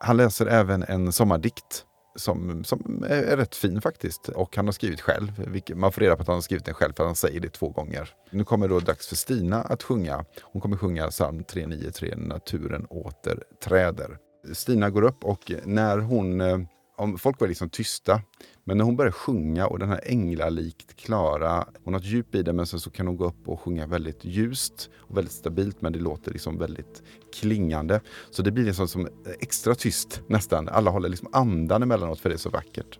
Han 0.00 0.16
läser 0.16 0.46
även 0.46 0.82
en 0.82 1.12
sommardikt 1.12 1.84
som, 2.16 2.64
som 2.64 3.04
är 3.08 3.36
rätt 3.36 3.54
fin 3.54 3.80
faktiskt. 3.80 4.28
Och 4.28 4.56
han 4.56 4.66
har 4.66 4.72
skrivit 4.72 5.00
själv. 5.00 5.32
Man 5.74 5.92
får 5.92 6.00
reda 6.00 6.16
på 6.16 6.22
att 6.22 6.28
han 6.28 6.36
har 6.36 6.42
skrivit 6.42 6.64
den 6.64 6.74
själv 6.74 6.92
för 6.92 7.04
han 7.04 7.16
säger 7.16 7.40
det 7.40 7.48
två 7.48 7.68
gånger. 7.68 8.10
Nu 8.30 8.44
kommer 8.44 8.68
då 8.68 8.80
dags 8.80 9.08
för 9.08 9.16
Stina 9.16 9.62
att 9.62 9.82
sjunga. 9.82 10.24
Hon 10.42 10.62
kommer 10.62 10.76
sjunga 10.76 11.08
psalm 11.08 11.44
393, 11.44 12.14
Naturen 12.16 12.86
återträder. 12.90 14.18
Stina 14.52 14.90
går 14.90 15.02
upp 15.02 15.24
och 15.24 15.52
när 15.64 15.98
hon 15.98 16.40
eh, 16.40 16.58
om 16.96 17.18
folk 17.18 17.40
var 17.40 17.48
liksom 17.48 17.70
tysta. 17.70 18.22
Men 18.64 18.78
när 18.78 18.84
hon 18.84 18.96
börjar 18.96 19.12
sjunga 19.12 19.66
och 19.66 19.78
den 19.78 19.88
här 19.88 20.00
änglalikt 20.04 20.96
klara, 20.96 21.68
hon 21.84 21.94
har 21.94 22.00
ett 22.00 22.06
djup 22.06 22.34
i 22.34 22.42
det 22.42 22.52
men 22.52 22.66
sen 22.66 22.80
så 22.80 22.90
kan 22.90 23.06
hon 23.06 23.16
gå 23.16 23.24
upp 23.24 23.48
och 23.48 23.60
sjunga 23.60 23.86
väldigt 23.86 24.24
ljust 24.24 24.90
och 24.96 25.16
väldigt 25.16 25.32
stabilt 25.32 25.82
men 25.82 25.92
det 25.92 25.98
låter 25.98 26.32
liksom 26.32 26.58
väldigt 26.58 27.02
klingande. 27.32 28.00
Så 28.30 28.42
det 28.42 28.50
blir 28.50 28.64
liksom 28.64 28.88
som 28.88 29.08
extra 29.40 29.74
tyst 29.74 30.22
nästan. 30.26 30.68
Alla 30.68 30.90
håller 30.90 31.08
liksom 31.08 31.28
andan 31.32 31.82
emellanåt 31.82 32.20
för 32.20 32.28
det 32.28 32.34
är 32.34 32.38
så 32.38 32.50
vackert. 32.50 32.98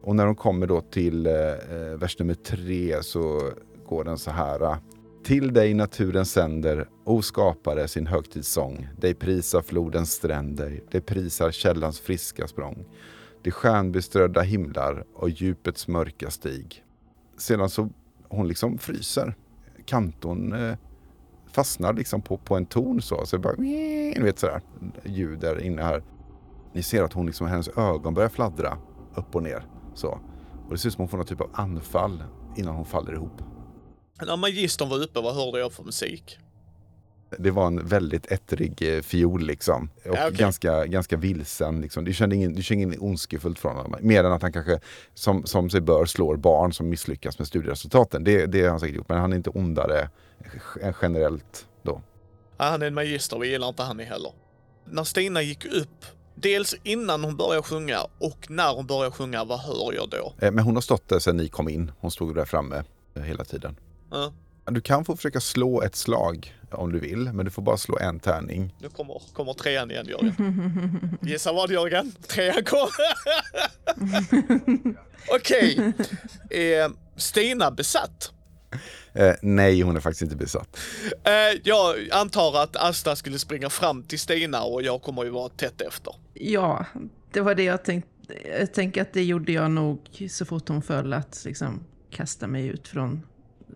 Och 0.00 0.16
när 0.16 0.26
de 0.26 0.34
kommer 0.34 0.66
då 0.66 0.80
till 0.80 1.26
eh, 1.26 1.32
eh, 1.32 1.98
vers 1.98 2.18
nummer 2.18 2.34
tre 2.34 3.02
så 3.02 3.52
går 3.88 4.04
den 4.04 4.18
så 4.18 4.30
här. 4.30 4.76
Till 5.24 5.52
dig 5.52 5.74
naturen 5.74 6.26
sänder, 6.26 6.88
o 7.04 7.22
skapare, 7.22 7.88
sin 7.88 8.06
högtidssång. 8.06 8.88
Dig 8.96 9.14
prisar 9.14 9.62
flodens 9.62 10.12
stränder, 10.12 10.80
dig 10.90 11.00
prisar 11.00 11.50
källans 11.50 12.00
friska 12.00 12.46
språng. 12.48 12.86
De 13.42 13.50
stjärnbeströdda 13.50 14.40
himlar 14.40 15.04
och 15.14 15.30
djupets 15.30 15.88
mörka 15.88 16.30
stig. 16.30 16.84
Sedan 17.36 17.70
så, 17.70 17.88
hon 18.28 18.48
liksom 18.48 18.78
fryser. 18.78 19.34
Kanton 19.84 20.52
eh, 20.52 20.76
fastnar 21.52 21.92
liksom 21.92 22.22
på, 22.22 22.36
på 22.36 22.56
en 22.56 22.66
ton 22.66 23.02
så. 23.02 23.26
Så 23.26 23.38
bara, 23.38 23.54
ni 23.58 24.18
vet 24.20 24.38
sådär, 24.38 24.60
ljud 25.04 25.38
där 25.38 25.60
inne 25.60 25.82
här. 25.82 26.02
Ni 26.72 26.82
ser 26.82 27.02
att 27.02 27.12
hon 27.12 27.26
liksom, 27.26 27.46
hennes 27.46 27.68
ögon 27.68 28.14
börjar 28.14 28.28
fladdra 28.28 28.78
upp 29.14 29.36
och 29.36 29.42
ner. 29.42 29.66
Så. 29.94 30.08
Och 30.66 30.70
det 30.70 30.78
ser 30.78 30.88
ut 30.88 30.94
som 30.94 31.02
hon 31.02 31.08
får 31.08 31.18
någon 31.18 31.26
typ 31.26 31.40
av 31.40 31.50
anfall 31.52 32.24
innan 32.56 32.74
hon 32.74 32.84
faller 32.84 33.12
ihop. 33.12 33.42
När 34.26 34.36
magistern 34.36 34.88
var 34.88 35.02
uppe, 35.02 35.20
vad 35.20 35.34
hörde 35.34 35.58
jag 35.58 35.72
för 35.72 35.84
musik? 35.84 36.38
Det 37.38 37.50
var 37.50 37.66
en 37.66 37.86
väldigt 37.86 38.32
ettrig 38.32 38.96
eh, 38.96 39.02
fiol 39.02 39.42
liksom. 39.42 39.90
Och 39.96 40.16
ja, 40.16 40.26
okay. 40.26 40.30
ganska, 40.30 40.86
ganska 40.86 41.16
vilsen. 41.16 41.80
Liksom. 41.80 42.04
Du 42.04 42.14
kände 42.14 42.36
ingen, 42.36 42.54
du 42.54 42.62
kände 42.62 42.82
ingen 42.82 43.00
ondskefullt 43.00 43.58
från 43.58 43.76
honom. 43.76 43.94
Mer 44.00 44.24
än 44.24 44.32
att 44.32 44.42
han 44.42 44.52
kanske, 44.52 44.80
som, 45.14 45.46
som 45.46 45.70
sig 45.70 45.80
bör, 45.80 46.04
slår 46.04 46.36
barn 46.36 46.72
som 46.72 46.88
misslyckas 46.88 47.38
med 47.38 47.48
studieresultaten. 47.48 48.24
Det, 48.24 48.46
det 48.46 48.62
har 48.62 48.70
han 48.70 48.80
säkert 48.80 48.96
gjort. 48.96 49.08
Men 49.08 49.18
han 49.18 49.32
är 49.32 49.36
inte 49.36 49.50
ondare 49.50 50.10
generellt 51.02 51.66
då. 51.82 52.02
Ja, 52.56 52.64
han 52.64 52.82
är 52.82 52.86
en 52.86 52.94
magister, 52.94 53.38
vi 53.38 53.50
gillar 53.50 53.68
inte 53.68 53.82
han 53.82 53.98
heller. 53.98 54.32
När 54.84 55.04
Stina 55.04 55.42
gick 55.42 55.64
upp 55.64 56.04
Dels 56.40 56.74
innan 56.82 57.24
hon 57.24 57.36
börjar 57.36 57.62
sjunga 57.62 57.98
och 58.18 58.50
när 58.50 58.74
hon 58.74 58.86
börjar 58.86 59.10
sjunga, 59.10 59.44
vad 59.44 59.60
hör 59.60 59.92
jag 59.94 60.08
då? 60.08 60.32
Eh, 60.38 60.52
men 60.52 60.64
hon 60.64 60.74
har 60.74 60.80
stått 60.80 61.08
där 61.08 61.18
sedan 61.18 61.36
ni 61.36 61.48
kom 61.48 61.68
in. 61.68 61.92
Hon 62.00 62.10
stod 62.10 62.34
där 62.34 62.44
framme 62.44 62.84
eh, 63.14 63.22
hela 63.22 63.44
tiden. 63.44 63.76
Ja. 64.10 64.32
Du 64.70 64.80
kan 64.80 65.04
få 65.04 65.16
försöka 65.16 65.40
slå 65.40 65.82
ett 65.82 65.96
slag 65.96 66.54
om 66.70 66.92
du 66.92 66.98
vill, 66.98 67.32
men 67.32 67.44
du 67.44 67.50
får 67.50 67.62
bara 67.62 67.76
slå 67.76 67.98
en 67.98 68.20
tärning. 68.20 68.74
Nu 68.80 68.88
kommer, 68.88 69.22
kommer 69.32 69.52
trean 69.52 69.90
igen 69.90 70.06
Jörgen. 70.06 71.18
Gissa 71.22 71.52
vad 71.52 71.70
Jörgen? 71.70 72.12
Trean 72.28 72.64
kommer. 72.64 72.90
Okej. 75.34 75.78
Okay. 75.78 75.92
Är 76.50 76.90
Stina 77.16 77.70
besatt? 77.70 78.32
Eh, 79.12 79.34
nej, 79.42 79.80
hon 79.80 79.96
är 79.96 80.00
faktiskt 80.00 80.22
inte 80.22 80.36
besatt. 80.36 80.78
Eh, 81.24 81.60
jag 81.64 81.96
antar 82.12 82.62
att 82.62 82.76
Asta 82.76 83.16
skulle 83.16 83.38
springa 83.38 83.70
fram 83.70 84.02
till 84.02 84.18
Stina 84.18 84.62
och 84.62 84.82
jag 84.82 85.02
kommer 85.02 85.24
ju 85.24 85.30
vara 85.30 85.48
tätt 85.48 85.80
efter. 85.80 86.14
Ja, 86.34 86.84
det 87.32 87.40
var 87.40 87.54
det 87.54 87.64
jag 87.64 87.84
tänkte. 87.84 88.10
Jag 88.58 88.74
tänker 88.74 89.02
att 89.02 89.12
det 89.12 89.24
gjorde 89.24 89.52
jag 89.52 89.70
nog 89.70 90.24
så 90.30 90.44
fort 90.44 90.68
hon 90.68 90.82
föll 90.82 91.12
att 91.12 91.42
liksom 91.44 91.84
kasta 92.10 92.46
mig 92.46 92.66
ut 92.66 92.88
från 92.88 93.22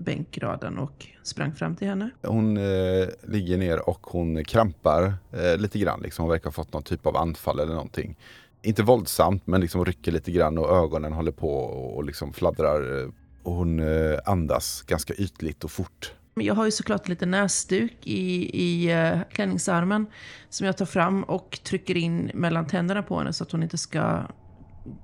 bänkraden 0.02 0.78
och 0.78 1.06
sprang 1.22 1.54
fram 1.54 1.76
till 1.76 1.88
henne. 1.88 2.10
Hon 2.22 2.56
eh, 2.56 3.08
ligger 3.22 3.58
ner 3.58 3.88
och 3.88 4.06
hon 4.06 4.44
krampar 4.44 5.14
eh, 5.32 5.56
lite 5.56 5.78
grann. 5.78 6.00
Liksom. 6.02 6.22
Hon 6.22 6.30
verkar 6.30 6.44
ha 6.44 6.52
fått 6.52 6.72
någon 6.72 6.82
typ 6.82 7.06
av 7.06 7.16
anfall 7.16 7.60
eller 7.60 7.72
någonting. 7.72 8.16
Inte 8.62 8.82
våldsamt, 8.82 9.46
men 9.46 9.60
liksom 9.60 9.84
rycker 9.84 10.12
lite 10.12 10.32
grann 10.32 10.58
och 10.58 10.76
ögonen 10.76 11.12
håller 11.12 11.32
på 11.32 11.54
och 11.96 12.04
liksom 12.04 12.32
fladdrar. 12.32 13.02
Eh, 13.02 13.08
och 13.42 13.52
hon 13.52 13.80
eh, 13.80 14.18
andas 14.24 14.82
ganska 14.82 15.14
ytligt 15.14 15.64
och 15.64 15.70
fort. 15.70 16.12
Jag 16.34 16.54
har 16.54 16.64
ju 16.64 16.70
såklart 16.70 17.08
lite 17.08 17.26
näsduk 17.26 17.96
i, 18.02 18.50
i 18.62 18.94
uh, 18.94 19.20
klänningsarmen 19.32 20.06
som 20.48 20.66
jag 20.66 20.76
tar 20.76 20.86
fram 20.86 21.22
och 21.22 21.60
trycker 21.64 21.96
in 21.96 22.30
mellan 22.34 22.66
tänderna 22.66 23.02
på 23.02 23.18
henne 23.18 23.32
så 23.32 23.44
att 23.44 23.52
hon 23.52 23.62
inte 23.62 23.78
ska 23.78 24.22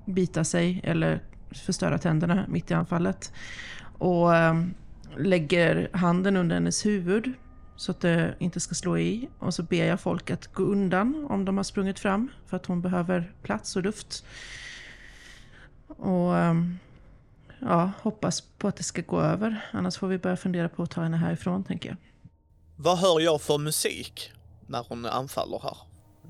bita 0.07 0.45
sig 0.45 0.81
eller 0.85 1.23
förstöra 1.51 1.99
tänderna 1.99 2.45
mitt 2.49 2.71
i 2.71 2.75
anfallet. 2.75 3.33
Och 3.99 4.29
um, 4.29 4.75
lägger 5.17 5.91
handen 5.93 6.37
under 6.37 6.57
hennes 6.57 6.87
huvud 6.87 7.33
så 7.77 7.91
att 7.91 8.01
det 8.01 8.35
inte 8.39 8.61
ska 8.61 8.75
slå 8.75 8.99
i. 8.99 9.29
Och 9.39 9.55
så 9.55 9.63
ber 9.63 9.85
jag 9.85 10.01
folk 10.01 10.31
att 10.31 10.47
gå 10.47 10.63
undan 10.63 11.27
om 11.31 11.45
de 11.45 11.57
har 11.57 11.65
sprungit 11.65 11.99
fram 11.99 12.29
för 12.47 12.57
att 12.57 12.67
hon 12.67 12.83
behöver 12.83 13.33
plats 13.43 13.77
och 13.77 13.83
luft. 13.83 14.25
Och 15.87 16.33
um, 16.33 16.79
ja, 17.61 17.91
hoppas 18.01 18.41
på 18.41 18.69
att 18.69 18.77
det 18.77 18.83
ska 18.83 19.03
gå 19.03 19.21
över. 19.21 19.69
Annars 19.73 19.99
får 19.99 20.09
vi 20.09 20.19
börja 20.19 20.37
fundera 20.37 20.69
på 20.69 20.83
att 20.83 20.91
ta 20.91 21.03
henne 21.03 21.17
härifrån, 21.17 21.65
tänker 21.65 21.89
jag. 21.89 21.97
Vad 22.77 22.99
hör 22.99 23.21
jag 23.21 23.41
för 23.41 23.59
musik 23.59 24.33
när 24.67 24.85
hon 24.89 25.07
anfaller 25.07 25.61
här? 25.63 25.77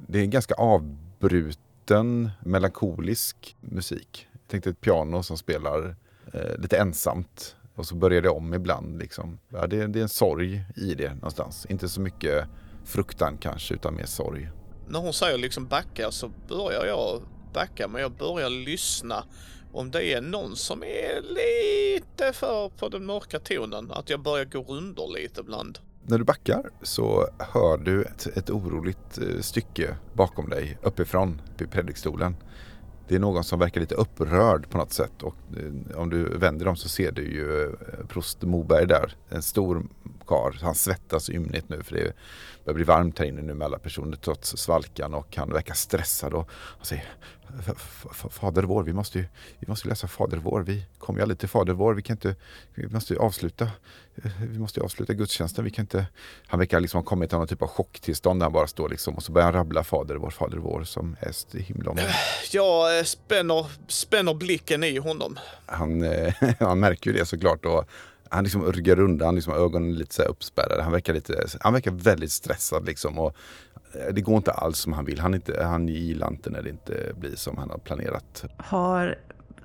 Det 0.06 0.18
är 0.18 0.26
ganska 0.26 0.54
avbruten, 0.54 2.30
melankolisk 2.40 3.56
musik. 3.60 4.28
Jag 4.32 4.48
tänkte 4.48 4.70
ett 4.70 4.80
piano 4.80 5.22
som 5.22 5.38
spelar 5.38 5.96
eh, 6.32 6.58
lite 6.58 6.78
ensamt 6.78 7.56
och 7.78 7.86
så 7.86 7.94
börjar 7.94 8.22
det 8.22 8.28
om 8.28 8.54
ibland. 8.54 8.98
Liksom. 8.98 9.38
Ja, 9.48 9.66
det, 9.66 9.86
det 9.86 9.98
är 9.98 10.02
en 10.02 10.08
sorg 10.08 10.64
i 10.76 10.94
det 10.94 11.14
någonstans. 11.14 11.66
Inte 11.68 11.88
så 11.88 12.00
mycket 12.00 12.44
fruktan 12.84 13.38
kanske, 13.40 13.74
utan 13.74 13.94
mer 13.94 14.06
sorg. 14.06 14.50
När 14.88 14.98
hon 14.98 15.12
säger 15.12 15.38
liksom 15.38 15.66
backa 15.66 16.10
så 16.10 16.30
börjar 16.48 16.86
jag 16.86 17.22
backa, 17.54 17.88
men 17.88 18.02
jag 18.02 18.12
börjar 18.12 18.50
lyssna 18.50 19.24
om 19.72 19.90
det 19.90 20.12
är 20.12 20.20
någon 20.20 20.56
som 20.56 20.82
är 20.82 21.20
lite 21.22 22.32
för 22.32 22.68
på 22.68 22.88
den 22.88 23.06
mörka 23.06 23.38
tonen, 23.38 23.90
att 23.90 24.10
jag 24.10 24.22
börjar 24.22 24.44
gå 24.44 24.64
under 24.68 25.20
lite 25.20 25.40
ibland. 25.40 25.78
När 26.02 26.18
du 26.18 26.24
backar 26.24 26.70
så 26.82 27.28
hör 27.38 27.78
du 27.78 28.02
ett, 28.02 28.26
ett 28.26 28.50
oroligt 28.50 29.18
eh, 29.18 29.40
stycke 29.40 29.96
bakom 30.12 30.48
dig 30.48 30.78
uppifrån 30.82 31.40
vid 31.58 31.70
predikstolen 31.70 32.36
det 33.08 33.14
är 33.14 33.18
någon 33.18 33.44
som 33.44 33.58
verkar 33.58 33.80
lite 33.80 33.94
upprörd 33.94 34.70
på 34.70 34.78
något 34.78 34.92
sätt 34.92 35.22
och 35.22 35.34
eh, 35.56 35.98
om 36.00 36.10
du 36.10 36.24
vänder 36.24 36.64
dem 36.64 36.76
så 36.76 36.88
ser 36.88 37.12
du 37.12 37.22
ju 37.22 37.62
eh, 37.62 38.06
prost 38.08 38.42
Moberg 38.42 38.86
där. 38.86 39.16
En 39.28 39.42
stor 39.42 39.86
kar. 40.28 40.58
Han 40.62 40.74
svettas 40.74 41.30
ymnigt 41.30 41.68
nu 41.68 41.82
för 41.82 41.94
det 41.94 42.12
börjar 42.64 42.74
bli 42.74 42.84
varmt 42.84 43.18
här 43.18 43.26
inne 43.26 43.42
nu 43.42 43.54
med 43.54 43.64
alla 43.64 43.78
personer 43.78 44.16
trots 44.16 44.56
svalkan 44.56 45.14
och 45.14 45.36
han 45.36 45.52
verkar 45.52 45.74
stressad 45.74 46.34
och 46.34 46.50
han 46.50 46.84
säger 46.84 47.04
Fader 48.30 48.62
vår, 48.62 48.82
vi 48.82 48.92
måste 48.92 49.18
ju 49.18 49.24
vi 49.58 49.66
måste 49.66 49.88
läsa 49.88 50.08
Fader 50.08 50.36
vår. 50.36 50.60
Vi 50.60 50.86
kommer 50.98 51.18
ju 51.18 51.22
aldrig 51.22 51.38
till 51.38 51.48
Fader 51.48 51.72
vår. 51.72 51.94
Vi 51.94 52.02
kan 52.02 52.16
inte, 52.16 52.34
vi 52.74 52.88
måste 52.88 53.16
avsluta, 53.16 53.70
vi 54.40 54.58
måste 54.58 54.80
avsluta 54.80 55.12
gudstjänsten. 55.12 55.64
Vi 55.64 55.70
kan 55.70 55.82
inte, 55.82 56.06
han 56.46 56.58
verkar 56.58 56.80
liksom 56.80 56.98
ha 56.98 57.04
kommit 57.04 57.30
till 57.30 57.38
någon 57.38 57.48
typ 57.48 57.62
av 57.62 57.68
chocktillstånd 57.68 58.40
där 58.40 58.44
han 58.44 58.52
bara 58.52 58.66
står 58.66 58.88
liksom 58.88 59.14
och 59.14 59.22
så 59.22 59.32
börjar 59.32 59.44
han 59.44 59.54
rabbla 59.54 59.84
Fader 59.84 60.14
vår, 60.14 60.30
Fader 60.30 60.58
vår 60.58 60.84
som 60.84 61.16
är 61.20 61.56
i 61.56 61.62
himlen. 61.62 61.98
Jag 62.52 63.06
spänner, 63.06 63.66
spänner 63.88 64.34
blicken 64.34 64.84
i 64.84 64.98
honom. 64.98 65.38
Han, 65.66 66.04
han 66.58 66.80
märker 66.80 67.10
ju 67.10 67.18
det 67.18 67.26
såklart 67.26 67.64
och 67.64 67.84
han 68.30 68.44
liksom 68.44 68.72
ryggar 68.72 69.00
undan, 69.00 69.34
liksom 69.34 69.54
ögonen 69.54 69.94
lite 69.94 70.14
så 70.14 70.22
uppspärrade. 70.22 70.82
Han 70.82 70.92
verkar, 70.92 71.14
lite, 71.14 71.46
han 71.60 71.72
verkar 71.72 71.90
väldigt 71.90 72.32
stressad 72.32 72.86
liksom. 72.86 73.18
Och 73.18 73.36
eh, 73.94 74.14
det 74.14 74.20
går 74.20 74.36
inte 74.36 74.52
alls 74.52 74.78
som 74.78 74.92
han 74.92 75.04
vill. 75.04 75.20
Han, 75.20 75.34
inte, 75.34 75.64
han 75.64 75.88
gillar 75.88 76.28
inte 76.28 76.50
när 76.50 76.62
det 76.62 76.70
inte 76.70 77.12
blir 77.16 77.36
som 77.36 77.58
han 77.58 77.70
har 77.70 77.78
planerat. 77.78 78.44
Har, 78.56 79.18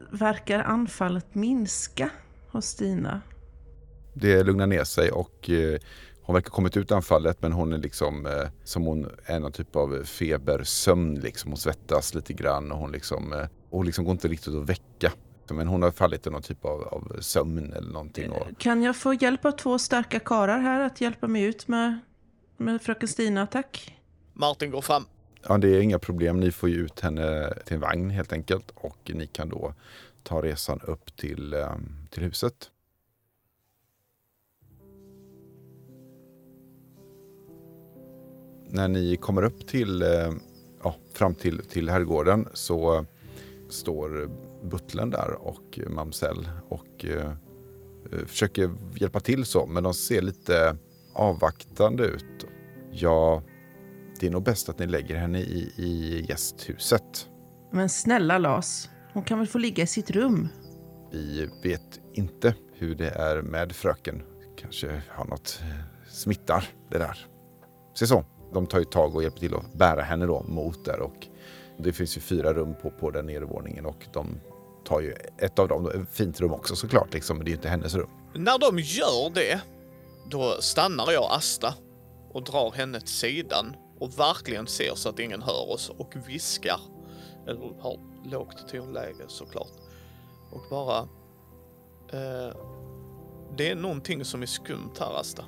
verkar 0.10 0.60
anfallet 0.60 1.36
minska 1.36 2.10
hos 2.52 2.66
Stina? 2.66 3.22
Det 4.14 4.44
lugnar 4.44 4.68
ner 4.68 4.84
sig 4.84 5.12
och 5.12 5.50
eh, 5.50 5.80
hon 6.24 6.34
verkar 6.34 6.50
ha 6.50 6.56
kommit 6.56 6.78
ut 6.78 6.92
anfallet 6.92 7.42
men 7.42 7.52
hon 7.52 7.74
är 7.74 7.78
liksom 7.78 8.26
eh, 8.26 8.48
som 8.64 8.84
hon 8.84 9.10
är 9.26 9.40
någon 9.40 9.52
typ 9.52 9.76
av 9.76 10.04
febersömn 10.04 11.16
liksom. 11.16 11.52
Hon 11.52 11.58
svettas 11.58 12.14
lite 12.14 12.34
grann 12.34 12.72
och 12.72 12.78
hon 12.78 12.92
liksom, 12.92 13.34
eh, 13.34 13.48
och 13.70 13.86
liksom 13.86 14.06
går 14.06 14.12
inte 14.12 14.28
riktigt 14.28 14.56
att 14.56 14.70
väcka. 14.70 15.12
Men 15.50 15.68
hon 15.68 15.82
har 15.82 15.92
fallit 15.92 16.28
i 16.28 16.30
någon 16.30 16.42
typ 16.42 16.66
av, 16.66 16.82
av 16.82 17.18
sömn 17.20 17.74
eller 17.74 17.92
någonting. 17.92 18.32
Och... 18.32 18.48
Kan 18.58 18.84
jag 18.84 18.96
få 18.96 19.14
hjälp 19.14 19.46
av 19.46 19.52
två 19.52 19.80
starka 19.80 20.20
karar 20.20 20.60
här 20.60 20.80
att 20.80 21.02
hjälpa 21.02 21.28
mig 21.28 21.44
ut 21.44 21.68
med, 21.68 22.00
med 22.58 22.82
fröken 22.82 23.08
Stina, 23.10 23.48
tack? 23.48 24.00
Martin 24.34 24.72
går 24.72 24.82
fram. 24.82 25.06
Ja, 25.48 25.58
det 25.58 25.68
är 25.68 25.82
inga 25.82 26.00
problem. 26.00 26.40
Ni 26.40 26.52
får 26.52 26.70
ju 26.70 26.76
ut 26.76 27.00
henne 27.00 27.54
till 27.66 27.76
en 27.76 27.82
vagn 27.82 28.10
helt 28.10 28.34
enkelt 28.34 28.72
och 28.76 29.12
ni 29.14 29.28
kan 29.28 29.50
då 29.50 29.74
ta 30.24 30.42
resan 30.42 30.80
upp 30.84 31.16
till, 31.16 31.54
ehm, 31.54 32.08
till 32.10 32.24
huset. 32.24 32.70
När 38.70 38.88
ni 38.88 39.18
kommer 39.18 39.44
upp 39.44 39.68
till, 39.68 40.02
eh, 40.02 40.32
ja, 40.84 40.96
fram 41.14 41.36
till, 41.36 41.60
till 41.60 41.90
herrgården 41.90 42.48
så 42.54 43.06
står 43.70 44.30
butlern 44.64 45.10
där 45.10 45.32
och 45.42 45.80
mamsell 45.88 46.50
och 46.70 47.06
eh, 47.06 47.32
eh, 48.12 48.26
försöker 48.26 48.72
hjälpa 48.96 49.20
till 49.20 49.46
så, 49.46 49.66
men 49.66 49.84
de 49.84 49.94
ser 49.94 50.22
lite 50.22 50.78
avvaktande 51.14 52.06
ut. 52.06 52.46
Ja, 52.92 53.44
det 54.20 54.28
är 54.28 54.32
nog 54.32 54.44
bäst 54.44 54.70
att 54.70 54.80
ni 54.80 54.88
lägger 54.88 55.16
henne 55.16 55.40
i, 55.40 55.74
i 55.78 56.26
gästhuset. 56.30 57.30
Men 57.72 57.90
snälla 57.90 58.38
Lars, 58.38 58.90
hon 59.14 59.24
kan 59.24 59.40
väl 59.40 59.48
få 59.48 59.58
ligga 59.58 59.84
i 59.84 59.88
sitt 59.88 60.12
rum? 60.12 60.48
Vi 61.12 61.50
vet 61.64 62.00
inte 62.14 62.56
hur 62.74 62.96
det 62.96 63.10
är 63.10 63.42
med 63.42 63.72
fröken. 63.72 64.24
Kanske 64.58 65.02
har 65.10 65.26
något 65.26 65.60
eh, 65.62 66.10
smittar 66.10 66.70
det 66.90 66.98
där. 66.98 67.28
Se 67.96 68.08
så, 68.08 68.26
de 68.54 68.68
tar 68.68 68.80
ju 68.80 68.86
tag 68.86 69.16
och 69.16 69.24
hjälper 69.24 69.40
till 69.40 69.56
att 69.56 69.74
bära 69.74 70.02
henne 70.02 70.26
då 70.26 70.44
mot 70.44 70.86
där 70.86 71.00
och 71.00 71.28
det 71.78 71.94
finns 71.94 72.18
ju 72.18 72.22
fyra 72.22 72.54
rum 72.54 72.76
på, 72.82 72.90
på 72.90 73.12
den 73.12 73.26
nedervåningen 73.26 73.86
och 73.86 74.08
de 74.14 74.28
tar 74.86 75.02
ju 75.02 75.14
ett 75.38 75.60
av 75.60 75.68
dem, 75.68 75.88
ett 75.88 76.18
fint 76.18 76.40
rum 76.40 76.54
också 76.54 76.76
såklart, 76.76 77.14
liksom, 77.14 77.38
men 77.38 77.46
det 77.46 77.50
är 77.50 77.52
ju 77.52 77.56
inte 77.56 77.70
hennes 77.70 77.96
rum. 77.96 78.10
När 78.34 78.60
de 78.60 78.80
gör 78.80 79.30
det, 79.34 79.62
då 80.30 80.58
stannar 80.60 81.12
jag 81.12 81.28
Asta 81.32 81.74
och 82.32 82.44
drar 82.44 82.72
henne 82.72 83.00
till 83.00 83.10
sidan 83.10 83.76
och 84.00 84.20
verkligen 84.20 84.68
ser 84.68 84.96
så 84.96 85.10
att 85.10 85.20
ingen 85.20 85.42
hör 85.42 85.72
oss 85.72 85.92
och 85.98 86.14
viskar. 86.28 86.80
Eller 87.48 87.82
har 87.82 88.00
lågt 88.26 88.68
tonläge 88.68 89.24
såklart. 89.28 89.72
Och 90.52 90.62
bara... 90.70 91.00
Eh, 92.10 92.56
det 93.58 93.70
är 93.70 93.76
någonting 93.76 94.26
som 94.26 94.42
är 94.42 94.46
skumt 94.46 94.94
här, 95.00 95.20
Asta. 95.20 95.46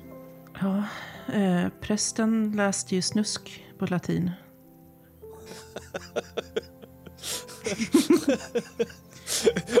Ja, 0.60 0.82
eh, 1.34 1.68
prästen 1.80 2.52
läste 2.56 2.94
ju 2.94 3.02
snusk 3.02 3.64
på 3.78 3.86
latin. 3.86 4.30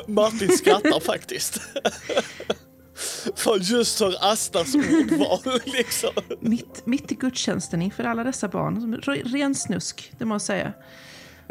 Martin 0.06 0.48
skrattar 0.48 1.00
faktiskt. 1.00 1.60
För 3.34 3.58
just 3.58 3.98
för 3.98 4.14
Astas 4.32 4.74
ordval 4.74 5.60
liksom. 5.64 6.10
Mitt, 6.40 6.86
mitt 6.86 7.12
i 7.12 7.14
gudstjänsten 7.14 7.82
inför 7.82 8.04
alla 8.04 8.24
dessa 8.24 8.48
barn. 8.48 9.02
Ren 9.24 9.54
snusk, 9.54 10.12
det 10.18 10.24
måste 10.24 10.52
jag 10.52 10.60
säga. 10.60 10.72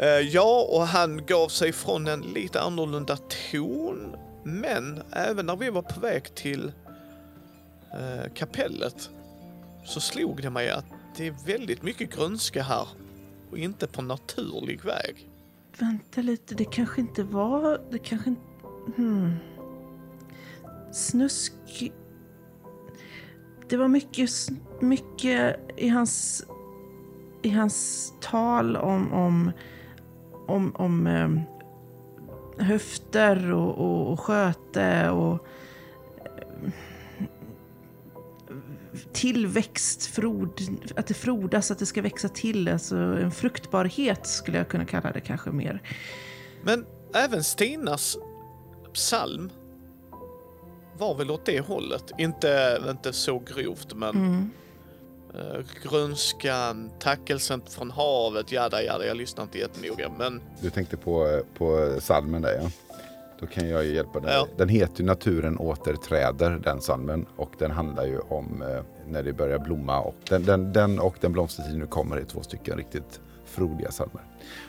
Uh, 0.00 0.28
ja, 0.28 0.68
och 0.70 0.86
han 0.86 1.26
gav 1.26 1.48
sig 1.48 1.72
från 1.72 2.06
en 2.06 2.20
lite 2.20 2.60
annorlunda 2.60 3.16
ton. 3.52 4.16
Men 4.44 5.02
även 5.12 5.46
när 5.46 5.56
vi 5.56 5.70
var 5.70 5.82
på 5.82 6.00
väg 6.00 6.34
till 6.34 6.72
uh, 7.94 8.34
kapellet 8.34 9.10
så 9.84 10.00
slog 10.00 10.42
det 10.42 10.50
mig 10.50 10.70
att 10.70 10.84
det 11.16 11.26
är 11.26 11.34
väldigt 11.46 11.82
mycket 11.82 12.16
grönska 12.16 12.62
här 12.62 12.88
och 13.50 13.58
inte 13.58 13.86
på 13.86 14.02
naturlig 14.02 14.84
väg. 14.84 15.28
Vänta 15.78 16.20
lite, 16.20 16.54
det 16.54 16.64
kanske 16.64 17.00
inte 17.00 17.22
var... 17.22 17.80
Det 17.90 17.98
kanske 17.98 18.30
inte... 18.30 18.42
Hmm. 18.96 19.32
Snusk... 20.92 21.52
Det 23.68 23.76
var 23.76 23.88
mycket, 23.88 24.30
mycket 24.80 25.60
i 25.76 25.88
hans, 25.88 26.44
i 27.42 27.50
hans 27.50 28.12
tal 28.20 28.76
om, 28.76 29.12
om, 29.12 29.52
om, 30.46 30.72
om 30.76 31.06
um, 31.06 31.40
höfter 32.58 33.52
och, 33.52 33.78
och, 33.78 34.12
och 34.12 34.20
sköte 34.20 35.10
och 35.10 35.46
ehm, 36.24 36.72
tillväxt, 39.12 40.06
frod, 40.06 40.60
att 40.96 41.06
det 41.06 41.14
frodas, 41.14 41.70
att 41.70 41.78
det 41.78 41.86
ska 41.86 42.02
växa 42.02 42.28
till. 42.28 42.68
Alltså 42.68 42.96
en 42.96 43.30
fruktbarhet 43.30 44.26
skulle 44.26 44.58
jag 44.58 44.68
kunna 44.68 44.84
kalla 44.84 45.12
det 45.12 45.20
kanske 45.20 45.50
mer. 45.50 45.82
Men 46.62 46.86
även 47.14 47.44
Stinas 47.44 48.16
psalm 48.92 49.50
var 50.98 51.14
väl 51.14 51.30
åt 51.30 51.44
det 51.44 51.60
hållet. 51.60 52.10
Inte, 52.18 52.82
inte 52.90 53.12
så 53.12 53.38
grovt, 53.38 53.94
men 53.94 54.16
mm. 54.16 54.50
uh, 55.34 55.64
grönskan, 55.82 56.90
tackelsen 56.98 57.62
från 57.68 57.90
havet, 57.90 58.52
jada 58.52 58.82
jada. 58.82 59.06
Jag 59.06 59.16
lyssnar 59.16 59.44
inte 59.44 59.58
jättenoga, 59.58 60.10
men... 60.18 60.40
Du 60.60 60.70
tänkte 60.70 60.96
på, 60.96 61.42
på 61.58 61.96
salmen 62.00 62.42
där 62.42 62.60
ja. 62.62 62.70
Då 63.40 63.46
kan 63.46 63.68
jag 63.68 63.84
ju 63.84 63.94
hjälpa 63.94 64.20
dig. 64.20 64.34
Ja. 64.34 64.48
Den 64.56 64.68
heter 64.68 65.00
ju 65.00 65.06
Naturen 65.06 65.58
återträder, 65.58 66.60
den 66.64 66.80
salmen. 66.80 67.26
Och 67.36 67.50
den 67.58 67.70
handlar 67.70 68.06
ju 68.06 68.18
om 68.18 68.62
eh, 68.62 68.82
när 69.06 69.22
det 69.22 69.32
börjar 69.32 69.58
blomma. 69.58 70.00
Och 70.00 70.16
den, 70.28 70.44
den, 70.44 70.72
den 70.72 70.98
och 70.98 71.16
Den 71.20 71.32
blomstertid 71.32 71.78
nu 71.78 71.86
kommer 71.86 72.16
är 72.16 72.24
två 72.24 72.42
stycken 72.42 72.76
riktigt 72.76 73.20
frodiga 73.46 73.90
salmer. 73.90 74.22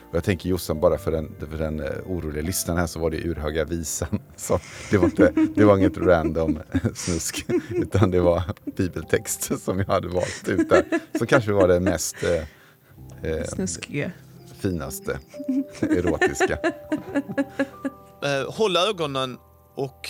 Och 0.08 0.14
jag 0.14 0.24
tänker 0.24 0.48
Jossan, 0.48 0.80
bara 0.80 0.98
för 0.98 1.12
den, 1.12 1.34
för 1.50 1.58
den 1.58 1.80
uh, 1.80 1.90
oroliga 2.06 2.42
listan 2.42 2.76
här 2.76 2.86
så 2.86 3.00
var 3.00 3.10
det 3.10 3.24
Urhöga 3.24 3.64
visan. 3.64 4.20
Så 4.36 4.60
det, 4.90 4.98
var 4.98 5.04
inte, 5.04 5.32
det 5.54 5.64
var 5.64 5.76
inget 5.78 5.98
random 5.98 6.58
snusk, 6.94 7.46
utan 7.70 8.10
det 8.10 8.20
var 8.20 8.42
bibeltext 8.76 9.60
som 9.64 9.78
jag 9.78 9.86
hade 9.86 10.08
valt 10.08 10.48
ut 10.48 10.68
där. 10.68 10.84
Så 11.18 11.26
kanske 11.26 11.52
var 11.52 11.68
det 11.68 11.80
mest 11.80 12.16
eh, 12.24 13.30
eh 13.30 13.44
Snuskiga. 13.44 14.10
finaste, 14.60 15.18
erotiska. 15.80 16.58
Eh, 18.22 18.52
håll 18.54 18.76
ögonen 18.76 19.38
och 19.74 20.08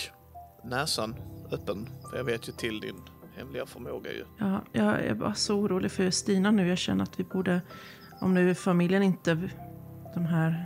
näsan 0.63 1.15
öppen. 1.51 1.89
För 2.09 2.17
jag 2.17 2.23
vet 2.23 2.47
ju 2.47 2.51
till 2.51 2.79
din 2.79 2.95
hemliga 3.37 3.65
förmåga 3.65 4.11
ju. 4.11 4.25
Ja, 4.39 4.61
jag 4.71 4.99
är 4.99 5.13
bara 5.13 5.33
så 5.33 5.55
orolig 5.55 5.91
för 5.91 6.11
Stina 6.11 6.51
nu. 6.51 6.67
Jag 6.67 6.77
känner 6.77 7.03
att 7.03 7.19
vi 7.19 7.23
borde, 7.23 7.61
om 8.21 8.33
nu 8.33 8.55
familjen 8.55 9.03
inte, 9.03 9.49
de 10.13 10.25
här 10.25 10.65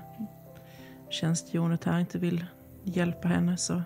tjänstehjonet 1.09 1.83
här 1.83 1.99
inte 1.99 2.17
vill 2.17 2.45
hjälpa 2.83 3.27
henne 3.27 3.57
så. 3.57 3.81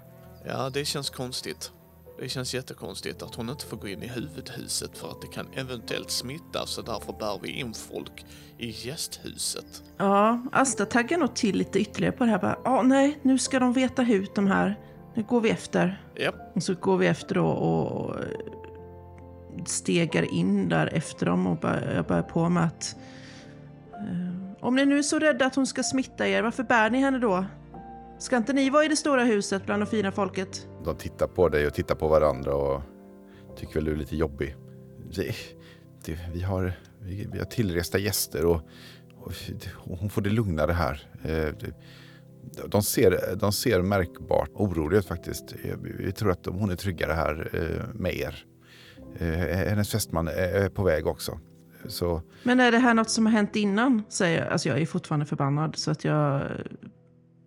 Ja, 0.46 0.70
det 0.70 0.86
känns 0.86 1.10
konstigt. 1.10 1.72
Det 2.20 2.30
känns 2.30 2.54
jättekonstigt 2.54 3.22
att 3.22 3.36
hon 3.36 3.50
inte 3.50 3.66
får 3.66 3.78
gå 3.78 3.88
in 3.88 4.04
i 4.04 4.08
huvudhuset 4.08 4.98
för 4.98 5.08
att 5.12 5.22
det 5.22 5.28
kan 5.28 5.48
eventuellt 5.56 6.12
smitta 6.12 6.66
så 6.66 6.82
därför 6.82 7.14
bär 7.14 7.40
vi 7.42 7.50
in 7.50 7.74
folk 7.74 8.26
i 8.58 8.88
gästhuset. 8.88 9.84
Ja, 9.98 10.42
Asta 10.52 10.86
taggar 10.86 11.18
nog 11.18 11.36
till 11.36 11.58
lite 11.58 11.80
ytterligare 11.80 12.16
på 12.16 12.24
det 12.26 12.32
här. 12.32 12.40
Bara, 12.40 12.60
ah, 12.64 12.82
nej, 12.82 13.20
nu 13.22 13.38
ska 13.38 13.60
de 13.60 13.74
veta 13.74 14.02
hut 14.02 14.36
de 14.36 14.48
här. 14.48 14.80
Nu 15.14 15.24
går 15.24 15.42
vi 15.42 15.50
efter. 15.50 16.02
Yep. 16.16 16.36
Och 16.54 16.64
så 16.64 16.74
går 16.74 16.98
vi 16.98 17.08
efter 17.08 17.38
och, 17.38 17.92
och 17.92 18.16
stegar 19.66 20.34
in 20.34 20.70
där 20.70 20.94
efter 20.94 21.26
dem 21.26 21.48
och 21.48 21.58
bör, 21.58 21.94
jag 21.96 22.06
börjar 22.06 22.24
på 22.24 22.50
med 22.50 22.64
att 22.64 22.96
eh, 23.94 24.66
om 24.66 24.76
ni 24.76 24.86
nu 24.86 24.98
är 24.98 25.04
så 25.04 25.20
rädda 25.20 25.46
att 25.46 25.56
hon 25.56 25.68
ska 25.68 25.84
smitta 25.84 26.28
er, 26.28 26.42
varför 26.42 26.64
bär 26.64 26.90
ni 26.90 27.00
henne 27.00 27.20
då? 27.20 27.46
Ska 28.20 28.38
inte 28.38 28.54
ni 28.54 28.70
vara 28.70 28.86
i 28.86 28.88
det 28.88 28.96
stora 28.96 29.24
huset 29.24 29.66
bland 29.66 29.82
det 29.82 29.86
fina 29.86 30.12
folket? 30.12 30.68
De 30.88 30.96
tittar 30.96 31.28
på 31.28 31.50
dig 31.50 31.68
och 31.68 31.74
tittar 31.74 31.96
på 31.96 32.08
varandra 32.08 32.56
och 32.56 32.82
tycker 33.58 33.74
väl 33.74 33.86
du 33.86 33.92
är 33.92 33.96
lite 33.96 34.16
jobbig. 34.16 34.56
Det, 35.16 35.36
det, 36.06 36.20
vi, 36.34 36.42
har, 36.42 36.74
vi, 37.02 37.28
vi 37.32 37.38
har 37.38 37.46
tillresta 37.46 37.98
gäster 37.98 38.46
och, 38.46 38.62
och, 39.18 39.34
och 39.76 39.98
hon 39.98 40.10
får 40.10 40.22
det 40.22 40.30
lugnare 40.30 40.72
här. 40.72 41.10
Eh, 41.24 41.70
de 42.68 42.84
ser, 42.84 43.36
de 43.36 43.52
ser 43.52 43.82
märkbart 43.82 44.50
oroliga 44.54 45.00
ut 45.00 45.06
faktiskt. 45.06 45.56
Vi 45.84 46.12
tror 46.12 46.32
att 46.32 46.46
hon 46.46 46.70
är 46.70 46.76
tryggare 46.76 47.14
här 47.14 47.50
eh, 47.54 47.94
med 47.94 48.14
er. 48.14 48.46
Eh, 49.20 49.28
hennes 49.70 49.92
fästman 49.92 50.28
är 50.28 50.70
på 50.70 50.84
väg 50.84 51.08
också. 51.08 51.40
Så... 51.88 52.22
Men 52.44 52.60
är 52.60 52.72
det 52.72 52.80
här 52.80 52.94
något 52.94 53.10
som 53.10 53.26
har 53.26 53.34
hänt 53.34 53.56
innan? 53.56 54.04
Säger 54.10 54.40
jag. 54.40 54.52
Alltså 54.52 54.70
jag 54.70 54.82
är 54.82 54.86
fortfarande 54.86 55.26
förbannad 55.26 55.76
så 55.76 55.92
att 55.92 56.04
jag 56.04 56.42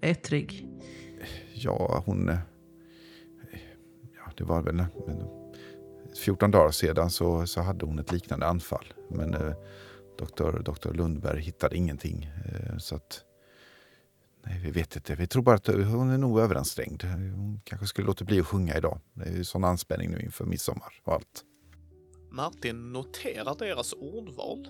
är 0.01 0.15
trygg. 0.15 0.67
Ja, 1.55 2.03
hon... 2.07 2.31
Det 4.41 4.47
var 4.47 4.63
väl 4.63 4.85
14 6.17 6.51
dagar 6.51 6.71
sedan 6.71 7.11
så, 7.11 7.47
så 7.47 7.61
hade 7.61 7.87
hon 7.87 7.99
ett 7.99 8.13
liknande 8.13 8.47
anfall. 8.47 8.93
Men 9.11 9.35
eh, 9.35 9.53
doktor, 10.19 10.63
doktor 10.65 10.95
Lundberg 10.95 11.41
hittade 11.41 11.77
ingenting. 11.77 12.31
Eh, 12.45 12.79
så 12.79 12.97
att 12.97 13.25
Nej, 14.47 14.61
vi 14.65 14.71
vet 14.71 14.97
inte. 14.97 15.15
Vi 15.15 15.27
tror 15.27 15.43
bara 15.43 15.57
att 15.57 15.67
hon 15.67 16.11
är 16.11 16.19
nog 16.19 16.41
överansträngd. 16.41 17.03
Hon 17.03 17.61
kanske 17.65 17.87
skulle 17.87 18.07
låta 18.07 18.25
bli 18.25 18.41
att 18.41 18.47
sjunga 18.47 18.77
idag. 18.77 19.01
Det 19.13 19.25
är 19.25 19.33
ju 19.33 19.45
sån 19.45 19.65
anspänning 19.65 20.11
nu 20.11 20.21
inför 20.21 20.45
midsommar 20.45 21.01
och 21.05 21.13
allt. 21.13 21.45
Martin 22.31 22.93
noterar 22.93 23.57
deras 23.59 23.93
ordval. 23.93 24.69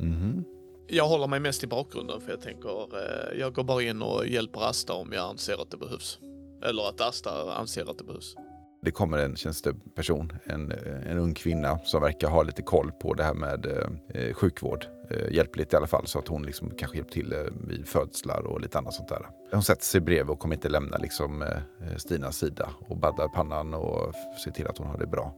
Mm. 0.00 0.44
Jag 0.88 1.08
håller 1.08 1.26
mig 1.26 1.40
mest 1.40 1.64
i 1.64 1.66
bakgrunden 1.66 2.20
för 2.20 2.30
jag 2.30 2.40
tänker, 2.40 2.96
eh, 2.96 3.38
jag 3.38 3.54
går 3.54 3.64
bara 3.64 3.82
in 3.82 4.02
och 4.02 4.26
hjälper 4.26 4.60
Asta 4.60 4.92
om 4.92 5.12
jag 5.12 5.30
anser 5.30 5.62
att 5.62 5.70
det 5.70 5.76
behövs. 5.76 6.18
Eller 6.62 6.88
att 6.88 7.00
Asta 7.00 7.54
anser 7.54 7.90
att 7.90 7.98
det 7.98 8.04
behövs. 8.04 8.36
Det 8.80 8.90
kommer 8.90 9.18
en 9.18 9.36
tjänsteperson, 9.36 10.32
en, 10.44 10.72
eh, 10.72 11.10
en 11.10 11.18
ung 11.18 11.34
kvinna 11.34 11.78
som 11.78 12.02
verkar 12.02 12.28
ha 12.28 12.42
lite 12.42 12.62
koll 12.62 12.92
på 12.92 13.14
det 13.14 13.22
här 13.22 13.34
med 13.34 13.66
eh, 13.66 14.22
eh 14.22 14.34
sjukvård. 14.34 14.86
Eh, 15.10 15.34
hjälpligt 15.34 15.72
i 15.72 15.76
alla 15.76 15.86
fall 15.86 16.06
så 16.06 16.18
att 16.18 16.28
hon 16.28 16.42
liksom 16.42 16.70
kanske 16.70 16.96
hjälper 16.96 17.12
till 17.12 17.32
eh, 17.32 17.38
vid 17.68 17.88
födslar 17.88 18.46
och 18.46 18.60
lite 18.60 18.78
annat 18.78 18.94
sånt 18.94 19.08
där. 19.08 19.26
Hon 19.52 19.62
sätter 19.62 19.84
sig 19.84 20.00
bredvid 20.00 20.30
och 20.30 20.38
kommer 20.38 20.54
inte 20.54 20.68
lämna 20.68 20.96
liksom, 20.96 21.42
eh, 21.42 21.48
eh 21.48 21.96
Stinas 21.96 22.36
sida 22.36 22.68
och 22.88 22.96
baddar 22.96 23.28
pannan 23.28 23.74
och 23.74 24.14
ser 24.44 24.50
till 24.50 24.66
att 24.66 24.78
hon 24.78 24.86
har 24.86 24.98
det 24.98 25.06
bra. 25.06 25.34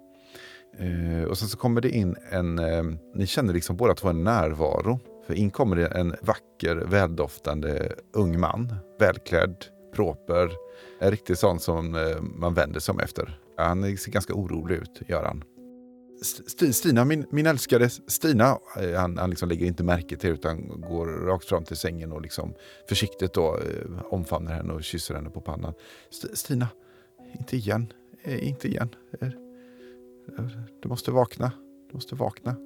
Eh, 0.78 1.24
och 1.24 1.38
sen 1.38 1.48
så 1.48 1.58
kommer 1.58 1.80
det 1.80 1.90
in 1.90 2.16
en, 2.30 2.58
eh, 2.58 2.82
ni 3.14 3.26
känner 3.26 3.54
liksom 3.54 3.76
båda 3.76 3.94
två 3.94 4.08
en 4.08 4.24
närvaro. 4.24 5.00
För 5.26 5.34
in 5.34 5.50
kommer 5.50 5.76
det 5.76 5.86
en 5.86 6.16
vacker, 6.22 6.76
väldoftande 6.76 7.92
ung 8.12 8.40
man, 8.40 8.74
välklädd, 8.98 9.64
proper, 9.92 10.50
en 10.98 11.10
riktig 11.10 11.38
sån 11.38 11.60
som 11.60 11.94
eh, 11.94 12.20
man 12.20 12.54
vänder 12.54 12.80
sig 12.80 12.92
om 12.92 13.00
efter. 13.00 13.38
Han 13.56 13.96
ser 13.96 14.10
ganska 14.10 14.34
orolig 14.34 14.76
ut, 14.76 15.02
gör 15.08 15.24
han. 15.24 15.44
Stina, 16.72 17.04
min, 17.04 17.26
min 17.30 17.46
älskade 17.46 17.90
Stina, 17.90 18.58
eh, 18.80 19.00
han, 19.00 19.18
han 19.18 19.30
liksom 19.30 19.48
lägger 19.48 19.66
inte 19.66 19.84
märke 19.84 20.16
till 20.16 20.30
utan 20.30 20.80
går 20.80 21.06
rakt 21.06 21.44
fram 21.44 21.64
till 21.64 21.76
sängen 21.76 22.12
och 22.12 22.22
liksom 22.22 22.54
försiktigt 22.88 23.34
då, 23.34 23.58
eh, 23.58 24.12
omfamnar 24.12 24.52
henne 24.52 24.72
och 24.72 24.84
kysser 24.84 25.14
henne 25.14 25.30
på 25.30 25.40
pannan. 25.40 25.74
St 26.10 26.36
Stina, 26.36 26.68
inte 27.38 27.56
igen, 27.56 27.92
inte 28.24 28.68
igen. 28.68 28.88
Du 30.82 30.88
måste 30.88 31.10
vakna, 31.10 31.52
du 31.88 31.94
måste 31.94 32.14
vakna. 32.14 32.56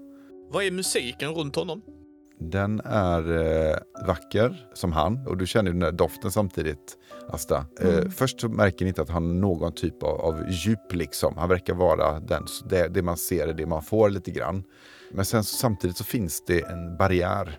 Vad 0.51 0.65
är 0.65 0.71
musiken 0.71 1.31
runt 1.35 1.57
honom? 1.57 1.83
Den 2.41 2.81
är 2.85 3.37
eh, 3.37 3.77
vacker 4.07 4.67
som 4.75 4.93
han 4.93 5.27
och 5.27 5.37
du 5.37 5.47
känner 5.47 5.71
den 5.71 5.81
där 5.81 5.93
doften 5.93 6.31
samtidigt, 6.31 6.99
Asta. 7.29 7.67
Eh, 7.81 7.89
mm. 7.89 7.99
Eh, 7.99 8.11
först 8.11 8.41
så 8.41 8.49
märker 8.49 8.85
ni 8.85 8.89
inte 8.89 9.03
att 9.03 9.09
han 9.09 9.23
har 9.27 9.35
någon 9.35 9.73
typ 9.73 10.03
av, 10.03 10.21
av 10.21 10.51
djup 10.51 10.93
liksom. 10.93 11.37
Han 11.37 11.49
verkar 11.49 11.75
vara 11.75 12.21
den, 12.21 12.47
det, 12.69 12.89
det 12.89 13.03
man 13.03 13.17
ser 13.17 13.49
är 13.49 13.55
det 13.55 13.67
man 13.67 13.83
får 13.83 14.11
lite 14.11 14.31
grann. 14.31 14.65
Men 15.13 15.25
sen 15.25 15.45
så, 15.45 15.57
samtidigt 15.57 15.97
så 15.97 16.05
finns 16.05 16.45
det 16.47 16.61
en 16.61 16.97
barriär 16.97 17.59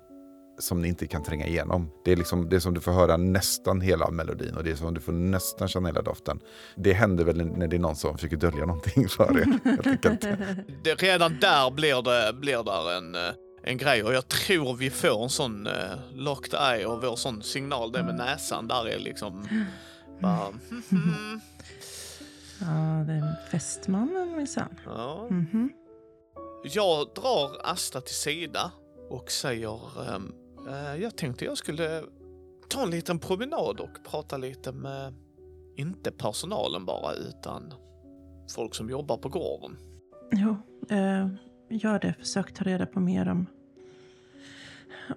som 0.60 0.82
ni 0.82 0.88
inte 0.88 1.08
kan 1.08 1.24
tränga 1.24 1.48
igenom. 1.48 1.92
Det 2.06 2.12
är 2.12 2.16
liksom 2.16 2.50
det 2.50 2.62
som 2.62 2.74
du 2.74 2.82
får 2.82 2.92
höra 2.92 3.18
nästan 3.18 3.82
hela 3.82 4.10
melodin 4.10 4.56
och 4.56 4.64
det 4.64 4.72
är 4.72 4.76
som 4.76 4.94
du 4.94 5.02
får 5.02 5.12
nästan 5.12 5.68
känna 5.68 5.88
hela 5.88 6.02
doften. 6.02 6.40
Det 6.76 6.94
händer 6.94 7.24
väl 7.24 7.46
när 7.46 7.68
det 7.68 7.76
är 7.76 7.80
någon 7.80 7.96
som 7.96 8.18
försöker 8.18 8.38
dölja 8.38 8.66
någonting 8.66 9.10
för 9.10 9.40
er. 9.40 9.60
det, 10.84 10.96
redan 10.96 11.40
där 11.42 11.72
blir 11.72 12.02
det, 12.02 12.34
blir 12.34 12.64
där 12.64 12.98
en, 12.98 13.16
eh, 13.16 13.22
en 13.68 13.78
grej 13.78 14.04
och 14.04 14.14
jag 14.14 14.28
tror 14.28 14.76
vi 14.76 14.90
får 14.90 15.24
en 15.24 15.30
sån 15.30 15.68
uh, 15.68 15.74
locked 16.14 16.60
eye 16.60 16.86
och 16.86 17.02
vår 17.02 17.16
sån 17.16 17.44
signal, 17.44 17.92
det 17.92 18.04
med 18.04 18.16
näsan 18.16 18.68
där 18.68 18.88
är 18.88 19.00
liksom 19.00 19.48
bara, 20.22 20.48
mm 20.48 20.60
-hmm. 20.90 21.40
Ja, 22.60 23.04
det 23.08 23.14
är 23.14 23.50
fästmannen 23.52 24.36
minsann. 24.38 24.80
Ja. 24.86 25.28
Mm 25.30 25.46
-hmm. 25.54 25.70
Jag 26.64 27.08
drar 27.16 27.58
Asta 27.64 28.02
till 28.02 28.16
sida 28.16 28.72
och 29.10 29.32
säger 29.32 29.80
um, 30.16 30.34
uh, 30.68 31.02
jag 31.02 31.18
tänkte 31.18 31.46
jag 31.46 31.58
skulle 31.58 32.04
ta 32.70 32.84
en 32.84 32.90
liten 32.90 33.20
promenad 33.20 33.80
och 33.80 34.12
prata 34.12 34.38
lite 34.38 34.72
med, 34.72 35.14
inte 35.76 36.12
personalen 36.12 36.86
bara, 36.86 37.14
utan 37.14 37.74
folk 38.56 38.76
som 38.76 38.90
jobbar 38.90 39.18
på 39.18 39.30
gården. 39.30 39.78
Jo, 40.32 40.58
eh, 40.90 41.28
gör 41.70 42.00
det. 42.00 42.16
Försök 42.20 42.54
ta 42.54 42.64
reda 42.64 42.86
på 42.86 43.00
mer 43.00 43.30
om 43.30 43.46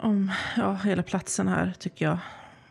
om 0.00 0.32
ja, 0.56 0.72
hela 0.72 1.02
platsen 1.02 1.48
här, 1.48 1.72
tycker 1.78 2.04
jag. 2.04 2.18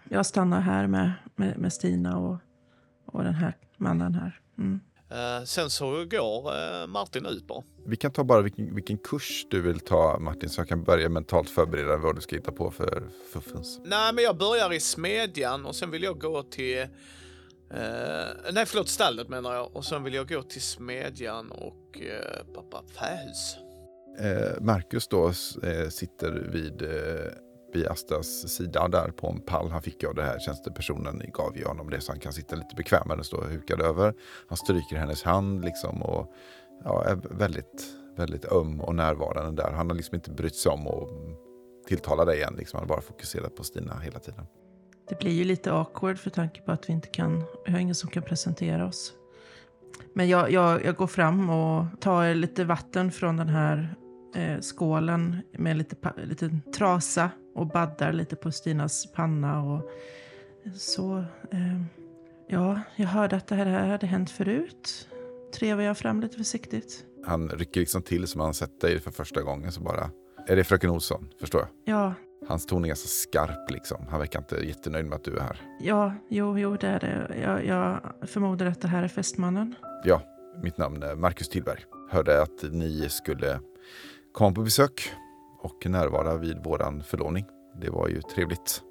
Jag 0.09 0.25
stannar 0.25 0.61
här 0.61 0.87
med, 0.87 1.11
med, 1.35 1.57
med 1.57 1.73
Stina 1.73 2.17
och, 2.17 2.37
och 3.05 3.23
den 3.23 3.33
här 3.33 3.57
mannen 3.77 4.13
här. 4.13 4.39
Mm. 4.57 4.79
Uh, 5.11 5.45
sen 5.45 5.69
så 5.69 6.05
går 6.05 6.51
uh, 6.51 6.87
Martin 6.87 7.25
ut 7.25 7.47
bara. 7.47 7.63
Vi 7.85 7.95
kan 7.95 8.11
ta 8.11 8.23
bara 8.23 8.41
vilken, 8.41 8.75
vilken, 8.75 8.97
kurs 8.97 9.45
du 9.49 9.61
vill 9.61 9.79
ta 9.79 10.19
Martin, 10.19 10.49
så 10.49 10.61
jag 10.61 10.67
kan 10.67 10.83
börja 10.83 11.09
mentalt 11.09 11.49
förbereda 11.49 11.97
vad 11.97 12.15
du 12.15 12.21
ska 12.21 12.35
hitta 12.35 12.51
på 12.51 12.71
för 12.71 13.03
fuffens. 13.33 13.79
Nej, 13.85 14.13
men 14.13 14.23
jag 14.23 14.37
börjar 14.37 14.73
i 14.73 14.79
smedjan 14.79 15.65
och 15.65 15.75
sen 15.75 15.91
vill 15.91 16.03
jag 16.03 16.19
gå 16.19 16.43
till... 16.43 16.77
Uh, 16.77 18.51
nej, 18.51 18.65
förlåt, 18.65 18.89
stallet 18.89 19.29
menar 19.29 19.53
jag. 19.53 19.75
Och 19.75 19.85
sen 19.85 20.03
vill 20.03 20.13
jag 20.13 20.29
gå 20.29 20.43
till 20.43 20.61
smedjan 20.61 21.51
och 21.51 21.99
uh, 22.01 22.53
pappa 22.53 22.83
fähus. 22.93 23.57
Eh, 24.19 24.61
Marcus 24.61 25.07
då 25.07 25.27
eh, 25.63 25.89
sitter 25.89 26.31
vid, 26.51 26.81
eh, 26.81 27.31
vid 27.73 27.87
Astas 27.87 28.49
sida 28.49 28.87
där 28.87 29.11
på 29.11 29.27
en 29.27 29.41
pall. 29.41 29.69
Han 29.71 29.81
fick 29.81 30.03
ju 30.03 30.09
av 30.09 30.15
det 30.15 30.23
här 30.23 30.39
tjänstepersonen, 30.39 31.21
gav 31.33 31.57
ju 31.57 31.65
honom 31.65 31.89
det 31.89 32.01
så 32.01 32.11
han 32.11 32.19
kan 32.19 32.33
sitta 32.33 32.55
lite 32.55 32.75
bekvämare 32.75 33.19
och 33.19 33.25
stå 33.25 33.41
hukad 33.41 33.81
över. 33.81 34.13
Han 34.47 34.57
stryker 34.57 34.95
hennes 34.95 35.23
hand 35.23 35.65
liksom 35.65 36.01
och 36.01 36.33
ja, 36.83 37.03
är 37.05 37.15
väldigt, 37.15 37.85
väldigt 38.17 38.45
öm 38.45 38.81
och 38.81 38.95
närvarande 38.95 39.63
där. 39.63 39.71
Han 39.71 39.89
har 39.89 39.95
liksom 39.95 40.15
inte 40.15 40.31
brytt 40.31 40.55
sig 40.55 40.71
om 40.71 40.87
att 40.87 41.09
tilltala 41.87 42.25
dig 42.25 42.37
igen. 42.37 42.55
Liksom. 42.57 42.77
Han 42.77 42.89
har 42.89 42.95
bara 42.95 43.01
fokuserat 43.01 43.55
på 43.55 43.63
Stina 43.63 43.99
hela 43.99 44.19
tiden. 44.19 44.45
Det 45.09 45.19
blir 45.19 45.31
ju 45.31 45.43
lite 45.43 45.73
awkward 45.73 46.17
för 46.17 46.29
tanke 46.29 46.61
på 46.61 46.71
att 46.71 46.89
vi 46.89 46.93
inte 46.93 47.07
kan, 47.07 47.43
vi 47.65 47.71
har 47.71 47.79
ingen 47.79 47.95
som 47.95 48.09
kan 48.09 48.23
presentera 48.23 48.87
oss. 48.87 49.13
Men 50.13 50.29
jag, 50.29 50.51
jag, 50.51 50.85
jag 50.85 50.95
går 50.95 51.07
fram 51.07 51.49
och 51.49 51.85
tar 52.01 52.33
lite 52.33 52.63
vatten 52.63 53.11
från 53.11 53.37
den 53.37 53.49
här 53.49 53.95
eh, 54.35 54.59
skålen 54.61 55.37
med 55.51 55.77
lite, 55.77 55.95
lite 56.23 56.59
trasa 56.75 57.29
och 57.55 57.67
baddar 57.67 58.13
lite 58.13 58.35
på 58.35 58.51
Stinas 58.51 59.11
panna. 59.11 59.63
Och 59.63 59.89
så, 60.75 61.17
eh, 61.51 61.81
ja, 62.47 62.81
jag 62.95 63.07
hörde 63.07 63.35
att 63.35 63.47
det 63.47 63.55
här 63.55 63.87
hade 63.87 64.07
hänt 64.07 64.29
förut. 64.29 65.09
Trevar 65.53 65.83
jag 65.83 65.97
fram 65.97 66.21
lite 66.21 66.37
försiktigt. 66.37 67.05
Han 67.25 67.49
rycker 67.49 67.79
liksom 67.79 68.01
till 68.01 68.27
som 68.27 68.41
han 68.41 68.53
sett 68.53 68.81
dig 68.81 68.99
för 68.99 69.11
första 69.11 69.41
gången. 69.41 69.71
Så 69.71 69.81
bara, 69.81 70.09
är 70.47 70.55
det 70.55 70.63
fröken 70.63 70.89
Olsson? 70.89 71.29
Förstår 71.39 71.61
jag? 71.61 71.95
Ja. 71.95 72.13
Hans 72.47 72.65
ton 72.65 72.83
är 72.83 72.87
ganska 72.87 73.07
skarp 73.07 73.71
liksom. 73.71 74.07
Han 74.09 74.19
verkar 74.19 74.39
inte 74.39 74.55
jättenöjd 74.55 75.05
med 75.05 75.15
att 75.15 75.23
du 75.23 75.37
är 75.37 75.41
här. 75.41 75.61
Ja, 75.79 76.13
jo, 76.29 76.59
jo 76.59 76.75
det 76.75 76.87
är 76.87 76.99
det. 76.99 77.39
Jag, 77.41 77.65
jag 77.65 78.13
förmodar 78.29 78.65
att 78.65 78.81
det 78.81 78.87
här 78.87 79.03
är 79.03 79.07
fästmannen. 79.07 79.75
Ja, 80.03 80.21
mitt 80.63 80.77
namn 80.77 81.03
är 81.03 81.15
Marcus 81.15 81.49
Tillberg. 81.49 81.79
Hörde 82.09 82.41
att 82.41 82.63
ni 82.71 83.09
skulle 83.09 83.59
komma 84.37 84.51
på 84.51 84.61
besök 84.61 85.11
och 85.59 85.85
närvara 85.85 86.37
vid 86.37 86.63
våran 86.63 87.03
förlovning. 87.03 87.45
Det 87.81 87.89
var 87.89 88.07
ju 88.07 88.21
trevligt. 88.21 88.81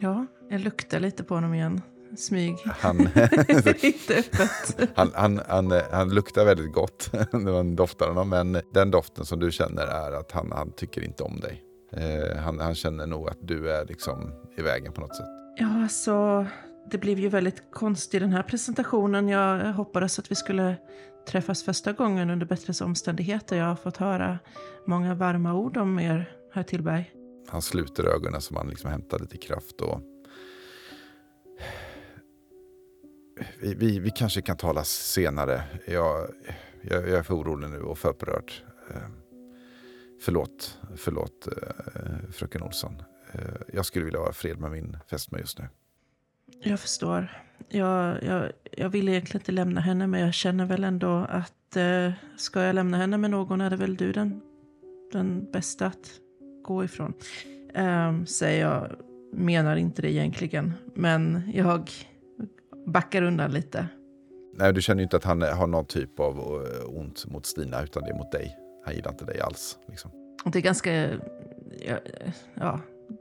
Ja, 0.00 0.26
jag 0.50 0.60
luktar 0.60 1.00
lite 1.00 1.24
på 1.24 1.34
honom 1.34 1.54
igen. 1.54 1.82
Smyg. 2.16 2.56
Han, 2.64 2.98
han, 4.94 5.10
han, 5.14 5.40
han, 5.48 5.72
han, 5.90 6.14
luktar 6.14 6.44
väldigt 6.44 6.72
gott 6.72 7.10
när 7.32 7.52
man 7.52 7.76
doftar 7.76 8.08
honom. 8.08 8.28
Men 8.28 8.60
den 8.74 8.90
doften 8.90 9.24
som 9.24 9.38
du 9.38 9.50
känner 9.50 9.86
är 9.86 10.12
att 10.12 10.32
han, 10.32 10.52
han 10.52 10.72
tycker 10.72 11.04
inte 11.04 11.22
om 11.22 11.40
dig. 11.40 11.62
Eh, 11.92 12.36
han, 12.36 12.60
han 12.60 12.74
känner 12.74 13.06
nog 13.06 13.28
att 13.28 13.38
du 13.40 13.72
är 13.72 13.86
liksom 13.86 14.32
i 14.56 14.62
vägen 14.62 14.92
på 14.92 15.00
något 15.00 15.16
sätt. 15.16 15.26
Ja, 15.56 15.82
alltså 15.82 16.46
det 16.90 16.98
blev 16.98 17.18
ju 17.18 17.28
väldigt 17.28 17.62
konstigt 17.72 18.20
den 18.20 18.32
här 18.32 18.42
presentationen. 18.42 19.28
Jag 19.28 19.72
hoppades 19.72 20.18
att 20.18 20.30
vi 20.30 20.34
skulle 20.34 20.76
träffas 21.28 21.62
första 21.62 21.92
gången 21.92 22.30
under 22.30 22.46
bättre 22.46 22.84
omständigheter. 22.84 23.56
Jag 23.56 23.64
har 23.64 23.76
fått 23.76 23.96
höra 23.96 24.38
många 24.86 25.14
varma 25.14 25.54
ord 25.54 25.76
om 25.76 25.98
er, 25.98 26.32
herr 26.52 26.62
Tillberg. 26.62 27.12
Han 27.48 27.62
sluter 27.62 28.04
ögonen 28.04 28.40
som 28.40 28.56
han 28.56 28.68
liksom 28.68 28.90
hämtar 28.90 29.18
lite 29.18 29.36
kraft. 29.36 29.80
Och... 29.80 30.00
Vi, 33.60 33.74
vi, 33.74 33.98
vi 33.98 34.10
kanske 34.10 34.42
kan 34.42 34.56
tala 34.56 34.84
senare. 34.84 35.62
Jag, 35.86 36.30
Jag, 36.82 37.08
jag 37.08 37.18
är 37.18 37.22
för 37.22 37.34
orolig 37.34 37.70
nu 37.70 37.80
och 37.80 37.98
för 37.98 38.08
upprörd. 38.08 38.52
Ehm, 38.90 39.12
förlåt, 40.20 40.78
förlåt 40.96 41.46
eh, 41.46 42.30
fröken 42.32 42.62
Olsson. 42.62 43.02
Eh, 43.32 43.40
jag 43.72 43.86
skulle 43.86 44.04
vilja 44.04 44.20
vara 44.20 44.32
fred 44.32 44.58
med 44.58 44.70
min 44.70 44.96
fästmö 45.10 45.38
just 45.38 45.58
nu. 45.58 45.68
Jag 46.62 46.80
förstår. 46.80 47.42
Jag, 47.68 48.22
jag, 48.22 48.52
jag 48.72 48.88
vill 48.88 49.08
egentligen 49.08 49.40
inte 49.40 49.52
lämna 49.52 49.80
henne, 49.80 50.06
men 50.06 50.20
jag 50.20 50.34
känner 50.34 50.66
väl 50.66 50.84
ändå 50.84 51.26
att 51.28 51.76
eh, 51.76 52.12
ska 52.36 52.62
jag 52.62 52.74
lämna 52.74 52.96
henne 52.96 53.18
med 53.18 53.30
någon 53.30 53.60
är 53.60 53.70
det 53.70 53.76
väl 53.76 53.96
du 53.96 54.12
den, 54.12 54.40
den 55.12 55.50
bästa 55.52 55.86
att 55.86 56.10
gå 56.62 56.84
ifrån. 56.84 57.12
Eh, 57.74 58.24
säger 58.24 58.66
jag, 58.66 58.90
menar 59.32 59.76
inte 59.76 60.02
det 60.02 60.12
egentligen, 60.12 60.72
men 60.94 61.50
jag 61.54 61.90
backar 62.86 63.22
undan 63.22 63.52
lite. 63.52 63.88
Nej, 64.54 64.72
du 64.72 64.82
känner 64.82 65.00
ju 65.00 65.02
inte 65.02 65.16
att 65.16 65.24
han 65.24 65.42
har 65.42 65.66
någon 65.66 65.86
typ 65.86 66.20
av 66.20 66.36
eh, 66.36 66.98
ont 66.98 67.26
mot 67.26 67.46
Stina, 67.46 67.82
utan 67.82 68.02
det 68.02 68.10
är 68.10 68.14
mot 68.14 68.32
dig. 68.32 68.56
Han 68.84 68.94
gillar 68.94 69.10
inte 69.10 69.24
dig 69.24 69.40
alls. 69.40 69.78
Liksom. 69.88 70.10
Det 70.44 70.58
är 70.58 70.62
ganska... 70.62 70.92
Ja, 71.86 71.98
ja, 72.54 72.80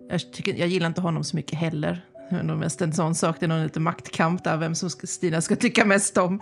jag, 0.09 0.33
tycker, 0.33 0.53
jag 0.53 0.67
gillar 0.67 0.87
inte 0.87 1.01
honom 1.01 1.23
så 1.23 1.35
mycket 1.35 1.59
heller. 1.59 2.05
Det 2.29 2.35
är 2.35 2.43
nog 2.43 2.57
mest 2.57 2.81
en 2.81 2.93
sån 2.93 3.15
sak. 3.15 3.35
Det 3.39 3.45
är 3.45 3.47
någon 3.47 3.63
lite 3.63 3.79
maktkamp 3.79 4.43
där, 4.43 4.57
vem 4.57 4.75
som 4.75 4.89
Stina 4.89 5.41
ska 5.41 5.55
tycka 5.55 5.85
mest 5.85 6.17
om. 6.17 6.39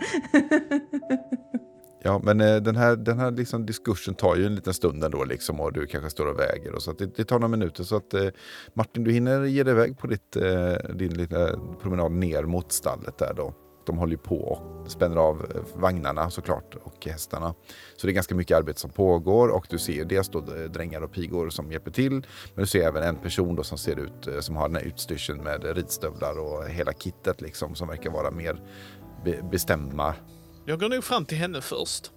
Ja, 2.06 2.20
men 2.22 2.40
eh, 2.40 2.56
den 2.56 2.76
här, 2.76 2.96
den 2.96 3.18
här 3.18 3.30
liksom 3.30 3.66
diskursen 3.66 4.14
tar 4.14 4.36
ju 4.36 4.46
en 4.46 4.54
liten 4.54 4.74
stund 4.74 5.04
ändå 5.04 5.24
liksom, 5.24 5.60
och 5.60 5.72
du 5.72 5.86
kanske 5.86 6.10
står 6.10 6.26
och 6.26 6.38
väger. 6.38 6.74
Och 6.74 6.82
så 6.82 6.90
att 6.90 6.98
det, 6.98 7.16
det 7.16 7.24
tar 7.24 7.38
några 7.38 7.48
minuter. 7.48 7.84
Så 7.84 7.96
att 7.96 8.14
eh, 8.14 8.28
Martin, 8.74 9.04
du 9.04 9.12
hinner 9.12 9.44
ge 9.44 9.62
dig 9.62 9.72
iväg 9.72 9.98
på 9.98 10.06
ditt, 10.06 10.36
eh, 10.36 10.72
din 10.94 11.14
lilla 11.14 11.50
promenad 11.82 12.12
ner 12.12 12.42
mot 12.42 12.72
stallet 12.72 13.18
där 13.18 13.34
då. 13.36 13.54
De 13.86 13.98
håller 13.98 14.16
på 14.16 14.36
och 14.36 14.90
spänner 14.90 15.16
av 15.16 15.46
eh, 15.54 15.80
vagnarna 15.80 16.30
såklart 16.30 16.74
och 16.82 17.06
hästarna. 17.06 17.54
Så 17.96 18.06
det 18.06 18.10
är 18.10 18.14
ganska 18.14 18.34
mycket 18.34 18.56
arbete 18.56 18.80
som 18.80 18.90
pågår 18.90 19.48
och 19.48 19.66
du 19.70 19.78
ser 19.78 20.04
dels 20.04 20.28
då 20.28 20.38
eh, 20.38 20.70
drängar 20.70 21.00
och 21.00 21.12
pigor 21.12 21.50
som 21.50 21.72
hjälper 21.72 21.90
till. 21.90 22.12
Men 22.12 22.64
du 22.64 22.66
ser 22.66 22.88
även 22.88 23.02
en 23.02 23.16
person 23.16 23.56
då 23.56 23.64
som 23.64 23.78
ser 23.78 23.98
ut 23.98 24.26
eh, 24.26 24.40
som 24.40 24.56
har 24.56 24.68
den 24.68 24.76
här 24.76 24.84
utstyrseln 24.84 25.42
med 25.42 25.76
ridstövlar 25.76 26.38
och 26.38 26.68
hela 26.68 26.92
kittet 26.92 27.40
liksom 27.40 27.74
som 27.74 27.88
verkar 27.88 28.10
vara 28.10 28.30
mer 28.30 28.62
be 29.24 29.42
bestämda 29.50 30.14
Jag 30.64 30.80
går 30.80 30.88
nog 30.88 31.04
fram 31.04 31.24
till 31.24 31.38
henne 31.38 31.60
först. 31.60 32.12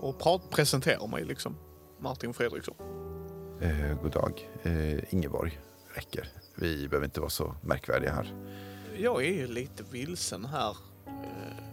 Och 0.00 0.18
prat, 0.18 0.50
presenterar 0.50 1.06
mig 1.06 1.24
liksom. 1.24 1.56
Martin 1.98 2.34
Fredriksson. 2.34 2.74
Eh, 3.60 4.02
god 4.02 4.12
dag. 4.12 4.50
Eh, 4.62 5.14
Ingeborg 5.14 5.58
räcker. 5.94 6.28
Vi 6.54 6.88
behöver 6.88 7.04
inte 7.04 7.20
vara 7.20 7.30
så 7.30 7.54
märkvärdiga 7.62 8.12
här. 8.12 8.34
Jag 9.02 9.24
är 9.24 9.32
ju 9.32 9.46
lite 9.46 9.82
vilsen 9.90 10.44
här. 10.44 10.76
Eh, 11.06 11.64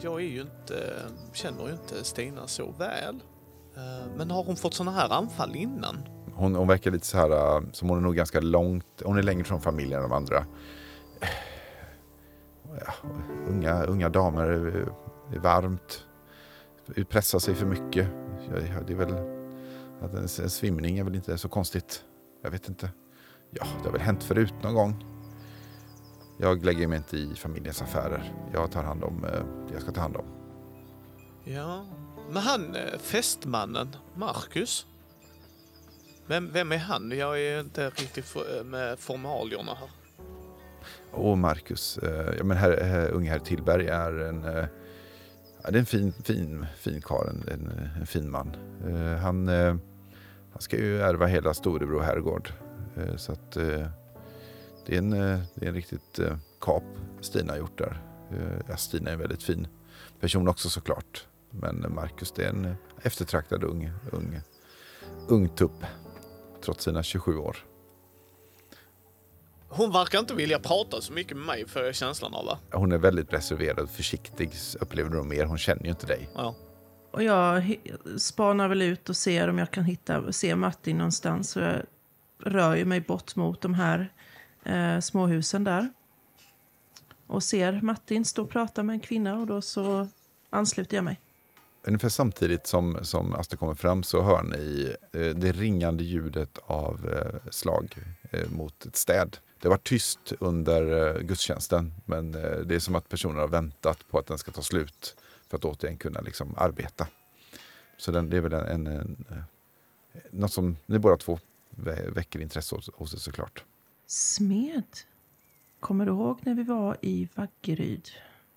jag 0.00 0.20
är 0.20 0.26
ju 0.26 0.40
inte, 0.40 1.02
känner 1.32 1.66
ju 1.66 1.72
inte 1.72 2.04
Stina 2.04 2.46
så 2.46 2.72
väl. 2.78 3.20
Eh, 3.76 4.16
men 4.16 4.30
har 4.30 4.44
hon 4.44 4.56
fått 4.56 4.74
såna 4.74 4.90
här 4.90 5.12
anfall 5.12 5.56
innan? 5.56 5.96
Hon, 6.34 6.54
hon 6.54 6.68
verkar 6.68 6.90
lite 6.90 7.06
så 7.06 7.18
här, 7.18 7.30
eh, 7.30 7.62
som 7.72 7.88
hon 7.88 7.98
är 7.98 8.02
nog 8.02 8.16
ganska 8.16 8.40
långt, 8.40 9.02
hon 9.04 9.18
är 9.18 9.22
längre 9.22 9.44
från 9.44 9.60
familjen 9.60 10.02
än 10.02 10.10
de 10.10 10.16
andra. 10.16 10.46
Ja, 12.86 12.92
unga, 13.48 13.84
unga 13.84 14.08
damer, 14.08 14.48
det 15.30 15.36
är 15.36 15.40
varmt, 15.40 16.06
utpressar 16.94 17.38
sig 17.38 17.54
för 17.54 17.66
mycket. 17.66 18.08
Det 18.86 18.92
är 18.92 18.96
väl, 18.96 19.14
att 20.02 20.14
en, 20.14 20.22
en 20.22 20.50
svimning 20.50 20.98
är 20.98 21.04
väl 21.04 21.14
inte 21.14 21.38
så 21.38 21.48
konstigt. 21.48 22.04
Jag 22.42 22.50
vet 22.50 22.68
inte. 22.68 22.90
Ja, 23.50 23.66
det 23.78 23.88
har 23.88 23.92
väl 23.92 24.00
hänt 24.00 24.24
förut 24.24 24.54
någon 24.62 24.74
gång. 24.74 25.13
Jag 26.38 26.64
lägger 26.64 26.86
mig 26.86 26.98
inte 26.98 27.16
i 27.16 27.34
familjens 27.34 27.82
affärer. 27.82 28.32
Jag 28.52 28.70
tar 28.70 28.82
hand 28.82 29.04
om 29.04 29.24
eh, 29.24 29.30
det 29.68 29.72
jag 29.72 29.82
ska 29.82 29.92
ta 29.92 30.00
hand 30.00 30.16
om. 30.16 30.24
Ja, 31.44 31.86
men 32.30 32.42
han 32.42 32.76
eh, 32.76 32.98
fästmannen, 32.98 33.96
Marcus. 34.14 34.86
Vem, 36.26 36.52
vem 36.52 36.72
är 36.72 36.78
han? 36.78 37.10
Jag 37.10 37.40
är 37.40 37.60
inte 37.60 37.90
riktigt 37.90 38.24
för, 38.24 38.58
eh, 38.58 38.64
med 38.64 38.98
formalierna 38.98 39.74
här. 39.74 39.88
Och 41.10 41.38
Marcus, 41.38 41.98
eh, 41.98 42.34
ja 42.38 42.44
men 42.44 42.56
herr, 42.56 42.84
herr, 42.84 43.10
unge 43.10 43.30
herr 43.30 43.38
Tillberg 43.38 43.88
är 43.88 44.18
en, 44.18 44.42
ja, 45.62 45.70
det 45.70 45.76
är 45.76 45.80
en 45.80 45.86
fin, 45.86 46.12
fin, 46.12 46.66
fin 46.76 47.02
karl, 47.02 47.28
en, 47.28 47.48
en, 47.48 47.90
en 48.00 48.06
fin 48.06 48.30
man. 48.30 48.56
Han, 49.22 49.48
han 50.52 50.60
ska 50.60 50.76
ju 50.76 51.00
ärva 51.00 51.26
hela 51.26 51.54
Storebro 51.54 52.00
herrgård. 52.00 52.52
Så 53.16 53.32
att 53.32 53.56
det 54.86 54.94
är 54.94 54.98
en, 54.98 55.12
eh, 55.12 55.40
det 55.54 55.64
är 55.64 55.68
en 55.68 55.74
riktigt 55.74 56.18
eh, 56.18 56.36
kap 56.60 56.84
Stina 57.20 57.52
har 57.52 57.58
gjort 57.58 57.78
där. 57.78 58.02
Eh, 58.30 58.60
ja, 58.68 58.76
Stina 58.76 59.10
är 59.10 59.14
en 59.14 59.20
väldigt 59.20 59.42
fin 59.42 59.68
person 60.20 60.48
också 60.48 60.68
såklart. 60.68 61.26
Men 61.50 61.94
Marcus 61.94 62.32
det 62.32 62.44
är 62.44 62.48
en 62.48 62.74
eftertraktad 63.02 63.64
ung, 63.64 63.90
ung, 64.12 64.40
ung 65.28 65.48
tupp. 65.48 65.84
Trots 66.64 66.84
sina 66.84 67.02
27 67.02 67.36
år. 67.36 67.56
Hon 69.68 69.92
verkar 69.92 70.18
inte 70.18 70.34
vilja 70.34 70.58
prata 70.58 71.00
så 71.00 71.12
mycket 71.12 71.36
med 71.36 71.46
mig, 71.46 71.64
jag 71.74 71.94
känslan 71.94 72.34
av. 72.34 72.44
Va? 72.44 72.58
Hon 72.72 72.92
är 72.92 72.98
väldigt 72.98 73.32
reserverad 73.32 73.78
och 73.78 73.90
försiktig 73.90 74.52
upplever 74.80 75.10
du 75.10 75.22
mer. 75.22 75.44
Hon 75.44 75.58
känner 75.58 75.82
ju 75.82 75.88
inte 75.88 76.06
dig. 76.06 76.28
Ja. 76.34 76.54
Och 77.10 77.22
jag 77.22 77.76
spanar 78.18 78.68
väl 78.68 78.82
ut 78.82 79.08
och 79.08 79.16
ser 79.16 79.48
om 79.48 79.58
jag 79.58 79.70
kan 79.70 79.84
hitta, 79.84 80.32
se 80.32 80.56
Martin 80.56 80.98
någonstans. 80.98 81.50
Så 81.50 81.60
jag 81.60 81.82
rör 82.44 82.74
ju 82.74 82.84
mig 82.84 83.00
bort 83.00 83.36
mot 83.36 83.60
de 83.60 83.74
här 83.74 84.12
eh, 84.64 85.00
småhusen 85.00 85.64
där. 85.64 85.88
Och 87.26 87.42
ser 87.42 87.80
Martin 87.82 88.24
stå 88.24 88.42
och 88.42 88.50
prata 88.50 88.82
med 88.82 88.94
en 88.94 89.00
kvinna 89.00 89.38
och 89.38 89.46
då 89.46 89.62
så 89.62 90.08
ansluter 90.50 90.96
jag 90.96 91.04
mig. 91.04 91.20
Ungefär 91.86 92.08
samtidigt 92.08 92.66
som, 92.66 92.98
som 93.02 93.34
Asta 93.34 93.56
kommer 93.56 93.74
fram 93.74 94.02
så 94.02 94.22
hör 94.22 94.42
ni 94.42 94.94
eh, 95.12 95.36
det 95.36 95.52
ringande 95.52 96.04
ljudet 96.04 96.58
av 96.66 97.08
eh, 97.12 97.50
slag 97.50 97.94
eh, 98.30 98.50
mot 98.50 98.86
ett 98.86 98.96
städ. 98.96 99.36
Det 99.60 99.68
var 99.68 99.76
tyst 99.76 100.32
under 100.40 101.06
eh, 101.16 101.22
gudstjänsten 101.22 101.94
men 102.04 102.34
eh, 102.34 102.58
det 102.58 102.74
är 102.74 102.78
som 102.78 102.94
att 102.94 103.08
personer 103.08 103.40
har 103.40 103.48
väntat 103.48 104.08
på 104.10 104.18
att 104.18 104.26
den 104.26 104.38
ska 104.38 104.52
ta 104.52 104.62
slut 104.62 105.16
för 105.48 105.56
att 105.56 105.64
återigen 105.64 105.96
kunna 105.96 106.20
liksom, 106.20 106.54
arbeta. 106.56 107.06
Så 107.96 108.12
den, 108.12 108.30
det 108.30 108.36
är 108.36 108.40
väl 108.40 108.52
en, 108.52 108.66
en, 108.66 108.86
en, 108.86 109.24
eh, 109.30 110.20
något 110.30 110.52
som 110.52 110.76
ni 110.86 110.98
båda 110.98 111.16
två 111.16 111.38
väcker 112.08 112.40
intresse 112.40 112.76
hos, 112.76 112.90
hos 112.94 113.14
er 113.14 113.18
såklart. 113.18 113.64
Smed. 114.06 114.84
Kommer 115.80 116.06
du 116.06 116.12
ihåg 116.12 116.38
när 116.42 116.54
vi 116.54 116.62
var 116.62 116.96
i 117.02 117.28
Vaggeryd? 117.34 118.08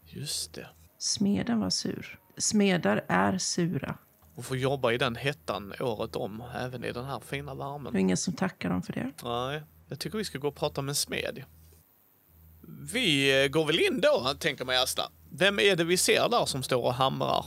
Just 0.06 0.54
det. 0.54 0.68
Smeden 0.98 1.60
var 1.60 1.70
sur. 1.70 2.20
Smedar 2.38 3.06
är 3.08 3.38
sura. 3.38 3.98
Och 4.36 4.45
få 4.45 4.56
jobba 4.56 4.91
i 4.91 4.98
den 4.98 5.16
hettan 5.16 5.74
året 5.80 6.16
om, 6.16 6.43
även 6.56 6.84
i 6.84 6.91
den 6.91 7.06
här 7.06 7.20
fina 7.20 7.56
Det 7.56 7.64
är 7.64 7.70
värmen. 7.70 7.98
ingen 7.98 8.18
som 8.18 8.34
tackar 8.34 8.70
dem 8.70 8.82
för 8.82 8.93
det. 8.93 9.12
Nej, 9.24 9.62
jag 9.88 10.00
tycker 10.00 10.18
vi 10.18 10.24
ska 10.26 10.38
gå 10.38 10.48
och 10.48 10.56
prata 10.56 10.82
med 10.82 10.91
en 10.91 10.95
smed. 10.95 11.43
Vi 12.93 13.43
eh, 13.43 13.48
går 13.50 13.66
väl 13.66 13.80
in 13.80 14.02
då, 14.02 14.34
tänker 14.39 14.66
mig 14.66 14.78
Asta. 14.78 15.12
Vem 15.30 15.60
är 15.60 15.76
det 15.76 15.84
vi 15.84 15.98
ser 15.98 16.30
där 16.30 16.45
som 16.45 16.64
står 16.64 16.84
och 16.84 16.93
hamrar? 16.93 17.45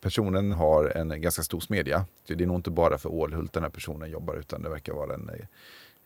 Personen 0.00 0.52
har 0.52 0.84
en 0.96 1.20
ganska 1.20 1.42
stor 1.42 1.60
smedja. 1.60 2.06
Det 2.26 2.34
är 2.44 2.46
nog 2.46 2.56
inte 2.58 2.70
bara 2.70 2.98
för 2.98 3.08
Ålhult 3.08 3.52
den 3.52 3.62
här 3.62 3.70
personen 3.70 4.10
jobbar 4.10 4.34
utan 4.36 4.62
det 4.62 4.68
verkar 4.68 4.92
vara 4.92 5.14
en, 5.14 5.30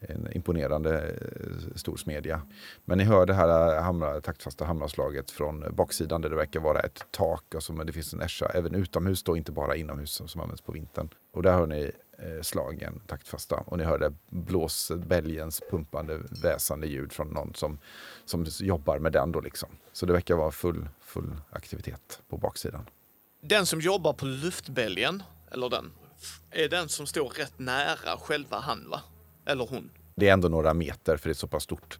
en 0.00 0.32
imponerande 0.32 1.08
eh, 1.08 1.76
stor 1.76 1.96
smedja. 1.96 2.42
Men 2.84 2.98
ni 2.98 3.04
hör 3.04 3.26
det 3.26 3.34
här 3.34 3.76
eh, 3.76 3.82
hamra, 3.82 4.20
taktfasta 4.20 4.64
hammarslaget 4.64 5.30
från 5.30 5.74
baksidan 5.74 6.20
där 6.20 6.30
det 6.30 6.36
verkar 6.36 6.60
vara 6.60 6.80
ett 6.80 7.04
tak. 7.10 7.54
Alltså, 7.54 7.72
men 7.72 7.86
det 7.86 7.92
finns 7.92 8.12
en 8.12 8.20
ässja 8.20 8.46
även 8.46 8.74
utomhus 8.74 9.22
då, 9.22 9.36
inte 9.36 9.52
bara 9.52 9.76
inomhus 9.76 10.10
som, 10.10 10.28
som 10.28 10.40
används 10.40 10.62
på 10.62 10.72
vintern. 10.72 11.08
Och 11.32 11.42
där 11.42 11.52
hör 11.52 11.66
ni 11.66 11.92
eh, 12.18 12.42
slagen 12.42 13.00
taktfasta 13.06 13.56
och 13.56 13.78
ni 13.78 13.84
hör 13.84 13.98
det 13.98 14.12
blås, 14.28 14.92
bälgens 15.06 15.62
pumpande 15.70 16.20
väsande 16.42 16.86
ljud 16.86 17.12
från 17.12 17.28
någon 17.28 17.54
som, 17.54 17.78
som 18.24 18.46
jobbar 18.60 18.98
med 18.98 19.12
den 19.12 19.32
då 19.32 19.40
liksom. 19.40 19.68
Så 19.92 20.06
det 20.06 20.12
verkar 20.12 20.34
vara 20.34 20.50
full, 20.50 20.88
full 21.00 21.36
aktivitet 21.50 22.22
på 22.28 22.36
baksidan. 22.36 22.86
Den 23.42 23.66
som 23.66 23.80
jobbar 23.80 24.12
på 24.12 24.26
luftbälgen, 24.26 25.22
eller 25.50 25.68
den, 25.68 25.92
är 26.50 26.68
den 26.68 26.88
som 26.88 27.06
står 27.06 27.28
rätt 27.28 27.58
nära 27.58 28.16
själva 28.18 28.58
han 28.58 28.90
va? 28.90 29.00
Eller 29.50 29.66
hon. 29.66 29.90
Det 30.14 30.28
är 30.28 30.32
ändå 30.32 30.48
några 30.48 30.74
meter 30.74 31.16
för 31.16 31.28
det 31.28 31.32
är 31.32 31.34
så 31.34 31.48
pass 31.48 31.62
stort. 31.62 31.98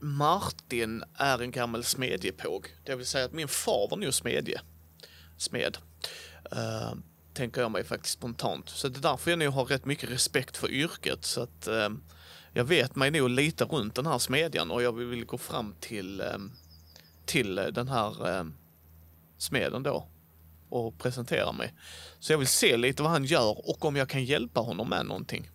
Martin 0.00 1.04
är 1.14 1.42
en 1.42 1.50
gammal 1.50 1.84
smedjepåg. 1.84 2.66
Det 2.84 2.96
vill 2.96 3.06
säga 3.06 3.24
att 3.24 3.32
min 3.32 3.48
far 3.48 3.88
var 3.90 3.96
nog 3.96 4.14
smedje. 4.14 4.60
Smed. 5.36 5.78
Uh, 6.52 6.94
tänker 7.34 7.60
jag 7.60 7.70
mig 7.70 7.84
faktiskt 7.84 8.14
spontant. 8.14 8.68
Så 8.68 8.88
det 8.88 8.98
är 8.98 9.02
därför 9.02 9.30
jag 9.30 9.38
nog 9.38 9.52
har 9.52 9.64
rätt 9.64 9.84
mycket 9.84 10.10
respekt 10.10 10.56
för 10.56 10.70
yrket. 10.70 11.24
Så 11.24 11.42
att 11.42 11.66
eh, 11.66 11.88
jag 12.52 12.64
vet 12.64 12.96
mig 12.96 13.10
nog 13.10 13.30
lite 13.30 13.64
runt 13.64 13.94
den 13.94 14.06
här 14.06 14.18
smedjan 14.18 14.70
och 14.70 14.82
jag 14.82 14.92
vill 14.92 15.24
gå 15.24 15.38
fram 15.38 15.74
till, 15.80 16.20
eh, 16.20 16.38
till 17.24 17.54
den 17.54 17.88
här 17.88 18.46
smeden 19.38 19.82
då 19.82 20.08
och 20.68 20.98
presentera 20.98 21.52
mig. 21.52 21.74
Så 22.18 22.32
jag 22.32 22.38
vill 22.38 22.48
se 22.48 22.76
lite 22.76 23.02
vad 23.02 23.12
han 23.12 23.24
gör 23.24 23.70
och 23.70 23.84
om 23.84 23.96
jag 23.96 24.08
kan 24.08 24.24
hjälpa 24.24 24.60
honom 24.60 24.88
med 24.88 25.06
någonting. 25.06 25.50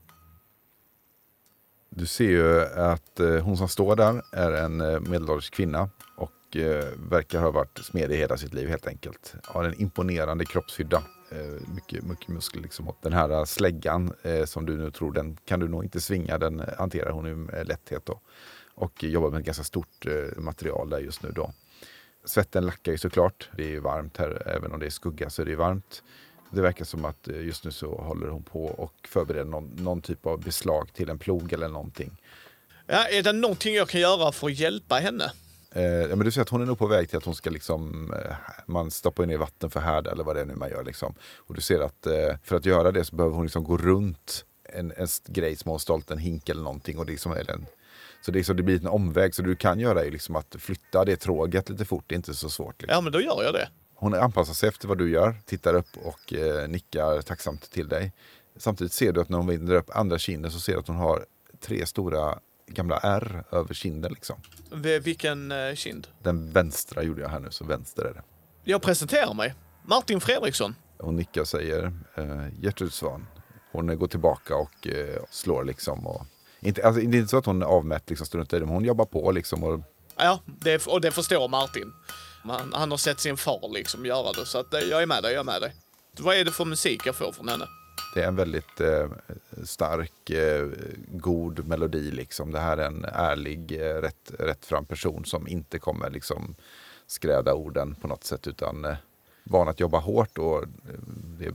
Du 1.90 2.06
ser 2.06 2.30
ju 2.30 2.62
att 2.62 3.20
eh, 3.20 3.36
hon 3.36 3.58
som 3.58 3.68
står 3.68 3.96
där 3.96 4.22
är 4.32 4.52
en 4.52 4.82
eh, 4.82 5.00
medelålders 5.00 5.50
kvinna 5.50 5.90
och 6.16 6.56
eh, 6.56 6.86
verkar 7.10 7.42
ha 7.42 7.52
varit 7.52 7.78
smed 7.78 8.12
i 8.12 8.16
hela 8.16 8.38
sitt 8.38 8.54
liv 8.54 8.70
helt 8.70 8.88
enkelt. 8.88 9.36
Har 9.44 9.64
en 9.64 9.82
imponerande 9.82 10.46
kroppshydda. 10.46 11.04
Eh, 11.32 11.70
mycket, 11.76 12.04
mycket 12.04 12.28
muskler 12.28 12.62
liksom. 12.62 12.94
Den 13.02 13.14
här 13.14 13.30
eh, 13.30 13.44
släggan 13.44 14.14
eh, 14.24 14.46
som 14.46 14.66
du 14.66 14.78
nu 14.78 14.92
tror, 14.92 15.12
den 15.12 15.38
kan 15.46 15.60
du 15.60 15.68
nog 15.68 15.84
inte 15.84 16.02
svinga. 16.02 16.38
Den 16.38 16.64
hanterar 16.78 17.12
hon 17.12 17.26
ju 17.26 17.36
med 17.36 17.68
lätthet 17.68 18.06
då. 18.06 18.20
Och 18.76 19.04
jobbar 19.04 19.30
med 19.30 19.40
ett 19.40 19.46
ganska 19.46 19.64
stort 19.64 20.06
eh, 20.06 20.38
material 20.38 20.90
där 20.90 21.00
just 21.00 21.24
nu 21.24 21.32
då. 21.32 21.52
Svetten 22.26 22.66
lackar 22.66 22.92
ju 22.92 22.98
såklart. 22.98 23.50
Det 23.58 23.64
är 23.64 23.70
ju 23.70 23.80
varmt 23.80 24.18
här, 24.18 24.48
även 24.56 24.72
om 24.72 24.80
det 24.80 24.86
är 24.86 24.90
skugga 24.90 25.30
så 25.30 25.42
är 25.42 25.46
det 25.46 25.52
ju 25.52 25.58
varmt. 25.58 26.04
Det 26.52 26.62
verkar 26.62 26.86
som 26.86 27.06
att 27.06 27.28
eh, 27.28 27.42
just 27.42 27.64
nu 27.64 27.72
så 27.72 27.96
håller 27.96 28.28
hon 28.28 28.44
på 28.44 28.66
och 28.66 28.94
förbereder 29.08 29.46
någon, 29.46 29.76
någon 29.76 30.02
typ 30.02 30.26
av 30.26 30.44
beslag 30.44 30.94
till 30.94 31.10
en 31.10 31.20
plog 31.20 31.54
eller 31.54 31.68
någonting. 31.68 32.22
Ja, 32.86 33.08
är 33.08 33.24
det 33.24 33.34
någonting 33.34 33.76
jag 33.76 33.90
kan 33.90 34.02
göra 34.02 34.32
för 34.32 34.48
att 34.48 34.54
hjälpa 34.54 34.96
henne? 34.96 35.32
Eh, 35.72 35.84
ja, 35.84 36.16
men 36.16 36.20
du 36.20 36.32
ser 36.32 36.42
att 36.42 36.50
hon 36.50 36.62
är 36.62 36.66
nog 36.66 36.78
på 36.78 36.88
väg 36.88 37.10
till 37.10 37.18
att 37.18 37.26
hon 37.26 37.36
ska 37.36 37.50
liksom, 37.50 38.14
eh, 38.14 38.36
man 38.66 38.92
stoppar 38.92 39.26
ner 39.26 39.38
vatten 39.38 39.70
för 39.70 39.80
härda 39.80 40.12
eller 40.12 40.24
vad 40.24 40.36
det 40.36 40.42
är 40.42 40.46
nu 40.46 40.56
man 40.56 40.70
gör. 40.70 40.84
Liksom. 40.84 41.16
Och 41.36 41.56
du 41.56 41.62
ser 41.62 41.80
att 41.80 42.08
eh, 42.08 42.36
för 42.44 42.56
att 42.56 42.66
göra 42.66 42.92
det 42.92 43.06
så 43.06 43.16
behöver 43.16 43.36
hon 43.36 43.46
liksom 43.46 43.64
gå 43.64 43.78
runt 43.78 44.46
en, 44.74 44.94
en 44.98 45.08
grej 45.28 45.56
som 45.56 45.72
har 45.72 45.78
stolt 45.78 46.12
en 46.12 46.18
hink 46.18 46.50
eller 46.50 46.62
någonting. 46.62 46.98
Och 46.98 47.06
det, 47.06 47.12
liksom, 47.12 47.32
eller 47.32 47.54
en, 47.54 47.66
så 48.22 48.32
det, 48.32 48.40
är 48.40 48.44
så 48.44 48.54
det 48.54 48.64
blir 48.64 48.80
en 48.80 48.88
omväg. 48.88 49.36
Så 49.36 49.42
du 49.42 49.56
kan 49.56 49.80
göra 49.80 50.06
är 50.06 50.12
liksom 50.12 50.36
att 50.36 50.56
flytta 50.60 51.06
det 51.06 51.16
tråget 51.16 51.70
lite 51.70 51.86
fort. 51.86 52.04
Det 52.08 52.16
är 52.16 52.18
inte 52.18 52.34
så 52.34 52.50
svårt. 52.50 52.82
Liksom. 52.82 52.96
Ja, 52.96 53.02
men 53.02 53.12
då 53.12 53.22
gör 53.22 53.44
jag 53.44 53.54
det. 53.54 53.70
Hon 54.00 54.14
anpassar 54.14 54.54
sig 54.54 54.70
efter 54.70 54.88
vad 54.88 54.98
du 54.98 55.10
gör, 55.10 55.36
tittar 55.46 55.74
upp 55.74 55.98
och 56.04 56.34
eh, 56.34 56.68
nickar 56.68 57.22
tacksamt 57.22 57.72
till 57.72 57.88
dig. 57.88 58.14
Samtidigt 58.58 58.94
ser 58.94 59.12
du 59.12 59.22
att 59.22 59.30
när 59.30 59.38
hon 59.38 59.48
vänder 59.48 59.76
upp 59.76 59.90
andra 59.96 60.18
kinden 60.18 60.52
så 60.52 60.60
ser 60.60 60.74
du 60.74 60.80
att 60.80 60.88
hon 60.88 60.96
har 60.96 61.26
tre 61.60 61.86
stora 61.86 62.40
gamla 62.68 62.98
R 62.98 63.44
över 63.52 63.74
kinden. 63.74 64.14
Liksom. 64.14 64.36
Vilken 65.02 65.52
eh, 65.52 65.74
kind? 65.76 66.08
Den 66.24 66.52
vänstra 66.52 67.04
gjorde 67.04 67.22
jag 67.22 67.30
här 67.30 67.40
nu, 67.40 67.52
så 67.52 67.66
vänster 67.66 68.06
är 68.06 68.14
det. 68.14 68.24
Jag 68.64 68.82
presenterar 68.82 69.34
mig. 69.34 69.54
Martin 69.86 70.22
Fredriksson. 70.22 70.76
Hon 71.00 71.16
nickar 71.16 71.42
och 71.42 71.48
säger 71.48 71.94
eh, 72.16 72.48
Gertrud 72.60 72.94
Svan. 72.94 73.28
Hon 73.72 74.00
går 74.00 74.08
tillbaka 74.08 74.56
och 74.56 74.88
eh, 74.88 75.24
slår 75.30 75.64
liksom. 75.64 76.08
Och, 76.08 76.26
inte, 76.60 76.86
alltså, 76.86 77.02
det 77.02 77.18
är 77.18 77.20
inte 77.20 77.30
så 77.30 77.38
att 77.38 77.46
hon 77.46 77.62
är 77.62 77.66
avmätt, 77.66 78.10
liksom, 78.10 78.28
struntar 78.28 78.58
i 78.58 78.60
det, 78.60 78.66
men 78.66 78.76
hon 78.76 78.86
jobbar 78.86 79.06
på 79.06 79.32
liksom. 79.32 79.64
Och... 79.64 79.80
Ja, 80.18 80.40
det, 80.46 80.88
och 80.88 81.02
det 81.02 81.12
förstår 81.12 81.48
Martin. 81.48 81.94
Han, 82.50 82.74
han 82.74 82.92
har 82.92 82.98
sett 82.98 83.20
sin 83.20 83.38
far 83.38 83.74
liksom 83.74 84.06
göra 84.06 84.32
det, 84.32 84.46
så 84.46 84.58
att, 84.58 84.68
jag 84.90 85.02
är 85.02 85.06
med 85.06 85.24
dig, 85.24 85.34
jag 85.34 85.40
är 85.40 85.44
med 85.44 85.62
dig. 85.62 85.76
Vad 86.20 86.36
är 86.36 86.46
det 86.46 86.52
för 86.52 86.66
musik 86.66 87.02
jag 87.06 87.16
får 87.16 87.32
från 87.32 87.48
henne? 87.48 87.68
Det 88.14 88.24
är 88.24 88.28
en 88.28 88.36
väldigt 88.36 88.82
eh, 88.82 89.10
stark, 89.64 90.30
eh, 90.30 90.68
god 91.12 91.68
melodi. 91.68 92.12
Liksom. 92.12 92.52
Det 92.52 92.60
här 92.60 92.78
är 92.78 92.86
en 92.86 93.06
ärlig, 93.06 93.72
eh, 93.72 94.02
rätt, 94.02 94.32
rättfram 94.40 94.86
person 94.86 95.26
som 95.26 95.48
inte 95.48 95.80
kommer 95.80 96.10
liksom, 96.10 96.56
skräda 97.08 97.54
orden 97.54 97.96
på 97.96 98.08
något 98.08 98.24
sätt 98.24 98.48
utan 98.48 98.86
eh, 98.86 98.96
van 99.44 99.68
att 99.68 99.80
jobba 99.80 100.00
hårt 100.00 100.38
och 100.38 100.64
eh, 100.64 101.54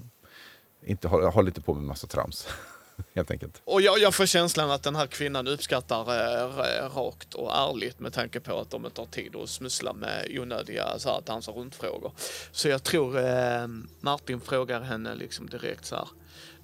inte, 0.85 1.09
håller, 1.09 1.31
hålla 1.31 1.49
inte 1.49 1.61
på 1.61 1.75
med 1.75 1.85
massa 1.85 2.07
trams. 2.07 2.49
helt 3.15 3.31
enkelt. 3.31 3.63
Och 3.65 3.81
jag, 3.81 3.99
jag 3.99 4.15
får 4.15 4.27
känslan 4.27 4.71
att 4.71 4.83
den 4.83 4.97
här 4.97 5.07
kvinnan 5.07 5.49
uppskattar 5.49 6.01
eh, 6.01 6.89
rakt 6.97 7.35
och 7.35 7.55
ärligt 7.55 8.01
med 8.01 8.13
tanke 8.13 8.41
på 8.41 8.59
att 8.59 8.71
de 8.71 8.87
inte 8.87 9.01
har 9.01 9.07
tid 9.07 9.37
att 9.37 9.49
smussla 9.49 9.93
med 9.93 10.27
onödiga 10.31 10.99
så 10.99 11.09
här, 11.09 11.21
dansa 11.27 11.53
runt-frågor. 11.53 12.13
Så 12.53 12.69
jag 12.69 12.83
tror 12.83 13.19
eh, 13.19 13.67
Martin 14.01 14.41
frågar 14.41 14.81
henne 14.81 15.15
liksom 15.15 15.47
direkt 15.47 15.85
så 15.85 15.97
här. 15.97 16.09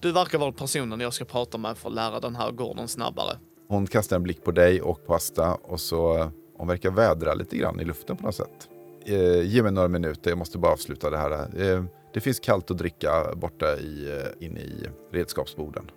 Du 0.00 0.12
verkar 0.12 0.38
vara 0.38 0.52
personen 0.52 1.00
jag 1.00 1.14
ska 1.14 1.24
prata 1.24 1.58
med 1.58 1.78
för 1.78 1.88
att 1.88 1.94
lära 1.94 2.20
den 2.20 2.36
här 2.36 2.50
gården 2.50 2.88
snabbare. 2.88 3.38
Hon 3.68 3.86
kastar 3.86 4.16
en 4.16 4.22
blick 4.22 4.44
på 4.44 4.50
dig 4.50 4.82
och 4.82 5.06
på 5.06 5.14
Asta 5.14 5.54
och 5.54 5.80
så 5.80 6.30
hon 6.56 6.68
verkar 6.68 6.90
vädra 6.90 7.34
lite 7.34 7.56
grann 7.56 7.80
i 7.80 7.84
luften 7.84 8.16
på 8.16 8.26
något 8.26 8.34
sätt. 8.34 8.68
Eh, 9.06 9.42
ge 9.42 9.62
mig 9.62 9.72
några 9.72 9.88
minuter, 9.88 10.30
jag 10.30 10.38
måste 10.38 10.58
bara 10.58 10.72
avsluta 10.72 11.10
det 11.10 11.18
här. 11.18 11.60
Eh, 11.62 11.84
det 12.14 12.20
finns 12.20 12.40
kallt 12.40 12.70
att 12.70 12.78
dricka 12.78 13.34
borta 13.36 13.76
i, 13.76 14.10
eh, 14.10 14.46
inne 14.46 14.60
i 14.60 14.88
redskapsboden. 15.12 15.90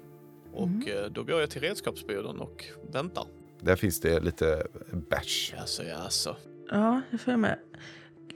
Och 0.54 0.68
mm. 0.68 1.14
då 1.14 1.24
går 1.24 1.40
jag 1.40 1.50
till 1.50 1.62
redskapsboden 1.62 2.40
och 2.40 2.66
väntar. 2.92 3.26
Där 3.62 3.76
finns 3.76 4.00
det 4.00 4.20
lite 4.20 4.64
bärs. 5.10 5.54
Jaså, 5.58 5.84
jaså. 5.84 6.36
Ja, 6.72 7.02
jag 7.10 7.22
får 7.22 7.38
med. 7.38 7.60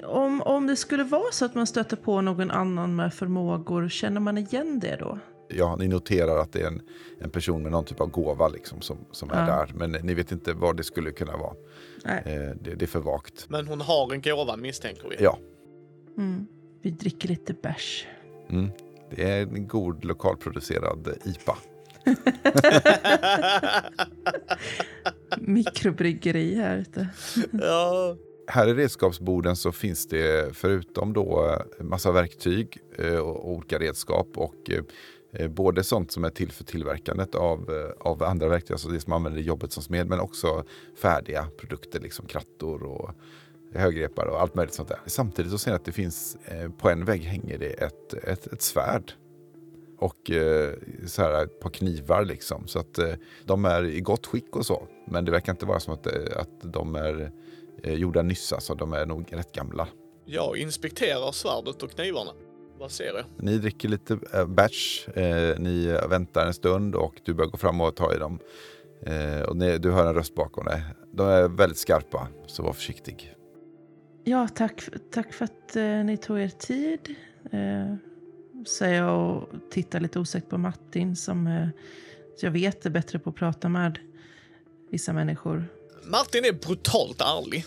Om, 0.04 0.42
om 0.42 0.68
det 0.68 0.76
skulle 0.76 1.04
vara 1.04 1.32
så 1.32 1.46
att 1.46 1.56
man 1.56 1.68
stöter 1.68 1.98
på 1.98 2.22
någon 2.22 2.52
annan 2.52 2.96
med 2.96 3.14
förmågor, 3.14 3.90
känner 3.90 4.20
man 4.20 4.38
igen 4.38 4.80
det 4.80 4.96
då? 4.96 5.20
Ja, 5.48 5.76
ni 5.76 5.88
noterar 5.88 6.38
att 6.38 6.52
det 6.52 6.62
är 6.62 6.68
en, 6.68 6.82
en 7.20 7.30
person 7.30 7.64
med 7.64 7.72
någon 7.72 7.86
typ 7.86 8.02
av 8.02 8.08
gåva 8.08 8.48
liksom, 8.48 8.82
som, 8.82 8.98
som 9.12 9.32
är 9.32 9.40
ja. 9.40 9.46
där. 9.46 9.72
Men 9.76 9.92
ni 9.92 10.14
vet 10.14 10.32
inte 10.32 10.54
vad 10.54 10.78
det 10.78 10.84
skulle 10.84 11.12
kunna 11.12 11.38
vara. 11.38 11.56
Eh, 12.06 12.56
det, 12.62 12.76
det, 12.76 12.82
är 12.82 12.88
för 12.88 13.00
vagt. 13.00 13.46
Men 13.50 13.68
hon 13.68 13.82
har 13.82 14.14
en 14.14 14.22
gåva 14.22 14.58
misstänker 14.58 15.10
vi. 15.10 15.16
Ja. 15.20 15.40
Mm. 16.18 16.48
Vi 16.82 16.92
dricker 16.92 17.30
lite 17.30 17.54
bärs. 17.54 18.08
Mm. 18.50 18.70
Det 19.10 19.24
är 19.32 19.42
en 19.42 19.68
god 19.68 20.06
lokalproducerad 20.06 21.18
IPA. 21.26 21.58
Mikrobryggeri 25.38 26.56
här 26.56 26.78
ute. 26.78 27.10
ja. 27.52 28.18
Här 28.48 28.68
i 28.68 28.74
redskapsborden 28.74 29.56
så 29.56 29.72
finns 29.72 30.08
det 30.08 30.56
förutom 30.56 31.14
då 31.14 31.58
massa 31.80 32.12
verktyg 32.12 32.78
eh, 32.98 33.18
och 33.18 33.52
olika 33.52 33.80
redskap 33.80 34.28
och 34.36 34.56
eh, 35.34 35.48
både 35.48 35.84
sånt 35.84 36.12
som 36.12 36.24
är 36.24 36.30
till 36.30 36.52
för 36.52 36.64
tillverkandet 36.64 37.36
av, 37.36 37.70
eh, 37.70 38.08
av 38.08 38.24
andra 38.24 38.50
verktyg, 38.50 38.72
alltså 38.72 38.90
det 38.90 39.00
som 39.00 39.10
man 39.10 39.18
använder 39.18 39.42
i 39.42 39.44
jobbet 39.44 39.72
som 39.72 39.84
smed, 39.84 40.08
men 40.08 40.20
också 40.20 40.64
färdiga 41.02 41.48
produkter, 41.58 42.00
liksom 42.00 42.26
krattor 42.26 42.84
och 42.84 43.12
högrepar 43.74 44.26
och 44.26 44.42
allt 44.42 44.56
möjligt 44.56 44.74
sånt 44.74 44.90
där. 44.90 45.00
Samtidigt 45.06 45.52
så 45.52 45.58
ser 45.58 45.72
jag 45.72 45.76
att 45.76 45.86
det 45.86 45.92
finns, 45.92 46.38
på 46.78 46.90
en 46.90 47.06
vägg 47.06 47.24
hänger 47.24 47.58
det 47.58 47.70
ett, 47.70 48.14
ett, 48.14 48.48
ett 48.48 48.62
svärd 48.62 49.14
och 49.98 50.32
eh, 50.32 50.74
så 51.06 51.22
här, 51.22 51.44
ett 51.44 51.60
par 51.60 51.70
knivar. 51.70 52.26
Liksom. 52.26 52.68
Så 52.68 52.80
att 52.80 52.98
eh, 52.98 53.14
de 53.46 53.66
är 53.66 53.84
i 53.84 54.02
gott 54.02 54.26
skick 54.26 54.56
och 54.56 54.66
så. 54.66 54.88
Men 55.08 55.26
det 55.26 55.32
verkar 55.32 55.54
inte 55.54 55.66
vara 55.66 55.80
som 55.80 55.94
att, 55.94 56.08
eh, 56.08 56.14
att 56.36 56.62
de 56.74 56.96
är 56.96 57.32
eh, 57.84 57.94
gjorda 57.94 58.22
nyss. 58.22 58.54
Alltså, 58.54 58.76
de 58.76 58.94
är 58.94 59.06
nog 59.06 59.28
rätt 59.32 59.52
gamla. 59.52 59.88
Jag 60.26 60.58
inspekterar 60.58 61.32
svärdet 61.32 61.84
och 61.84 61.92
knivarna. 61.92 62.32
Vad 62.80 62.92
ser 62.92 63.06
jag? 63.06 63.26
Ni 63.38 63.58
dricker 63.58 63.90
lite 63.90 64.20
batch. 64.48 65.08
Ni 65.58 65.98
väntar 66.10 66.46
en 66.46 66.54
stund 66.54 66.96
och 66.96 67.14
du 67.26 67.34
börjar 67.34 67.50
gå 67.50 67.58
fram 67.58 67.82
och 67.82 67.96
ta 67.96 68.14
i 68.14 68.18
dem. 68.18 68.40
Och 69.48 69.58
ni, 69.58 69.78
du 69.78 69.92
hör 69.92 70.08
en 70.08 70.14
röst 70.14 70.36
bakom 70.36 70.66
dig. 70.66 70.84
De 71.12 71.28
är 71.28 71.48
väldigt 71.48 71.78
skarpa, 71.78 72.28
så 72.48 72.64
var 72.64 72.74
försiktig. 72.74 73.36
Ja, 74.24 74.48
tack, 74.56 74.82
tack 75.12 75.34
för 75.34 75.46
att 75.46 75.76
ni 76.06 76.18
tog 76.18 76.40
er 76.40 76.48
tid 76.48 77.16
säger 78.68 79.02
jag 79.04 79.38
och 79.38 79.50
tittar 79.72 80.00
lite 80.00 80.20
osäkert 80.20 80.50
på 80.50 80.58
Martin 80.58 81.16
som 81.16 81.48
eh, 81.48 81.68
jag 82.40 82.52
vet 82.52 82.86
är 82.86 82.90
bättre 82.90 83.20
på 83.20 83.30
att 83.30 83.36
prata 83.36 83.70
med 83.70 84.00
vissa 84.92 85.14
människor. 85.14 85.66
Martin 86.04 86.46
är 86.46 86.54
brutalt 86.54 87.22
ärlig. 87.22 87.66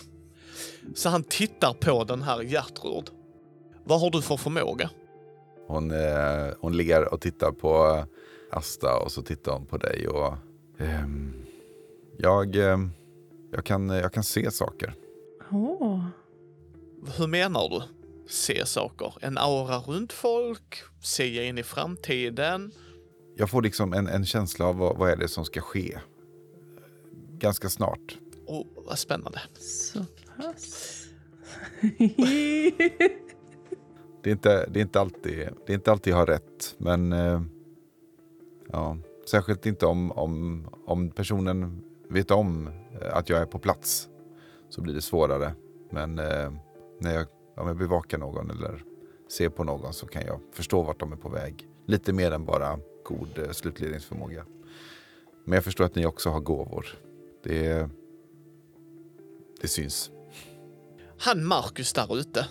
Så 0.95 1.09
han 1.09 1.23
tittar 1.23 1.73
på 1.73 2.03
den 2.03 2.21
här 2.21 2.41
Gertrud. 2.41 3.09
Vad 3.83 4.01
har 4.01 4.11
du 4.11 4.21
för 4.21 4.37
förmåga? 4.37 4.89
Hon, 5.67 5.91
eh, 5.91 6.53
hon 6.59 6.77
ler 6.77 7.13
och 7.13 7.21
tittar 7.21 7.51
på 7.51 8.03
Asta 8.51 8.99
och 8.99 9.11
så 9.11 9.21
tittar 9.21 9.51
hon 9.51 9.65
på 9.65 9.77
dig. 9.77 10.07
och 10.07 10.33
eh, 10.77 11.07
jag, 12.17 12.55
eh, 12.55 12.77
jag, 13.51 13.65
kan, 13.65 13.89
jag 13.89 14.13
kan 14.13 14.23
se 14.23 14.51
saker. 14.51 14.93
Oh. 15.51 16.05
Hur 17.17 17.27
menar 17.27 17.69
du? 17.69 17.98
Se 18.29 18.65
saker. 18.65 19.13
En 19.21 19.37
aura 19.37 19.77
runt 19.77 20.13
folk, 20.13 20.75
se 21.01 21.47
in 21.47 21.57
i 21.57 21.63
framtiden. 21.63 22.71
Jag 23.35 23.49
får 23.49 23.61
liksom 23.61 23.93
en, 23.93 24.07
en 24.07 24.25
känsla 24.25 24.65
av 24.65 24.77
vad, 24.77 24.97
vad 24.97 25.09
är 25.09 25.15
det 25.15 25.27
som 25.27 25.45
ska 25.45 25.61
ske. 25.61 25.99
Ganska 27.37 27.69
snart. 27.69 28.17
Oh, 28.45 28.65
vad 28.75 28.99
spännande. 28.99 29.39
Så 29.59 30.05
pass. 30.37 31.05
det, 34.23 34.29
är 34.29 34.31
inte, 34.31 34.65
det, 34.69 34.79
är 34.79 34.81
inte 34.81 34.99
alltid, 34.99 35.49
det 35.65 35.73
är 35.73 35.75
inte 35.75 35.91
alltid 35.91 36.13
jag 36.13 36.17
har 36.17 36.25
rätt, 36.25 36.75
men 36.77 37.13
eh, 37.13 37.41
ja, 38.71 38.97
särskilt 39.31 39.65
inte 39.65 39.85
om, 39.85 40.11
om, 40.11 40.67
om 40.85 41.09
personen 41.09 41.83
vet 42.09 42.31
om 42.31 42.69
att 43.11 43.29
jag 43.29 43.41
är 43.41 43.45
på 43.45 43.59
plats 43.59 44.09
så 44.69 44.81
blir 44.81 44.93
det 44.93 45.01
svårare. 45.01 45.53
Men 45.89 46.19
eh, 46.19 46.51
när 46.99 47.13
jag 47.13 47.27
om 47.59 47.67
jag 47.67 47.77
bevakar 47.77 48.17
någon 48.17 48.51
eller 48.51 48.83
ser 49.31 49.49
på 49.49 49.63
någon 49.63 49.93
så 49.93 50.07
kan 50.07 50.25
jag 50.25 50.39
förstå 50.53 50.81
vart 50.81 50.99
de 50.99 51.11
är 51.11 51.17
på 51.17 51.29
väg. 51.29 51.67
Lite 51.85 52.13
mer 52.13 52.31
än 52.31 52.45
bara 52.45 52.79
god 53.03 53.37
eh, 53.37 53.51
slutledningsförmåga. 53.51 54.45
Men 55.45 55.53
jag 55.53 55.63
förstår 55.63 55.85
att 55.85 55.95
ni 55.95 56.05
också 56.05 56.29
har 56.29 56.39
gåvor. 56.39 56.87
Det, 57.43 57.89
det 59.61 59.67
syns. 59.67 60.11
Han 61.17 61.45
Marcus 61.45 61.93
där 61.93 62.17
ute. 62.17 62.47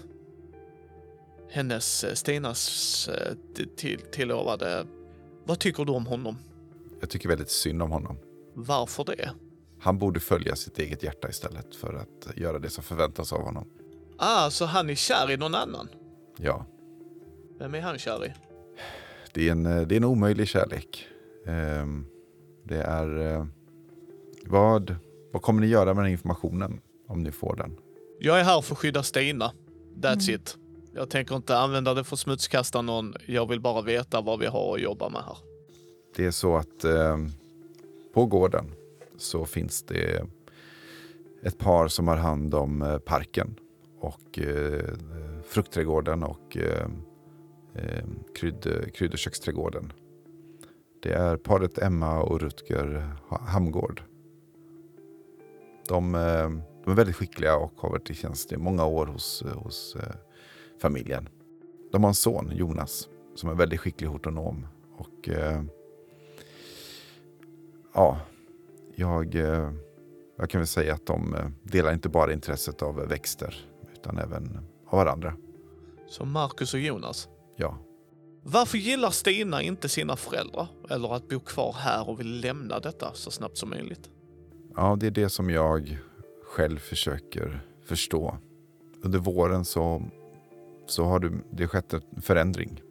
Hennes, 1.50 2.04
eh, 2.04 2.14
Stinas 2.14 3.08
eh, 3.08 3.34
till, 3.76 4.00
tilllovade. 4.00 4.86
Vad 5.44 5.58
tycker 5.58 5.84
du 5.84 5.92
om 5.92 6.06
honom? 6.06 6.36
Jag 7.00 7.10
tycker 7.10 7.28
väldigt 7.28 7.50
synd 7.50 7.82
om 7.82 7.90
honom. 7.90 8.16
Varför 8.54 9.04
det? 9.04 9.30
Han 9.80 9.98
borde 9.98 10.20
följa 10.20 10.56
sitt 10.56 10.78
eget 10.78 11.02
hjärta 11.02 11.28
istället 11.28 11.74
för 11.74 11.94
att 11.94 12.36
göra 12.36 12.58
det 12.58 12.70
som 12.70 12.84
förväntas 12.84 13.32
av 13.32 13.42
honom. 13.42 13.68
Ah, 14.18 14.50
så 14.50 14.64
han 14.64 14.90
är 14.90 14.94
kär 14.94 15.30
i 15.30 15.36
någon 15.36 15.54
annan? 15.54 15.88
Ja, 16.36 16.64
Vem 17.58 17.74
är 17.74 17.80
han 17.80 17.98
kär 17.98 18.26
i? 18.26 18.32
det 19.32 19.48
är 19.48 19.52
en, 19.52 19.62
det 19.62 19.70
är 19.70 19.96
en 19.96 20.04
omöjlig 20.04 20.48
kärlek. 20.48 21.06
Ehm, 21.46 22.06
Det 22.64 22.82
är... 22.82 23.32
eh, 23.36 23.46
Vad, 24.46 24.96
vad 25.32 25.42
kommer 25.42 25.60
ni 25.60 25.66
göra 25.66 25.94
med 25.94 26.04
den 26.04 26.12
informationen 26.12 26.80
om 27.08 27.22
ni 27.22 27.32
får 27.32 27.56
den? 27.56 27.76
Jag 28.20 28.40
är 28.40 28.44
här 28.44 28.60
för 28.60 28.74
att 28.74 28.78
skydda 28.78 29.02
Stina. 29.02 29.52
That's 29.96 30.28
Mm. 30.30 30.34
it. 30.40 30.56
Jag 30.94 31.10
tänker 31.10 31.36
inte 31.36 31.58
använda 31.58 31.94
det 31.94 32.04
för 32.04 32.16
att 32.16 32.20
smutskasta 32.20 32.82
någon. 32.82 33.14
Jag 33.26 33.48
vill 33.48 33.60
bara 33.60 33.82
veta 33.82 34.20
vad 34.20 34.38
vi 34.38 34.46
har 34.46 34.74
att 34.74 34.80
jobba 34.80 35.08
med 35.08 35.22
här. 35.22 35.36
Det 36.16 36.24
är 36.26 36.30
så 36.30 36.56
att 36.56 36.84
eh, 36.84 37.18
på 38.14 38.26
gården 38.26 38.74
så 39.18 39.44
finns 39.46 39.82
det 39.82 40.26
ett 41.42 41.58
par 41.58 41.88
som 41.88 42.08
har 42.08 42.16
hand 42.16 42.54
om 42.54 42.82
eh, 42.82 42.98
parken 42.98 43.54
och 44.00 44.38
eh, 44.38 44.94
fruktträdgården 45.44 46.22
och 46.22 46.56
eh, 46.56 46.86
eh, 47.74 48.04
krydd, 48.34 48.92
krydd 48.94 49.12
och 49.12 49.18
köksträdgården. 49.18 49.92
Det 51.02 51.12
är 51.12 51.36
paret 51.36 51.78
Emma 51.78 52.22
och 52.22 52.40
Rutger 52.40 53.16
Hamgård. 53.28 54.02
De, 55.88 56.14
eh, 56.14 56.50
de 56.84 56.90
är 56.90 56.94
väldigt 56.94 57.16
skickliga 57.16 57.56
och 57.56 57.72
har 57.76 57.90
varit 57.90 58.10
i 58.10 58.14
tjänst 58.14 58.52
i 58.52 58.56
många 58.56 58.86
år 58.86 59.06
hos, 59.06 59.44
hos 59.54 59.96
eh, 59.96 60.14
familjen. 60.82 61.28
De 61.92 62.02
har 62.02 62.08
en 62.08 62.14
son, 62.14 62.50
Jonas, 62.54 63.08
som 63.34 63.50
är 63.50 63.54
väldigt 63.54 63.80
skicklig 63.80 64.08
hortonom. 64.08 64.66
Och 64.96 65.28
eh, 65.28 65.62
ja, 67.94 68.20
jag, 68.94 69.34
eh, 69.34 69.70
jag 70.36 70.50
kan 70.50 70.60
väl 70.60 70.66
säga 70.66 70.94
att 70.94 71.06
de 71.06 71.34
eh, 71.34 71.48
delar 71.62 71.92
inte 71.92 72.08
bara 72.08 72.32
intresset 72.32 72.82
av 72.82 72.96
växter 73.08 73.68
utan 74.00 74.18
även 74.18 74.58
av 74.86 74.98
varandra. 74.98 75.34
Som 76.08 76.32
Marcus 76.32 76.74
och 76.74 76.80
Jonas. 76.80 77.28
Ja, 77.56 77.78
Varför 78.42 78.78
gillar 78.78 79.10
Stina 79.10 79.62
inte 79.62 79.88
sina 79.88 80.16
föräldrar? 80.16 80.66
Eller 80.90 81.14
att 81.14 81.28
bo 81.28 81.40
kvar 81.40 81.72
här 81.72 82.08
och 82.08 82.20
vill 82.20 82.40
lämna 82.40 82.80
detta 82.80 83.10
så 83.14 83.30
snabbt 83.30 83.56
som 83.58 83.70
möjligt? 83.70 84.10
ja, 84.76 84.96
det 85.00 85.06
är 85.06 85.10
det 85.10 85.28
som 85.28 85.50
jag 85.50 85.98
själv 86.44 86.78
försöker 86.78 87.60
förstå. 87.84 88.38
Under 89.02 89.18
våren 89.18 89.64
så, 89.64 90.02
så 90.86 91.04
har 91.04 91.18
det, 91.20 91.30
det 91.50 91.66
skett 91.68 91.92
en 91.92 92.22
förändring. 92.22 92.82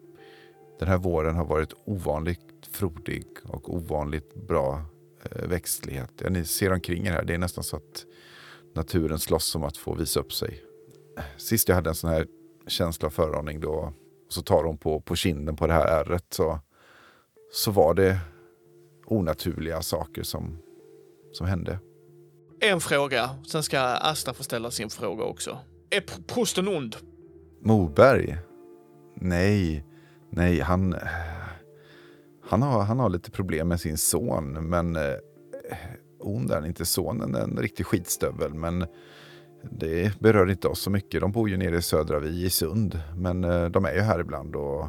Den 0.79 0.87
här 0.87 0.97
våren 0.97 1.35
har 1.35 1.45
varit 1.45 1.73
ovanligt 1.85 2.67
frodig 2.71 3.25
och 3.43 3.73
ovanligt 3.73 4.47
bra 4.47 4.85
eh, 5.23 5.47
växtlighet. 5.47 6.11
Ja, 6.23 6.29
ni 6.29 6.45
ser 6.45 6.73
omkring 6.73 7.07
er 7.07 7.11
här, 7.11 7.23
det 7.23 7.33
är 7.33 7.37
nästan 7.37 7.63
så 7.63 7.75
att 7.75 8.05
naturen 8.75 9.19
slåss 9.19 9.55
om 9.55 9.63
att 9.63 9.77
få 9.77 9.95
visa 9.95 10.19
upp 10.19 10.33
sig. 10.33 10.63
Sist 11.37 11.67
jag 11.67 11.75
hade 11.75 11.89
en 11.89 11.95
sån 11.95 12.09
här 12.09 12.27
känsla 12.67 13.05
av 13.05 13.09
föraning 13.09 13.59
då, 13.59 13.93
och 14.27 14.33
så 14.33 14.41
tar 14.41 14.63
hon 14.63 14.77
på, 14.77 15.01
på 15.01 15.15
kinden 15.15 15.55
på 15.55 15.67
det 15.67 15.73
här 15.73 15.85
ärret 15.85 16.25
så, 16.29 16.59
så 17.51 17.71
var 17.71 17.93
det 17.93 18.19
onaturliga 19.05 19.81
saker 19.81 20.23
som, 20.23 20.57
som 21.31 21.47
hände. 21.47 21.79
En 22.59 22.79
fråga, 22.79 23.29
sen 23.47 23.63
ska 23.63 23.79
Asta 23.79 24.33
få 24.33 24.43
ställa 24.43 24.71
sin 24.71 24.89
fråga 24.89 25.23
också. 25.23 25.59
Är 25.89 26.01
pr- 26.01 26.23
prosten 26.27 26.67
ond? 26.67 26.95
Moberg? 27.61 28.37
Nej, 29.15 29.85
nej, 30.29 30.59
han, 30.59 30.95
han, 32.43 32.61
har, 32.61 32.83
han 32.83 32.99
har 32.99 33.09
lite 33.09 33.31
problem 33.31 33.67
med 33.67 33.79
sin 33.79 33.97
son. 33.97 34.69
Men 34.69 34.95
eh, 34.95 35.13
ond 36.19 36.51
är 36.51 36.55
han 36.55 36.65
inte. 36.65 36.85
Sonen 36.85 37.35
är 37.35 37.41
en 37.41 37.57
riktig 37.57 37.85
skitstövel. 37.85 38.53
Men 38.53 38.85
det 39.61 40.19
berör 40.19 40.49
inte 40.49 40.67
oss 40.67 40.81
så 40.81 40.89
mycket. 40.89 41.21
De 41.21 41.31
bor 41.31 41.49
ju 41.49 41.57
nere 41.57 41.77
i 41.77 41.81
södra 41.81 42.19
Vi 42.19 42.45
i 42.45 42.49
Sund. 42.49 42.99
Men 43.15 43.43
eh, 43.43 43.65
de 43.65 43.85
är 43.85 43.93
ju 43.93 43.99
här 43.99 44.19
ibland 44.19 44.55
och 44.55 44.87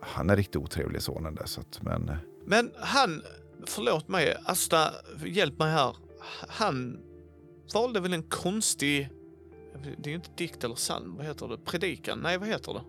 han 0.00 0.30
är 0.30 0.36
riktigt 0.36 0.56
otrevlig 0.56 1.02
sonen 1.02 1.34
där. 1.34 1.46
Så 1.46 1.60
att, 1.60 1.82
men 1.82 2.08
eh, 2.08 2.16
Men 2.44 2.70
han, 2.76 3.22
förlåt 3.66 4.08
mig, 4.08 4.36
Asta, 4.44 4.78
hjälp 5.26 5.58
mig 5.58 5.72
här. 5.72 5.96
Han 6.48 6.98
valde 7.74 8.00
väl 8.00 8.12
en 8.12 8.22
konstig, 8.22 9.08
det 9.96 10.06
är 10.06 10.10
ju 10.10 10.14
inte 10.14 10.30
dikt 10.36 10.64
eller 10.64 10.74
psalm, 10.74 11.16
vad 11.16 11.26
heter 11.26 11.48
det? 11.48 11.58
Predikan? 11.58 12.18
Nej, 12.22 12.38
vad 12.38 12.48
heter 12.48 12.72
det? 12.72 12.80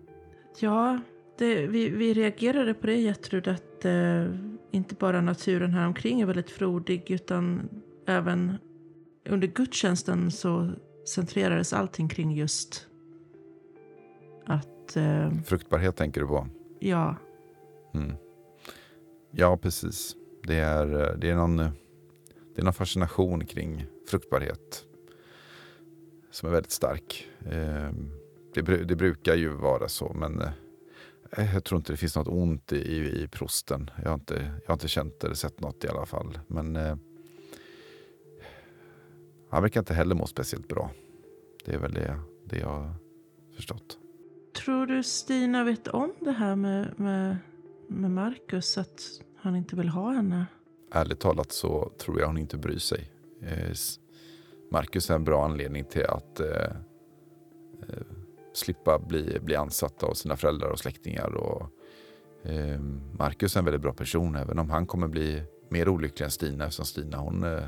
Ja, 0.60 1.00
det, 1.38 1.66
vi, 1.66 1.88
vi 1.88 2.14
reagerade 2.14 2.74
på 2.74 2.86
det 2.86 2.96
Gertrud, 2.96 3.48
att 3.48 3.84
eh, 3.84 4.26
inte 4.70 4.94
bara 4.94 5.20
naturen 5.20 5.70
här 5.70 5.86
omkring 5.86 6.20
är 6.20 6.26
väldigt 6.26 6.50
frodig 6.50 7.10
utan 7.10 7.68
även 8.06 8.56
under 9.28 9.48
gudstjänsten 9.48 10.30
så 10.30 10.70
centrerades 11.08 11.72
allting 11.72 12.08
kring 12.08 12.32
just 12.32 12.86
att, 14.46 14.96
eh, 14.96 15.32
fruktbarhet 15.46 15.96
tänker 15.96 16.20
du 16.20 16.26
på? 16.26 16.46
ja, 16.78 17.16
Mm. 17.94 18.12
Ja, 19.30 19.56
precis. 19.56 20.16
Det 20.42 20.54
är, 20.54 21.00
eh, 21.10 21.18
det, 21.18 21.30
är 21.30 21.34
någon, 21.34 21.58
eh, 21.60 21.70
det 22.54 22.60
är 22.60 22.64
någon 22.64 22.72
fascination 22.74 23.46
kring 23.46 23.86
fruktbarhet 24.10 24.84
som 26.30 26.48
är 26.48 26.52
väldigt 26.52 26.72
stark. 26.72 27.28
Eh, 27.46 27.90
Det, 28.54 28.62
det 28.84 28.96
brukar 28.96 29.34
ju 29.34 29.48
vara 29.48 29.88
så, 29.88 30.12
men 30.14 30.40
eh, 31.36 31.54
jag 31.54 31.64
tror 31.64 31.78
inte 31.78 31.92
det 31.92 31.96
finns 31.96 32.16
något 32.16 32.28
ont 32.28 32.72
i, 32.72 32.76
i, 32.76 33.22
i 33.22 33.28
prosten. 33.28 33.90
Jag 34.02 34.08
har, 34.10 34.14
inte, 34.14 34.34
jag 34.34 34.68
har 34.68 34.74
inte 34.74 34.88
känt 34.88 35.24
eller 35.24 35.34
sett 35.34 35.60
något 35.60 35.84
i 35.84 35.88
alla 35.88 36.06
fall. 36.06 36.38
Men 36.46 36.76
eh, 36.76 36.96
han 39.54 39.62
verkar 39.62 39.80
inte 39.80 39.94
heller 39.94 40.14
må 40.14 40.26
speciellt 40.26 40.68
bra. 40.68 40.90
Det 41.64 41.74
är 41.74 41.78
väl 41.78 41.92
det, 41.92 42.20
det 42.44 42.58
jag 42.58 42.68
har 42.68 42.94
förstått. 43.56 43.98
Tror 44.64 44.86
du 44.86 45.02
Stina 45.02 45.64
vet 45.64 45.88
om 45.88 46.12
det 46.20 46.32
här 46.32 46.56
med, 46.56 47.00
med, 47.00 47.36
med 47.88 48.10
Marcus, 48.10 48.78
att 48.78 49.02
han 49.36 49.56
inte 49.56 49.76
vill 49.76 49.88
ha 49.88 50.12
henne? 50.12 50.46
ärligt 50.94 51.20
talat 51.20 51.52
så 51.52 51.92
tror 51.98 52.20
jag 52.20 52.26
hon 52.26 52.38
inte 52.38 52.56
bryr 52.56 52.78
sig. 52.78 53.10
Eh, 53.42 53.74
Marcus 54.70 55.10
är 55.10 55.14
en 55.14 55.24
bra 55.24 55.44
anledning 55.44 55.84
till 55.84 56.06
att 56.06 56.40
eh, 56.40 56.76
eh, 57.88 58.06
slippa 58.52 58.98
bli, 58.98 59.38
bli 59.40 59.56
ansatt 59.56 60.02
av 60.02 60.14
sina 60.14 60.36
föräldrar 60.36 60.68
och 60.68 60.78
släktingar. 60.78 61.34
Och, 61.34 61.70
eh, 62.50 62.80
Marcus 63.18 63.56
är 63.56 63.58
en 63.58 63.64
väldigt 63.64 63.82
bra 63.82 63.92
person 63.92 64.36
även 64.36 64.58
om 64.58 64.70
han 64.70 64.86
kommer 64.86 65.08
bli 65.08 65.42
mer 65.68 65.88
olycklig 65.88 66.24
än 66.24 66.30
Stina 66.30 66.64
eftersom 66.64 66.84
Stina 66.84 67.18
hon, 67.18 67.44
eh, 67.44 67.64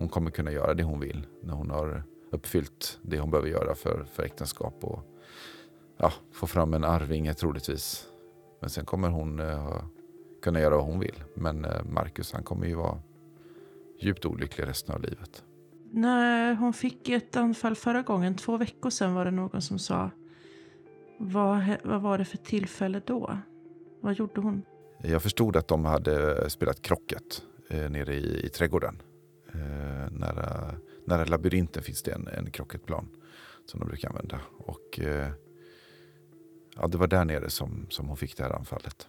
hon 0.00 0.08
kommer 0.08 0.30
kunna 0.30 0.52
göra 0.52 0.74
det 0.74 0.82
hon 0.82 1.00
vill 1.00 1.26
när 1.42 1.54
hon 1.54 1.70
har 1.70 2.02
uppfyllt 2.30 2.98
det 3.02 3.18
hon 3.18 3.30
behöver 3.30 3.48
göra 3.48 3.74
för, 3.74 4.04
för 4.12 4.22
äktenskap 4.22 4.74
och 4.80 5.02
ja, 5.98 6.12
få 6.32 6.46
fram 6.46 6.74
en 6.74 6.84
arvinge 6.84 7.34
troligtvis. 7.34 8.06
Men 8.60 8.70
sen 8.70 8.84
kommer 8.84 9.08
hon 9.08 9.40
ha 9.40 9.84
kunna 10.42 10.60
göra 10.60 10.76
vad 10.76 10.84
hon 10.84 11.00
vill. 11.00 11.22
Men 11.34 11.64
eh, 11.64 11.84
Marcus 11.84 12.32
han 12.32 12.42
kommer 12.42 12.66
ju 12.66 12.74
vara 12.74 12.98
djupt 14.00 14.24
olycklig 14.24 14.66
resten 14.66 14.94
av 14.94 15.02
livet. 15.02 15.44
När 15.90 16.54
hon 16.54 16.72
fick 16.72 17.08
ett 17.08 17.36
anfall 17.36 17.76
förra 17.76 18.02
gången, 18.02 18.36
två 18.36 18.56
veckor 18.56 18.90
sedan 18.90 19.14
var 19.14 19.24
det 19.24 19.30
någon 19.30 19.62
som 19.62 19.78
sa. 19.78 20.10
Vad, 21.18 21.76
vad 21.84 22.02
var 22.02 22.18
det 22.18 22.24
för 22.24 22.36
tillfälle 22.36 23.02
då? 23.04 23.38
Vad 24.00 24.14
gjorde 24.14 24.40
hon? 24.40 24.62
Jag 25.02 25.22
förstod 25.22 25.56
att 25.56 25.68
de 25.68 25.84
hade 25.84 26.50
spelat 26.50 26.82
krocket 26.82 27.42
eh, 27.70 27.90
nere 27.90 28.14
i, 28.14 28.46
i 28.46 28.48
trädgården. 28.48 29.02
Eh, 29.54 30.10
nära, 30.10 30.74
nära 31.04 31.24
labyrinten 31.24 31.82
finns 31.82 32.02
det 32.02 32.12
en, 32.12 32.28
en 32.28 32.50
krocketplan 32.50 33.08
som 33.66 33.80
de 33.80 33.86
brukar 33.88 34.08
använda. 34.08 34.40
Och 34.58 35.00
eh, 35.00 35.30
ja, 36.76 36.86
det 36.86 36.98
var 36.98 37.06
där 37.06 37.24
nere 37.24 37.50
som, 37.50 37.86
som 37.90 38.08
hon 38.08 38.16
fick 38.16 38.36
det 38.36 38.42
här 38.42 38.50
anfallet. 38.50 39.08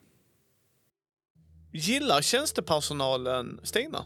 Gillar 1.71 2.21
tjänstepersonalen 2.21 3.59
Stina? 3.63 4.05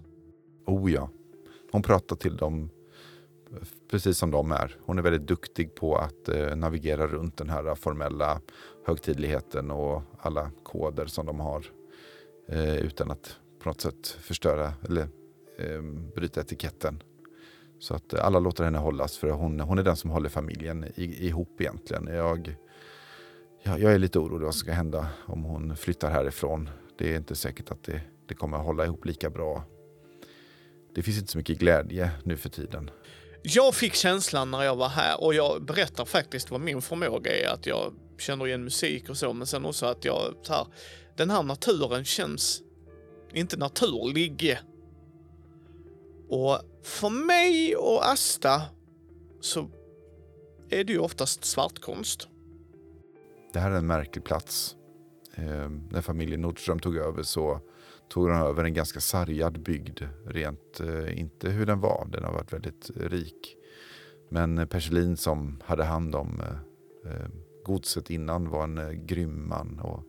Oh 0.65 0.91
ja, 0.91 1.09
hon 1.71 1.81
pratar 1.81 2.15
till 2.15 2.37
dem 2.37 2.69
eh, 3.51 3.67
precis 3.91 4.17
som 4.17 4.31
de 4.31 4.51
är. 4.51 4.75
Hon 4.85 4.97
är 4.97 5.01
väldigt 5.01 5.27
duktig 5.27 5.75
på 5.75 5.97
att 5.97 6.29
eh, 6.29 6.55
navigera 6.55 7.07
runt 7.07 7.37
den 7.37 7.49
här 7.49 7.75
formella 7.75 8.41
högtidligheten 8.85 9.71
och 9.71 10.01
alla 10.19 10.51
koder 10.63 11.05
som 11.05 11.25
de 11.25 11.39
har. 11.39 11.65
Eh, 12.47 12.75
utan 12.75 13.11
att 13.11 13.35
på 13.59 13.69
något 13.69 13.81
sätt 13.81 14.07
förstöra 14.07 14.73
eller 14.83 15.07
eh, 15.57 15.81
bryta 16.15 16.41
etiketten. 16.41 17.03
Så 17.79 17.95
att 17.95 18.13
alla 18.13 18.39
låter 18.39 18.63
henne 18.63 18.77
hållas 18.77 19.17
för 19.17 19.29
hon, 19.29 19.59
hon 19.59 19.79
är 19.79 19.83
den 19.83 19.95
som 19.95 20.09
håller 20.09 20.29
familjen 20.29 20.85
i, 20.95 21.27
ihop 21.27 21.61
egentligen. 21.61 22.07
Jag, 22.07 22.55
jag, 23.63 23.79
jag 23.79 23.93
är 23.93 23.99
lite 23.99 24.19
orolig 24.19 24.45
vad 24.45 24.53
som 24.53 24.59
ska 24.59 24.71
hända 24.71 25.07
om 25.25 25.43
hon 25.43 25.77
flyttar 25.77 26.11
härifrån. 26.11 26.69
Det 26.97 27.13
är 27.13 27.17
inte 27.17 27.35
säkert 27.35 27.71
att 27.71 27.83
det, 27.83 28.01
det 28.27 28.33
kommer 28.33 28.57
att 28.57 28.65
hålla 28.65 28.85
ihop 28.85 29.05
lika 29.05 29.29
bra 29.29 29.63
det 30.95 31.03
finns 31.03 31.17
inte 31.17 31.31
så 31.31 31.37
mycket 31.37 31.57
glädje 31.57 32.11
nu 32.23 32.37
för 32.37 32.49
tiden. 32.49 32.89
Jag 33.41 33.75
fick 33.75 33.93
känslan 33.93 34.51
när 34.51 34.63
jag 34.63 34.75
var 34.75 34.89
här 34.89 35.23
och 35.23 35.33
jag 35.33 35.65
berättar 35.65 36.05
faktiskt 36.05 36.51
vad 36.51 36.61
min 36.61 36.81
förmåga 36.81 37.31
är. 37.31 37.53
Att 37.53 37.65
jag 37.65 37.93
känner 38.17 38.47
igen 38.47 38.63
musik 38.63 39.09
och 39.09 39.17
så, 39.17 39.33
men 39.33 39.47
sen 39.47 39.65
också 39.65 39.85
att 39.85 40.05
jag 40.05 40.33
så 40.41 40.53
här, 40.53 40.67
den 41.17 41.29
här 41.29 41.43
naturen 41.43 42.05
känns 42.05 42.61
inte 43.33 43.57
naturlig. 43.57 44.57
Och 46.35 46.59
för 46.83 47.09
mig 47.09 47.75
och 47.75 48.07
Asta 48.07 48.61
så 49.39 49.69
är 50.69 50.83
det 50.83 50.93
ju 50.93 50.99
oftast 50.99 51.45
svartkonst. 51.45 52.27
Det 53.53 53.59
här 53.59 53.71
är 53.71 53.75
en 53.75 53.87
märklig 53.87 54.23
plats. 54.23 54.75
Eh, 55.35 55.69
när 55.89 56.01
familjen 56.01 56.41
Nordström 56.41 56.79
tog 56.79 56.97
över 56.97 57.23
så 57.23 57.59
tog 58.09 58.27
de 58.27 58.37
över 58.37 58.63
en 58.63 58.73
ganska 58.73 58.99
sargad 58.99 59.63
bygd. 59.63 60.01
Rent, 60.25 60.79
eh, 60.79 61.19
inte 61.19 61.49
hur 61.49 61.65
den 61.65 61.79
var, 61.79 62.07
den 62.11 62.23
har 62.23 62.33
varit 62.33 62.53
väldigt 62.53 62.91
rik. 62.95 63.55
Men 64.29 64.67
Perselin 64.67 65.17
som 65.17 65.61
hade 65.65 65.83
hand 65.83 66.15
om 66.15 66.41
eh, 66.41 67.11
eh 67.11 67.27
godset 67.65 68.09
innan 68.09 68.49
var 68.49 68.63
en 68.63 68.77
eh, 68.77 68.91
grym 68.91 69.47
man. 69.47 69.79
Och 69.79 70.03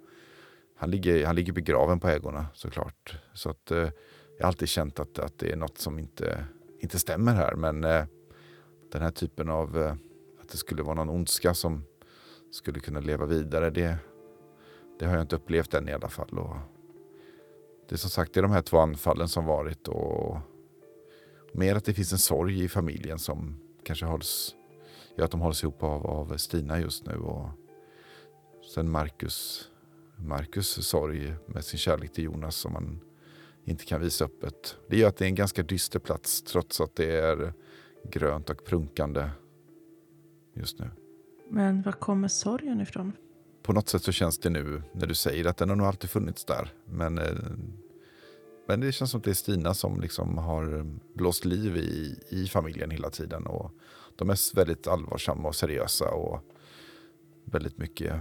han, 0.77 0.91
ligger, 0.91 1.27
han 1.27 1.37
ligger 1.37 1.53
begraven 1.53 2.01
på 2.01 2.09
ägorna 2.09 2.47
såklart. 2.55 3.18
Så 3.35 3.51
att, 3.51 3.70
eh, 3.70 3.89
jag 4.37 4.45
har 4.45 4.49
alltid 4.49 4.68
känt 4.68 5.01
att, 5.01 5.18
att 5.18 5.39
det 5.39 5.53
är 5.53 5.57
något 5.57 5.78
som 5.78 5.99
inte, 5.99 6.45
inte 6.78 6.99
stämmer 6.99 7.34
här. 7.34 7.55
Men 7.55 7.84
eh, 7.84 8.05
den 8.93 9.03
här 9.03 9.11
typen 9.11 9.51
av 9.51 9.78
eh, 9.78 9.95
att 10.41 10.49
det 10.49 10.57
skulle 10.57 10.82
vara 10.82 10.95
någon 10.95 11.11
ondska 11.11 11.55
som 11.55 11.84
skulle 12.51 12.80
kunna 12.80 13.01
leva 13.01 13.26
vidare. 13.26 13.70
Det, 13.70 13.99
det 14.99 15.07
har 15.07 15.12
jag 15.12 15.22
inte 15.22 15.37
upplevt 15.37 15.74
än 15.74 15.89
i 15.89 15.93
alla 15.93 16.09
fall. 16.09 16.39
Och 16.39 16.57
det 17.89 17.95
är 17.95 17.99
som 17.99 18.11
sagt 18.11 18.34
det 18.34 18.41
är 18.41 18.43
de 18.43 18.51
här 18.51 18.62
två 18.62 18.78
anfallen 18.78 19.28
som 19.28 19.45
varit 19.45 19.89
och 19.89 20.39
mer 21.53 21.76
att 21.76 21.84
det 21.84 21.95
finns 21.95 22.12
en 22.12 22.18
sorg 22.18 22.64
i 22.64 22.68
familjen 22.68 23.18
som 23.18 23.57
kanske 23.84 24.07
hålls, 24.07 24.55
gör 25.16 25.24
att 25.24 25.30
de 25.30 25.41
hålls 25.41 25.62
ihop 25.62 25.82
av, 25.82 26.07
av 26.07 26.37
Stina 26.37 26.80
just 26.80 27.07
nu. 27.07 27.16
Och 27.16 27.49
sen 28.74 28.91
Marcus, 28.91 29.68
Marcus 30.16 30.87
sorg 30.87 31.34
med 31.47 31.64
sin 31.64 31.78
kärlek 31.78 32.12
till 32.12 32.24
Jonas 32.24 32.57
som 32.57 32.72
man 32.72 33.01
inte 33.67 33.85
kan 33.85 34.01
visa 34.01 34.25
öppet. 34.25 34.77
Det 34.89 34.97
gör 34.97 35.09
att 35.09 35.17
det 35.17 35.25
är 35.25 35.29
en 35.29 35.35
ganska 35.35 35.62
dyster 35.62 35.99
plats 35.99 36.43
trots 36.43 36.81
att 36.81 36.97
det 36.97 37.17
är 37.17 37.53
grönt 38.05 38.51
och 38.51 38.64
prunkande 38.64 39.31
just 40.55 40.79
nu. 40.79 40.91
Men 41.51 41.83
var 41.83 41.93
kommer 41.93 42.29
sorgen 42.29 42.81
ifrån? 42.81 43.12
På 43.62 43.73
något 43.73 43.89
sätt 43.89 44.03
så 44.03 44.12
känns 44.12 44.39
det 44.39 44.51
nu 44.51 44.83
när 44.93 45.07
du 45.07 45.14
säger 45.14 45.45
att 45.45 45.57
den 45.57 45.69
har 45.69 45.77
nog 45.77 45.87
alltid 45.87 46.11
funnits 46.11 46.45
där. 46.45 46.73
Men, 46.85 47.19
eh, 47.19 47.37
men 48.69 48.81
det 48.81 48.93
känns 48.93 49.11
som 49.11 49.19
att 49.19 49.25
det 49.25 49.31
är 49.31 49.35
Stina 49.35 49.75
som 49.75 50.01
liksom 50.01 50.39
har 50.39 50.87
blåst 51.14 51.45
liv 51.45 51.77
i, 51.77 52.19
i 52.29 52.47
familjen 52.47 52.91
hela 52.91 53.11
tiden. 53.11 53.47
Och 53.47 53.71
de 54.17 54.31
är 54.31 54.57
väldigt 54.57 54.87
allvarsamma 54.87 55.49
och 55.49 55.55
seriösa 55.55 56.11
och 56.11 56.41
väldigt 57.45 57.79
mycket 57.79 58.21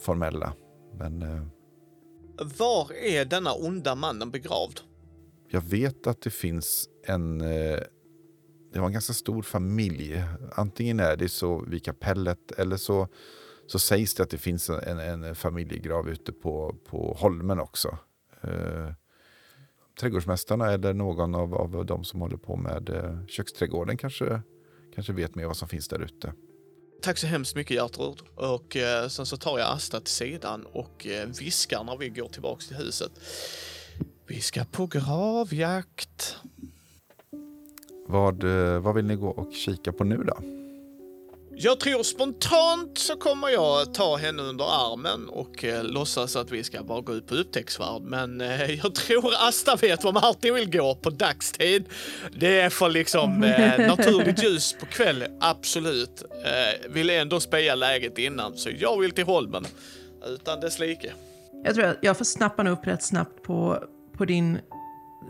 formella. 0.00 0.52
Men, 0.98 1.22
eh, 1.22 1.42
var 2.58 2.92
är 2.92 3.24
denna 3.24 3.52
onda 3.52 3.94
mannen 3.94 4.30
begravd? 4.30 4.80
Jag 5.48 5.60
vet 5.60 6.06
att 6.06 6.22
det 6.22 6.30
finns 6.30 6.88
en 7.06 7.40
eh, 7.40 7.80
det 8.72 8.80
var 8.80 8.86
en 8.86 8.92
ganska 8.92 9.12
stor 9.12 9.42
familj. 9.42 10.24
Antingen 10.52 11.00
är 11.00 11.16
det 11.16 11.28
så 11.28 11.64
vid 11.64 11.84
kapellet 11.84 12.52
eller 12.52 12.76
så, 12.76 13.08
så 13.66 13.78
sägs 13.78 14.14
det 14.14 14.22
att 14.22 14.30
det 14.30 14.38
finns 14.38 14.70
en, 14.70 14.98
en 14.98 15.34
familjegrav 15.34 16.08
ute 16.08 16.32
på, 16.32 16.74
på 16.90 17.16
Holmen 17.18 17.60
också. 17.60 17.98
Eh, 18.42 18.92
trädgårdsmästarna 20.00 20.72
eller 20.72 20.94
någon 20.94 21.34
av, 21.34 21.54
av 21.54 21.86
de 21.86 22.04
som 22.04 22.20
håller 22.20 22.36
på 22.36 22.56
med 22.56 22.88
eh, 22.90 23.26
köksträdgården 23.26 23.96
kanske, 23.96 24.42
kanske 24.94 25.12
vet 25.12 25.34
mer 25.34 25.46
vad 25.46 25.56
som 25.56 25.68
finns 25.68 25.88
där 25.88 26.02
ute. 26.02 26.32
Tack 27.02 27.18
så 27.18 27.26
hemskt 27.26 27.56
mycket 27.56 27.76
Gertrud. 27.76 28.18
Och 28.34 28.76
eh, 28.76 29.08
sen 29.08 29.26
så 29.26 29.36
tar 29.36 29.58
jag 29.58 29.68
Asta 29.68 30.00
till 30.00 30.12
sidan 30.12 30.66
och 30.72 31.06
eh, 31.06 31.28
viskar 31.40 31.84
när 31.84 31.96
vi 31.96 32.08
går 32.08 32.28
tillbaks 32.28 32.68
till 32.68 32.76
huset. 32.76 33.10
Vi 34.26 34.40
ska 34.40 34.64
på 34.64 34.86
gravjakt. 34.86 36.36
Vad, 38.06 38.44
eh, 38.44 38.80
vad 38.80 38.94
vill 38.94 39.04
ni 39.04 39.16
gå 39.16 39.28
och 39.28 39.52
kika 39.52 39.92
på 39.92 40.04
nu 40.04 40.16
då? 40.16 40.59
Jag 41.62 41.80
tror 41.80 42.02
spontant 42.02 42.98
så 42.98 43.16
kommer 43.16 43.48
jag 43.48 43.94
ta 43.94 44.16
henne 44.16 44.42
under 44.42 44.64
armen 44.64 45.28
och 45.28 45.64
eh, 45.64 45.84
låtsas 45.84 46.36
att 46.36 46.50
vi 46.50 46.64
ska 46.64 46.82
bara 46.82 47.00
gå 47.00 47.14
ut 47.14 47.26
på 47.26 47.34
upptäcktsfärd. 47.34 48.02
Men 48.02 48.40
eh, 48.40 48.70
jag 48.70 48.94
tror 48.94 49.32
Asta 49.48 49.76
vet 49.76 50.04
var 50.04 50.12
Martin 50.12 50.54
vill 50.54 50.70
gå 50.70 50.94
på 50.94 51.10
dagstid. 51.10 51.84
Det 52.32 52.60
är 52.60 52.70
för 52.70 52.88
liksom 52.88 53.44
eh, 53.44 53.86
naturligt 53.96 54.42
ljus 54.42 54.76
på 54.80 54.86
kvällen, 54.86 55.38
absolut. 55.40 56.22
Eh, 56.44 56.90
vill 56.90 57.10
ändå 57.10 57.40
speja 57.40 57.74
läget 57.74 58.18
innan, 58.18 58.56
så 58.56 58.70
jag 58.78 59.00
vill 59.00 59.10
till 59.10 59.24
Holmen. 59.24 59.66
Utan 60.26 60.60
dess 60.60 60.78
like. 60.78 61.12
Jag 61.64 61.74
tror 61.74 61.84
att 61.84 61.98
jag 62.00 62.18
får 62.18 62.24
snappa 62.24 62.68
upp 62.68 62.86
rätt 62.86 63.02
snabbt 63.02 63.42
på, 63.42 63.84
på 64.16 64.24
din 64.24 64.58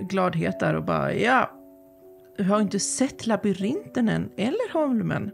gladhet 0.00 0.60
där 0.60 0.74
och 0.74 0.84
bara 0.84 1.14
ja, 1.14 1.50
du 2.36 2.44
har 2.44 2.60
inte 2.60 2.80
sett 2.80 3.26
labyrinten 3.26 4.08
än, 4.08 4.30
eller 4.36 4.72
Holmen, 4.72 5.30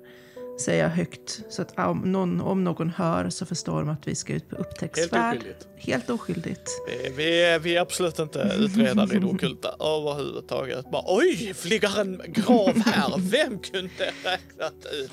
säger 0.59 0.83
jag 0.83 0.91
högt. 0.91 1.41
Så 1.49 1.63
att 1.63 1.79
om 1.79 2.13
någon, 2.13 2.41
om 2.41 2.65
någon 2.65 2.91
hör 2.91 3.31
så 3.31 3.47
förstår 3.47 3.81
de 3.81 3.89
att 3.89 4.09
vi 4.09 4.15
ska 4.15 4.33
ut 4.33 4.49
på 4.49 4.57
upptäcktsfärd. 4.57 5.21
Helt 5.23 5.41
oskyldigt. 5.41 5.67
Helt 5.77 6.11
oskyldigt. 6.11 6.71
Vi, 6.89 7.13
vi, 7.17 7.43
är, 7.43 7.59
vi 7.59 7.77
är 7.77 7.81
absolut 7.81 8.19
inte 8.19 8.57
utredare 8.59 9.17
i 9.17 9.19
det 9.19 9.27
ockulta 9.27 9.69
överhuvudtaget. 9.69 10.91
Bara, 10.91 11.03
Oj, 11.07 11.55
ligger 11.65 12.01
en 12.01 12.23
grav 12.27 12.79
här? 12.87 13.15
Vem 13.19 13.59
kunde 13.59 14.13
räknat 14.25 14.87
ut? 15.03 15.11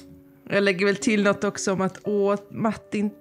Jag 0.49 0.63
lägger 0.63 0.85
väl 0.85 0.95
till 0.95 1.23
något 1.23 1.43
också 1.43 1.73
om 1.73 1.81
att 1.81 1.99
åh, 2.03 2.35
Martin, 2.51 3.11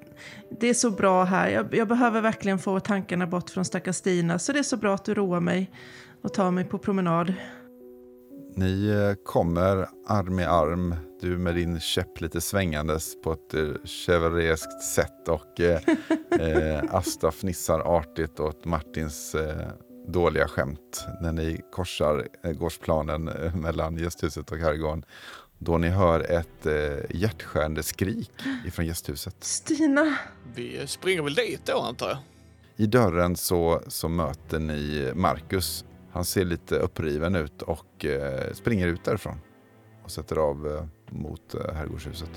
det 0.60 0.68
är 0.68 0.74
så 0.74 0.90
bra 0.90 1.24
här. 1.24 1.48
Jag, 1.48 1.74
jag 1.74 1.88
behöver 1.88 2.20
verkligen 2.20 2.58
få 2.58 2.80
tankarna 2.80 3.26
bort 3.26 3.50
från 3.50 3.64
stackars 3.64 3.96
Stina. 3.96 4.38
Så 4.38 4.52
det 4.52 4.58
är 4.58 4.62
så 4.62 4.76
bra 4.76 4.94
att 4.94 5.04
du 5.04 5.14
roar 5.14 5.40
mig 5.40 5.70
och 6.22 6.34
tar 6.34 6.50
mig 6.50 6.64
på 6.64 6.78
promenad. 6.78 7.34
Ni 8.55 8.88
eh, 8.88 9.14
kommer 9.24 9.88
arm 10.07 10.40
i 10.40 10.44
arm, 10.44 10.94
du 11.20 11.38
med 11.38 11.55
din 11.55 11.80
käpp 11.80 12.20
lite 12.20 12.40
svängandes 12.40 13.22
på 13.22 13.32
ett 13.32 13.55
eh, 13.55 13.68
chevalereskt 13.84 14.82
sätt 14.82 15.28
och 15.28 15.61
eh, 15.61 15.80
eh, 16.40 16.84
Asta 16.94 17.30
fnissar 17.30 17.80
artigt 17.80 18.40
åt 18.40 18.64
Martins 18.64 19.34
eh, 19.34 19.68
dåliga 20.07 20.48
skämt 20.48 21.07
när 21.20 21.32
ni 21.32 21.61
korsar 21.72 22.28
eh, 22.44 22.53
gårdsplanen 22.53 23.28
eh, 23.28 23.55
mellan 23.55 23.96
gästhuset 23.96 24.53
och 24.53 24.59
herrgården. 24.59 25.05
Då 25.59 25.78
ni 25.78 25.88
hör 25.88 26.20
ett 26.20 26.66
eh, 26.66 27.16
hjärtskärande 27.20 27.82
skrik 27.82 28.30
ifrån 28.66 28.86
gästhuset. 28.86 29.44
Stina! 29.44 30.16
Vi 30.55 30.86
springer 30.86 31.22
väl 31.22 31.34
dit 31.34 31.61
då 31.64 31.80
antar 31.80 32.09
jag. 32.09 32.18
I 32.76 32.86
dörren 32.86 33.36
så, 33.36 33.82
så 33.88 34.09
möter 34.09 34.59
ni 34.59 35.12
Marcus 35.14 35.84
han 36.12 36.24
ser 36.24 36.44
lite 36.44 36.76
uppriven 36.76 37.36
ut 37.36 37.62
och 37.62 38.04
eh, 38.04 38.52
springer 38.52 38.86
ut 38.86 39.04
därifrån 39.04 39.40
och 40.04 40.10
sätter 40.10 40.36
av 40.36 40.66
eh, 40.66 41.14
mot 41.14 41.54
eh, 41.54 41.74
herrgårdshuset. 41.74 42.30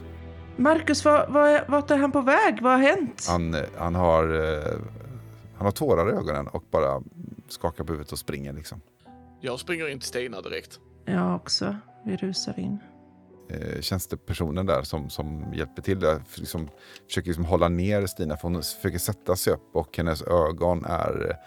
Marcus, 0.57 1.05
var, 1.05 1.27
var, 1.27 1.65
vart 1.67 1.91
är 1.91 1.97
han 1.97 2.11
på 2.11 2.21
väg? 2.21 2.61
Vad 2.61 2.71
har 2.71 2.79
hänt? 2.79 3.25
Han, 3.29 3.55
han, 3.77 3.95
har, 3.95 4.23
eh, 4.23 4.79
han 5.55 5.65
har 5.65 5.71
tårar 5.71 6.09
i 6.09 6.13
ögonen 6.13 6.47
och 6.47 6.63
bara 6.71 7.01
skakar 7.47 7.83
på 7.83 7.93
huvudet 7.93 8.11
och 8.11 8.19
springer 8.19 8.53
liksom. 8.53 8.81
Jag 9.41 9.59
springer 9.59 9.89
in 9.89 9.99
till 9.99 10.07
Stina 10.07 10.41
direkt. 10.41 10.79
Jag 11.05 11.35
också. 11.35 11.75
Vi 12.05 12.15
rusar 12.17 12.59
in. 12.59 12.79
Eh, 13.49 13.81
tjänstepersonen 13.81 14.65
där 14.65 14.81
som, 14.81 15.09
som 15.09 15.53
hjälper 15.53 15.81
till 15.81 15.99
där 15.99 16.21
liksom, 16.35 16.69
försöker 17.07 17.27
liksom 17.27 17.45
hålla 17.45 17.69
ner 17.69 18.05
Stina 18.05 18.37
för 18.37 18.47
hon 18.47 18.63
försöker 18.63 18.97
sätta 18.97 19.35
sig 19.35 19.53
upp 19.53 19.69
och 19.73 19.97
hennes 19.97 20.21
ögon 20.21 20.85
är, 20.85 21.37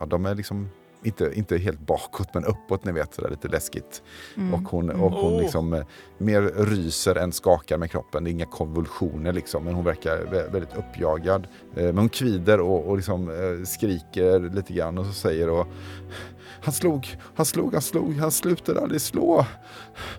ja 0.00 0.06
de 0.06 0.26
är 0.26 0.34
liksom 0.34 0.68
inte, 1.06 1.30
inte 1.34 1.58
helt 1.58 1.80
bakåt 1.80 2.34
men 2.34 2.44
uppåt, 2.44 2.84
ni 2.84 2.92
vet, 2.92 3.14
sådär 3.14 3.30
lite 3.30 3.48
läskigt. 3.48 4.02
Mm. 4.36 4.54
Och 4.54 4.60
hon, 4.70 4.90
och 4.90 5.12
hon 5.12 5.32
Oh. 5.34 5.40
liksom 5.42 5.72
eh, 5.74 5.84
mer 6.18 6.42
ryser 6.42 7.14
än 7.14 7.32
skakar 7.32 7.78
med 7.78 7.90
kroppen. 7.90 8.24
Det 8.24 8.30
är 8.30 8.32
inga 8.32 8.46
konvulsioner 8.46 9.32
liksom, 9.32 9.64
men 9.64 9.74
hon 9.74 9.84
verkar 9.84 10.16
vä- 10.18 10.52
väldigt 10.52 10.76
uppjagad. 10.76 11.46
Eh, 11.76 11.84
Men 11.84 11.98
hon 11.98 12.08
kvider 12.08 12.60
och, 12.60 12.86
och 12.88 12.96
liksom, 12.96 13.28
eh, 13.30 13.64
skriker 13.64 14.40
lite 14.54 14.72
grann 14.72 14.98
och 14.98 15.06
så 15.06 15.12
säger 15.12 15.48
och 15.50 15.66
han 16.62 16.72
slog, 16.74 17.16
han 17.34 17.46
slog, 17.46 17.72
han 17.72 17.82
slog, 17.82 18.14
han 18.16 18.30
slutade 18.30 18.80
aldrig 18.80 19.00
slå. 19.00 19.46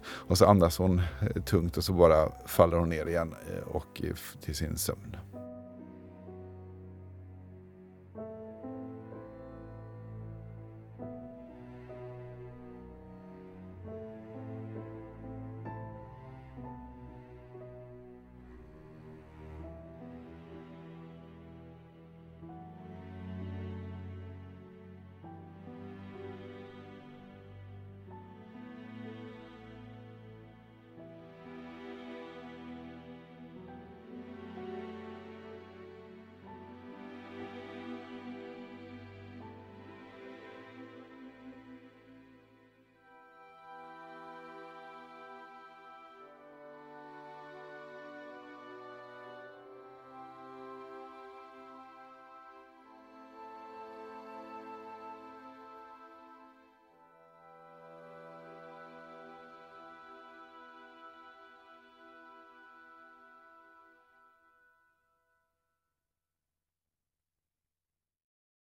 Och 0.08 0.38
så 0.38 0.46
andas 0.46 0.78
hon 0.78 1.02
tungt 1.46 1.78
och 1.78 1.84
så 1.84 1.94
bara 1.94 2.32
faller 2.46 2.78
hon 2.78 2.90
ner 2.90 3.06
igen 3.06 3.36
och 3.66 4.02
till 4.46 4.56
sin 4.56 4.78
sömn. 4.78 5.16